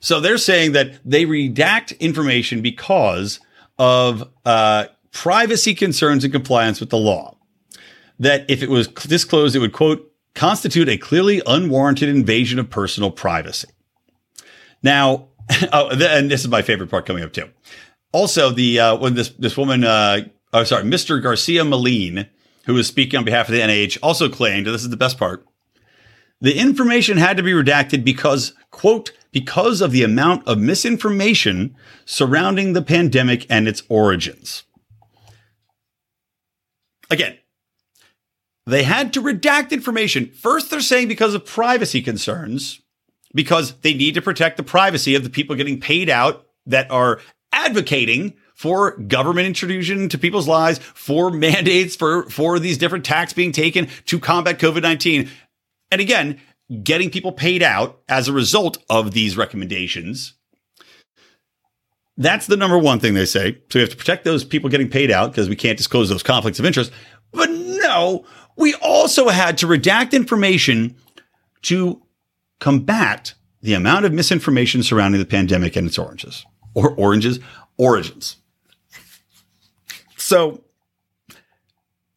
So 0.00 0.20
they're 0.20 0.38
saying 0.38 0.72
that 0.72 0.98
they 1.04 1.24
redact 1.24 1.98
information 2.00 2.62
because 2.62 3.40
of 3.78 4.28
uh, 4.44 4.86
privacy 5.12 5.74
concerns 5.74 6.24
and 6.24 6.32
compliance 6.32 6.80
with 6.80 6.90
the 6.90 6.98
law. 6.98 7.36
That 8.18 8.44
if 8.48 8.62
it 8.62 8.70
was 8.70 8.88
disclosed, 8.88 9.54
it 9.54 9.60
would, 9.60 9.72
quote, 9.72 10.12
constitute 10.34 10.88
a 10.88 10.96
clearly 10.96 11.42
unwarranted 11.46 12.08
invasion 12.08 12.58
of 12.58 12.70
personal 12.70 13.10
privacy. 13.10 13.68
Now, 14.82 15.28
oh, 15.72 15.90
and 15.90 16.30
this 16.30 16.42
is 16.42 16.48
my 16.48 16.62
favorite 16.62 16.90
part 16.90 17.06
coming 17.06 17.24
up 17.24 17.32
too. 17.32 17.48
Also, 18.12 18.50
the 18.50 18.80
uh, 18.80 18.96
when 18.96 19.14
this 19.14 19.30
this 19.30 19.56
woman, 19.56 19.84
uh, 19.84 20.20
oh 20.52 20.64
sorry, 20.64 20.84
Mr. 20.84 21.22
Garcia 21.22 21.62
Malene, 21.62 22.28
who 22.66 22.74
was 22.74 22.86
speaking 22.86 23.18
on 23.18 23.24
behalf 23.24 23.48
of 23.48 23.54
the 23.54 23.60
NIH, 23.60 23.98
also 24.02 24.28
claimed, 24.28 24.66
this 24.66 24.82
is 24.82 24.90
the 24.90 24.96
best 24.96 25.18
part, 25.18 25.44
the 26.40 26.58
information 26.58 27.18
had 27.18 27.36
to 27.36 27.42
be 27.42 27.52
redacted 27.52 28.04
because, 28.04 28.54
quote, 28.70 29.10
because 29.32 29.80
of 29.80 29.92
the 29.92 30.02
amount 30.02 30.46
of 30.46 30.58
misinformation 30.58 31.74
surrounding 32.04 32.72
the 32.72 32.82
pandemic 32.82 33.46
and 33.50 33.68
its 33.68 33.82
origins. 33.88 34.64
Again, 37.10 37.38
they 38.66 38.82
had 38.82 39.12
to 39.14 39.22
redact 39.22 39.70
information. 39.70 40.26
First, 40.26 40.70
they're 40.70 40.80
saying 40.80 41.08
because 41.08 41.34
of 41.34 41.46
privacy 41.46 42.02
concerns, 42.02 42.80
because 43.34 43.72
they 43.80 43.94
need 43.94 44.14
to 44.14 44.22
protect 44.22 44.56
the 44.56 44.62
privacy 44.62 45.14
of 45.14 45.24
the 45.24 45.30
people 45.30 45.56
getting 45.56 45.80
paid 45.80 46.10
out 46.10 46.46
that 46.66 46.90
are 46.90 47.20
advocating 47.52 48.34
for 48.54 48.96
government 48.96 49.46
intrusion 49.46 50.08
to 50.08 50.18
people's 50.18 50.48
lives, 50.48 50.78
for 50.78 51.30
mandates, 51.30 51.96
for, 51.96 52.28
for 52.28 52.58
these 52.58 52.76
different 52.76 53.04
tax 53.04 53.32
being 53.32 53.52
taken 53.52 53.88
to 54.06 54.18
combat 54.18 54.58
COVID 54.58 54.82
19. 54.82 55.30
And 55.90 56.00
again, 56.00 56.40
getting 56.82 57.10
people 57.10 57.32
paid 57.32 57.62
out 57.62 58.00
as 58.08 58.28
a 58.28 58.32
result 58.32 58.78
of 58.90 59.12
these 59.12 59.36
recommendations. 59.36 60.34
That's 62.16 62.46
the 62.46 62.56
number 62.56 62.78
one 62.78 63.00
thing 63.00 63.14
they 63.14 63.24
say. 63.24 63.58
So 63.70 63.78
we 63.78 63.80
have 63.80 63.90
to 63.90 63.96
protect 63.96 64.24
those 64.24 64.44
people 64.44 64.68
getting 64.68 64.90
paid 64.90 65.10
out 65.10 65.30
because 65.30 65.48
we 65.48 65.56
can't 65.56 65.78
disclose 65.78 66.08
those 66.08 66.22
conflicts 66.22 66.58
of 66.58 66.66
interest. 66.66 66.90
But 67.32 67.50
no, 67.50 68.26
we 68.56 68.74
also 68.74 69.28
had 69.28 69.56
to 69.58 69.66
redact 69.66 70.12
information 70.12 70.96
to 71.62 72.02
combat 72.58 73.34
the 73.62 73.74
amount 73.74 74.04
of 74.04 74.12
misinformation 74.12 74.82
surrounding 74.82 75.20
the 75.20 75.26
pandemic 75.26 75.76
and 75.76 75.86
its 75.86 75.98
oranges 75.98 76.44
or 76.74 76.92
oranges 76.94 77.38
origins. 77.76 78.36
So 80.16 80.64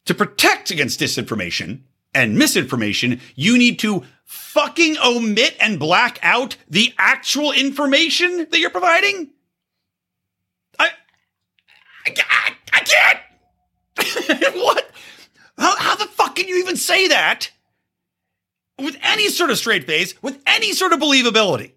to 0.04 0.14
protect 0.14 0.70
against 0.70 1.00
disinformation 1.00 1.82
and 2.14 2.36
misinformation, 2.36 3.20
you 3.34 3.56
need 3.56 3.78
to 3.80 4.02
fucking 4.32 4.96
omit 5.04 5.54
and 5.60 5.78
black 5.78 6.18
out 6.22 6.56
the 6.68 6.94
actual 6.96 7.52
information 7.52 8.38
that 8.50 8.58
you're 8.58 8.70
providing? 8.70 9.30
I, 10.78 10.88
I, 12.06 12.52
I 12.72 12.80
can't. 12.80 14.54
what? 14.56 14.90
How, 15.58 15.76
how 15.76 15.96
the 15.96 16.06
fuck 16.06 16.36
can 16.36 16.48
you 16.48 16.56
even 16.56 16.76
say 16.76 17.08
that 17.08 17.50
with 18.78 18.96
any 19.02 19.28
sort 19.28 19.50
of 19.50 19.58
straight 19.58 19.86
face, 19.86 20.14
with 20.22 20.40
any 20.46 20.72
sort 20.72 20.94
of 20.94 20.98
believability? 21.00 21.72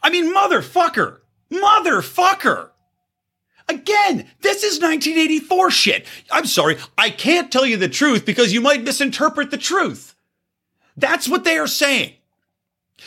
I 0.00 0.10
mean, 0.10 0.32
motherfucker. 0.32 1.18
Motherfucker. 1.50 2.70
Again, 3.68 4.28
this 4.40 4.62
is 4.62 4.80
1984 4.80 5.70
shit. 5.72 6.06
I'm 6.30 6.46
sorry, 6.46 6.78
I 6.96 7.10
can't 7.10 7.50
tell 7.50 7.66
you 7.66 7.76
the 7.76 7.88
truth 7.88 8.24
because 8.24 8.52
you 8.52 8.60
might 8.60 8.82
misinterpret 8.82 9.50
the 9.50 9.58
truth. 9.58 10.14
That's 10.98 11.28
what 11.28 11.44
they 11.44 11.56
are 11.58 11.68
saying. 11.68 12.14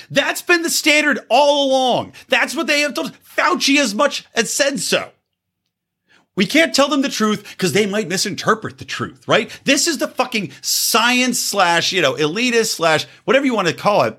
That's 0.10 0.42
been 0.42 0.62
the 0.62 0.70
standard 0.70 1.20
all 1.30 1.70
along. 1.70 2.14
That's 2.30 2.56
what 2.56 2.68
they 2.68 2.82
have 2.82 2.94
told. 2.94 3.12
Fauci 3.24 3.78
as 3.78 3.94
much 3.94 4.26
as 4.34 4.52
said 4.52 4.80
so. 4.80 5.12
We 6.36 6.46
can't 6.46 6.74
tell 6.74 6.88
them 6.88 7.02
the 7.02 7.10
truth 7.10 7.44
because 7.52 7.74
they 7.74 7.86
might 7.86 8.08
misinterpret 8.08 8.78
the 8.78 8.86
truth, 8.86 9.28
right? 9.28 9.52
This 9.66 9.86
is 9.86 9.98
the 9.98 10.08
fucking 10.08 10.54
science 10.62 11.39
slash, 11.39 11.92
you 11.92 12.02
know, 12.02 12.14
elitist 12.14 12.76
slash 12.76 13.06
whatever 13.26 13.46
you 13.46 13.54
want 13.54 13.68
to 13.68 13.74
call 13.74 14.04
it, 14.04 14.18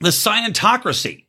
the 0.00 0.08
scientocracy 0.08 1.24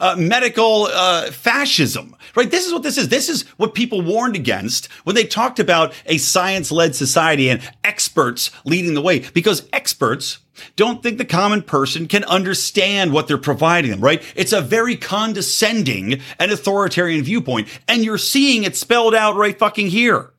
uh, 0.00 0.16
medical 0.16 0.88
uh, 0.90 1.30
fascism, 1.30 2.16
right? 2.34 2.50
This 2.50 2.66
is 2.66 2.72
what 2.72 2.82
this 2.82 2.98
is. 2.98 3.08
This 3.08 3.28
is 3.28 3.42
what 3.58 3.74
people 3.74 4.00
warned 4.00 4.34
against 4.34 4.86
when 5.04 5.14
they 5.14 5.24
talked 5.24 5.60
about 5.60 5.92
a 6.06 6.18
science 6.18 6.72
led 6.72 6.96
society 6.96 7.48
and 7.50 7.60
experts 7.84 8.50
leading 8.64 8.94
the 8.94 9.02
way, 9.02 9.20
because 9.34 9.68
experts 9.72 10.38
don't 10.76 11.02
think 11.02 11.18
the 11.18 11.24
common 11.24 11.62
person 11.62 12.06
can 12.08 12.24
understand 12.24 13.12
what 13.12 13.28
they're 13.28 13.38
providing 13.38 13.90
them, 13.90 14.00
right? 14.00 14.22
It's 14.36 14.52
a 14.52 14.60
very 14.60 14.96
condescending 14.96 16.20
and 16.38 16.52
authoritarian 16.52 17.22
viewpoint, 17.24 17.68
and 17.88 18.04
you're 18.04 18.18
seeing 18.18 18.64
it 18.64 18.76
spelled 18.76 19.14
out 19.14 19.36
right 19.36 19.58
fucking 19.58 19.88
here. 19.88 20.32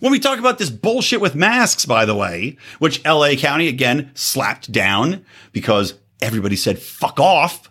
When 0.00 0.10
we 0.10 0.18
talk 0.18 0.38
about 0.38 0.58
this 0.58 0.70
bullshit 0.70 1.20
with 1.20 1.34
masks, 1.34 1.84
by 1.84 2.04
the 2.04 2.14
way, 2.14 2.56
which 2.78 3.04
LA 3.04 3.34
County 3.36 3.68
again 3.68 4.10
slapped 4.14 4.72
down 4.72 5.24
because 5.52 5.94
everybody 6.20 6.56
said 6.56 6.78
fuck 6.78 7.20
off 7.20 7.68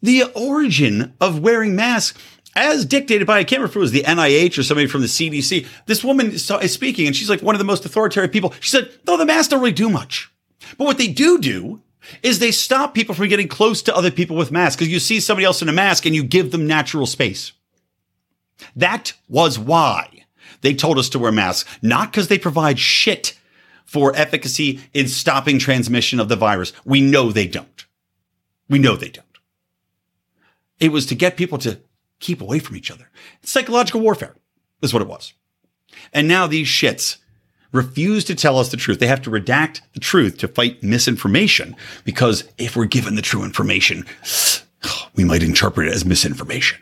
the 0.00 0.24
origin 0.34 1.14
of 1.20 1.40
wearing 1.40 1.74
masks 1.74 2.22
as 2.58 2.84
dictated 2.84 3.26
by, 3.26 3.38
I 3.38 3.44
can't 3.44 3.60
remember 3.60 3.70
if 3.70 3.76
it 3.76 3.78
was 3.78 3.92
the 3.92 4.02
NIH 4.02 4.58
or 4.58 4.62
somebody 4.62 4.88
from 4.88 5.00
the 5.00 5.06
CDC. 5.06 5.66
This 5.86 6.02
woman 6.02 6.32
is 6.32 6.72
speaking 6.72 7.06
and 7.06 7.14
she's 7.14 7.30
like 7.30 7.42
one 7.42 7.54
of 7.54 7.58
the 7.58 7.64
most 7.64 7.84
authoritarian 7.84 8.30
people. 8.30 8.52
She 8.60 8.70
said, 8.70 8.90
no, 9.06 9.16
the 9.16 9.24
masks 9.24 9.48
don't 9.48 9.60
really 9.60 9.72
do 9.72 9.88
much. 9.88 10.30
But 10.76 10.84
what 10.84 10.98
they 10.98 11.08
do 11.08 11.38
do 11.38 11.80
is 12.22 12.38
they 12.38 12.50
stop 12.50 12.94
people 12.94 13.14
from 13.14 13.28
getting 13.28 13.48
close 13.48 13.82
to 13.82 13.96
other 13.96 14.10
people 14.10 14.36
with 14.36 14.50
masks 14.50 14.76
because 14.76 14.92
you 14.92 14.98
see 14.98 15.20
somebody 15.20 15.44
else 15.44 15.62
in 15.62 15.68
a 15.68 15.72
mask 15.72 16.04
and 16.04 16.14
you 16.14 16.24
give 16.24 16.50
them 16.50 16.66
natural 16.66 17.06
space. 17.06 17.52
That 18.74 19.12
was 19.28 19.58
why 19.58 20.24
they 20.60 20.74
told 20.74 20.98
us 20.98 21.08
to 21.10 21.18
wear 21.18 21.32
masks, 21.32 21.70
not 21.80 22.10
because 22.10 22.28
they 22.28 22.38
provide 22.38 22.78
shit 22.78 23.38
for 23.84 24.14
efficacy 24.16 24.80
in 24.92 25.08
stopping 25.08 25.58
transmission 25.58 26.20
of 26.20 26.28
the 26.28 26.36
virus. 26.36 26.72
We 26.84 27.00
know 27.00 27.30
they 27.30 27.46
don't. 27.46 27.86
We 28.68 28.78
know 28.78 28.96
they 28.96 29.08
don't. 29.08 29.26
It 30.80 30.92
was 30.92 31.06
to 31.06 31.14
get 31.14 31.36
people 31.36 31.58
to 31.58 31.80
keep 32.20 32.40
away 32.40 32.58
from 32.58 32.76
each 32.76 32.90
other. 32.90 33.08
Psychological 33.42 34.00
warfare 34.00 34.34
is 34.82 34.92
what 34.92 35.02
it 35.02 35.08
was. 35.08 35.32
And 36.12 36.28
now 36.28 36.46
these 36.46 36.66
shits 36.66 37.18
refuse 37.72 38.24
to 38.24 38.34
tell 38.34 38.58
us 38.58 38.70
the 38.70 38.76
truth. 38.76 38.98
They 38.98 39.06
have 39.06 39.22
to 39.22 39.30
redact 39.30 39.80
the 39.92 40.00
truth 40.00 40.38
to 40.38 40.48
fight 40.48 40.82
misinformation 40.82 41.76
because 42.04 42.44
if 42.58 42.76
we're 42.76 42.86
given 42.86 43.14
the 43.14 43.22
true 43.22 43.44
information, 43.44 44.04
we 45.14 45.24
might 45.24 45.42
interpret 45.42 45.88
it 45.88 45.94
as 45.94 46.04
misinformation. 46.04 46.78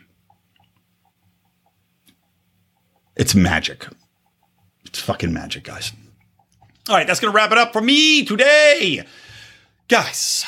It's 3.15 3.33
magic. 3.33 3.87
It's 4.85 4.99
fucking 4.99 5.33
magic, 5.33 5.63
guys. 5.63 5.91
All 6.87 6.95
right, 6.95 7.05
that's 7.05 7.19
going 7.19 7.31
to 7.31 7.35
wrap 7.35 7.51
it 7.51 7.57
up 7.57 7.73
for 7.73 7.81
me 7.81 8.23
today. 8.23 9.05
Guys, 9.87 10.45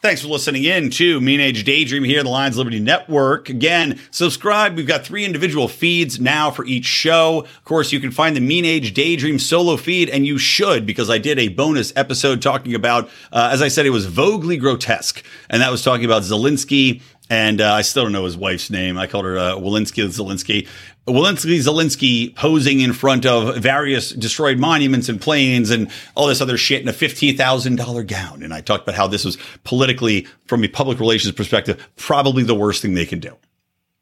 Thanks 0.00 0.22
for 0.22 0.28
listening 0.28 0.62
in 0.62 0.90
to 0.90 1.20
Mean 1.20 1.40
Age 1.40 1.64
Daydream 1.64 2.04
here 2.04 2.22
the 2.22 2.28
Lions 2.28 2.56
Liberty 2.56 2.78
Network. 2.78 3.48
Again, 3.48 3.98
subscribe. 4.12 4.76
We've 4.76 4.86
got 4.86 5.04
three 5.04 5.24
individual 5.24 5.66
feeds 5.66 6.20
now 6.20 6.52
for 6.52 6.64
each 6.64 6.84
show. 6.84 7.40
Of 7.40 7.64
course, 7.64 7.90
you 7.90 7.98
can 7.98 8.12
find 8.12 8.36
the 8.36 8.40
Mean 8.40 8.64
Age 8.64 8.94
Daydream 8.94 9.40
solo 9.40 9.76
feed, 9.76 10.08
and 10.08 10.24
you 10.24 10.38
should 10.38 10.86
because 10.86 11.10
I 11.10 11.18
did 11.18 11.40
a 11.40 11.48
bonus 11.48 11.92
episode 11.96 12.40
talking 12.40 12.76
about, 12.76 13.10
uh, 13.32 13.50
as 13.50 13.60
I 13.60 13.66
said, 13.66 13.86
it 13.86 13.90
was 13.90 14.06
Voguely 14.06 14.60
Grotesque, 14.60 15.24
and 15.50 15.62
that 15.62 15.72
was 15.72 15.82
talking 15.82 16.04
about 16.04 16.22
Zelensky 16.22 17.02
and 17.30 17.60
uh, 17.60 17.74
I 17.74 17.82
still 17.82 18.04
don't 18.04 18.12
know 18.12 18.24
his 18.24 18.36
wife's 18.36 18.70
name. 18.70 18.96
I 18.96 19.06
called 19.06 19.26
her 19.26 19.38
uh, 19.38 19.54
Walensky 19.56 20.02
Zelensky. 20.06 20.66
Walensky 21.08 21.58
Zelensky 21.58 22.34
posing 22.34 22.80
in 22.80 22.92
front 22.92 23.26
of 23.26 23.56
various 23.56 24.10
destroyed 24.10 24.58
monuments 24.58 25.08
and 25.08 25.20
planes 25.20 25.70
and 25.70 25.90
all 26.14 26.26
this 26.26 26.40
other 26.40 26.56
shit 26.56 26.82
in 26.82 26.88
a 26.88 26.92
$15,000 26.92 28.06
gown. 28.06 28.42
And 28.42 28.52
I 28.54 28.60
talked 28.60 28.84
about 28.84 28.94
how 28.94 29.06
this 29.06 29.24
was 29.24 29.38
politically, 29.64 30.26
from 30.46 30.62
a 30.64 30.68
public 30.68 31.00
relations 31.00 31.32
perspective, 31.34 31.88
probably 31.96 32.42
the 32.42 32.54
worst 32.54 32.82
thing 32.82 32.94
they 32.94 33.06
can 33.06 33.20
do. 33.20 33.36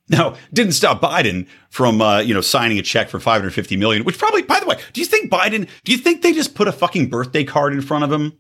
Now, 0.09 0.37
didn't 0.53 0.73
stop 0.73 1.01
Biden 1.01 1.49
from, 1.69 2.01
uh, 2.01 2.21
you 2.21 2.33
know, 2.33 2.41
signing 2.41 2.79
a 2.79 2.83
check 2.83 3.09
for 3.09 3.19
550 3.19 3.77
million, 3.77 4.05
which 4.05 4.19
probably, 4.19 4.43
by 4.43 4.61
the 4.61 4.67
way, 4.67 4.77
do 4.93 5.01
you 5.01 5.07
think 5.07 5.31
Biden, 5.31 5.69
do 5.85 5.93
you 5.93 5.99
think 5.99 6.23
they 6.23 6.33
just 6.33 6.55
put 6.55 6.69
a 6.69 6.73
fucking 6.73 7.09
birthday 7.09 7.43
card 7.43 7.73
in 7.73 7.81
front 7.81 8.05
of 8.05 8.13
him 8.13 8.33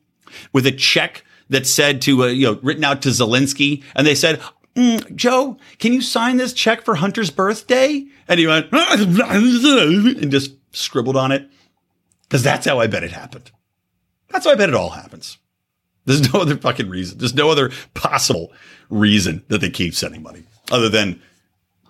with 0.52 0.66
a 0.66 0.72
check 0.72 1.24
that 1.50 1.66
said 1.66 2.00
to, 2.02 2.24
uh, 2.24 2.26
you 2.26 2.46
know, 2.46 2.58
written 2.62 2.84
out 2.84 3.02
to 3.02 3.08
Zelensky 3.08 3.82
and 3.94 4.06
they 4.06 4.14
said, 4.14 4.40
mm, 4.76 5.14
Joe, 5.16 5.58
can 5.78 5.92
you 5.92 6.00
sign 6.00 6.36
this 6.36 6.52
check 6.52 6.82
for 6.82 6.94
Hunter's 6.94 7.30
birthday? 7.30 8.06
And 8.28 8.38
he 8.38 8.46
went, 8.46 8.68
and 8.72 10.30
just 10.30 10.52
scribbled 10.72 11.16
on 11.16 11.32
it. 11.32 11.48
Because 12.22 12.42
that's 12.42 12.66
how 12.66 12.80
I 12.80 12.86
bet 12.86 13.04
it 13.04 13.12
happened. 13.12 13.50
That's 14.30 14.44
how 14.44 14.52
I 14.52 14.56
bet 14.56 14.68
it 14.68 14.74
all 14.74 14.90
happens. 14.90 15.38
There's 16.04 16.32
no 16.32 16.40
other 16.40 16.56
fucking 16.56 16.88
reason. 16.88 17.18
There's 17.18 17.34
no 17.34 17.50
other 17.50 17.70
possible 17.94 18.52
reason 18.90 19.44
that 19.48 19.60
they 19.60 19.70
keep 19.70 19.94
sending 19.94 20.22
money 20.22 20.44
other 20.70 20.88
than 20.88 21.20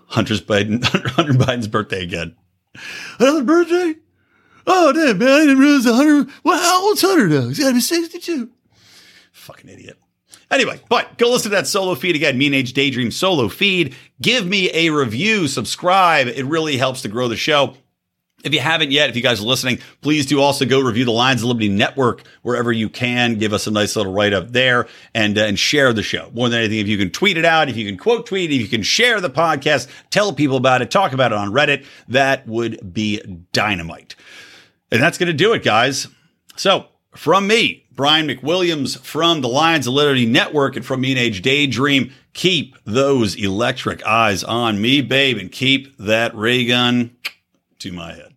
Hunter's 0.09 0.41
Biden, 0.43 0.85
Hunter 1.13 1.33
Biden's 1.33 1.69
birthday 1.69 2.03
again. 2.03 2.35
Another 3.19 3.43
birthday? 3.43 3.95
Oh, 4.67 4.93
damn, 4.93 5.19
man. 5.19 5.29
I 5.29 5.41
didn't 5.41 5.59
realize 5.59 5.87
100. 5.87 6.29
Well, 6.45 6.61
how 6.61 6.87
old's 6.87 7.01
Hunter 7.01 7.29
now? 7.29 7.49
He's 7.49 7.59
got 7.59 7.69
to 7.69 7.75
be 7.75 7.81
62. 7.81 8.51
Fucking 9.33 9.71
idiot. 9.71 9.99
Anyway, 10.51 10.81
but 10.89 11.19
go 11.19 11.31
listen 11.31 11.51
to 11.51 11.57
that 11.57 11.67
solo 11.67 11.95
feed 11.95 12.15
again, 12.15 12.39
Mean 12.39 12.55
Age 12.55 12.73
Daydream 12.73 13.11
solo 13.11 13.49
feed. 13.49 13.95
Give 14.21 14.47
me 14.47 14.71
a 14.73 14.91
review, 14.91 15.49
subscribe. 15.49 16.29
It 16.29 16.45
really 16.45 16.77
helps 16.77 17.03
to 17.03 17.09
grow 17.09 17.27
the 17.29 17.37
show. 17.37 17.75
If 18.45 18.55
you 18.55 18.61
haven't 18.61 18.93
yet, 18.93 19.11
if 19.11 19.17
you 19.17 19.23
guys 19.23 19.41
are 19.41 19.47
listening, 19.47 19.81
please 20.03 20.25
do 20.25 20.41
also 20.41 20.65
go 20.65 20.79
review 20.79 21.05
the 21.05 21.11
Lions 21.11 21.43
of 21.43 21.49
Liberty 21.49 21.69
Network 21.69 22.23
wherever 22.43 22.71
you 22.71 22.89
can. 22.89 23.35
Give 23.37 23.53
us 23.53 23.67
a 23.67 23.73
nice 23.73 23.97
little 23.97 24.13
write 24.13 24.33
up 24.33 24.53
there 24.53 24.87
and, 25.15 25.37
uh, 25.37 25.43
and 25.43 25.59
share 25.59 25.93
the 25.93 26.05
show. 26.05 26.31
More 26.33 26.49
than 26.49 26.61
anything, 26.61 26.79
if 26.79 26.87
you 26.87 26.97
can 26.97 27.11
tweet 27.11 27.39
it 27.39 27.45
out, 27.45 27.69
if 27.69 27.77
you 27.77 27.85
can 27.85 27.99
quote 27.99 28.25
tweet, 28.27 28.53
if 28.53 28.61
you 28.61 28.69
can 28.69 28.83
share 28.83 29.21
the 29.21 29.31
podcast, 29.31 29.89
tell 30.11 30.33
people 30.33 30.57
about 30.57 30.81
it, 30.81 30.93
talk 30.93 31.13
about 31.13 31.33
it 31.33 31.39
on 31.39 31.51
Reddit, 31.51 31.85
that 32.09 32.47
would 32.47 32.93
be 32.93 33.21
dynamite. 33.53 34.15
And 34.93 35.03
that's 35.03 35.19
going 35.19 35.27
to 35.27 35.33
do 35.33 35.53
it, 35.53 35.65
guys. 35.65 36.07
So 36.55 36.87
from 37.17 37.49
me, 37.49 37.86
Brian 37.97 38.29
McWilliams 38.29 38.99
from 39.01 39.41
the 39.41 39.49
Lions 39.49 39.87
of 39.87 39.95
Liberty 39.95 40.27
Network 40.27 40.77
and 40.77 40.85
from 40.85 41.01
Mean 41.01 41.17
Age 41.17 41.41
Daydream. 41.41 42.13
Keep 42.35 42.77
those 42.85 43.35
electric 43.35 44.05
eyes 44.05 44.45
on 44.45 44.81
me, 44.81 45.01
babe, 45.01 45.39
and 45.39 45.51
keep 45.51 45.97
that 45.97 46.37
ray 46.37 46.67
gun 46.67 47.17
to 47.79 47.93
my 47.93 48.13
head. 48.13 48.36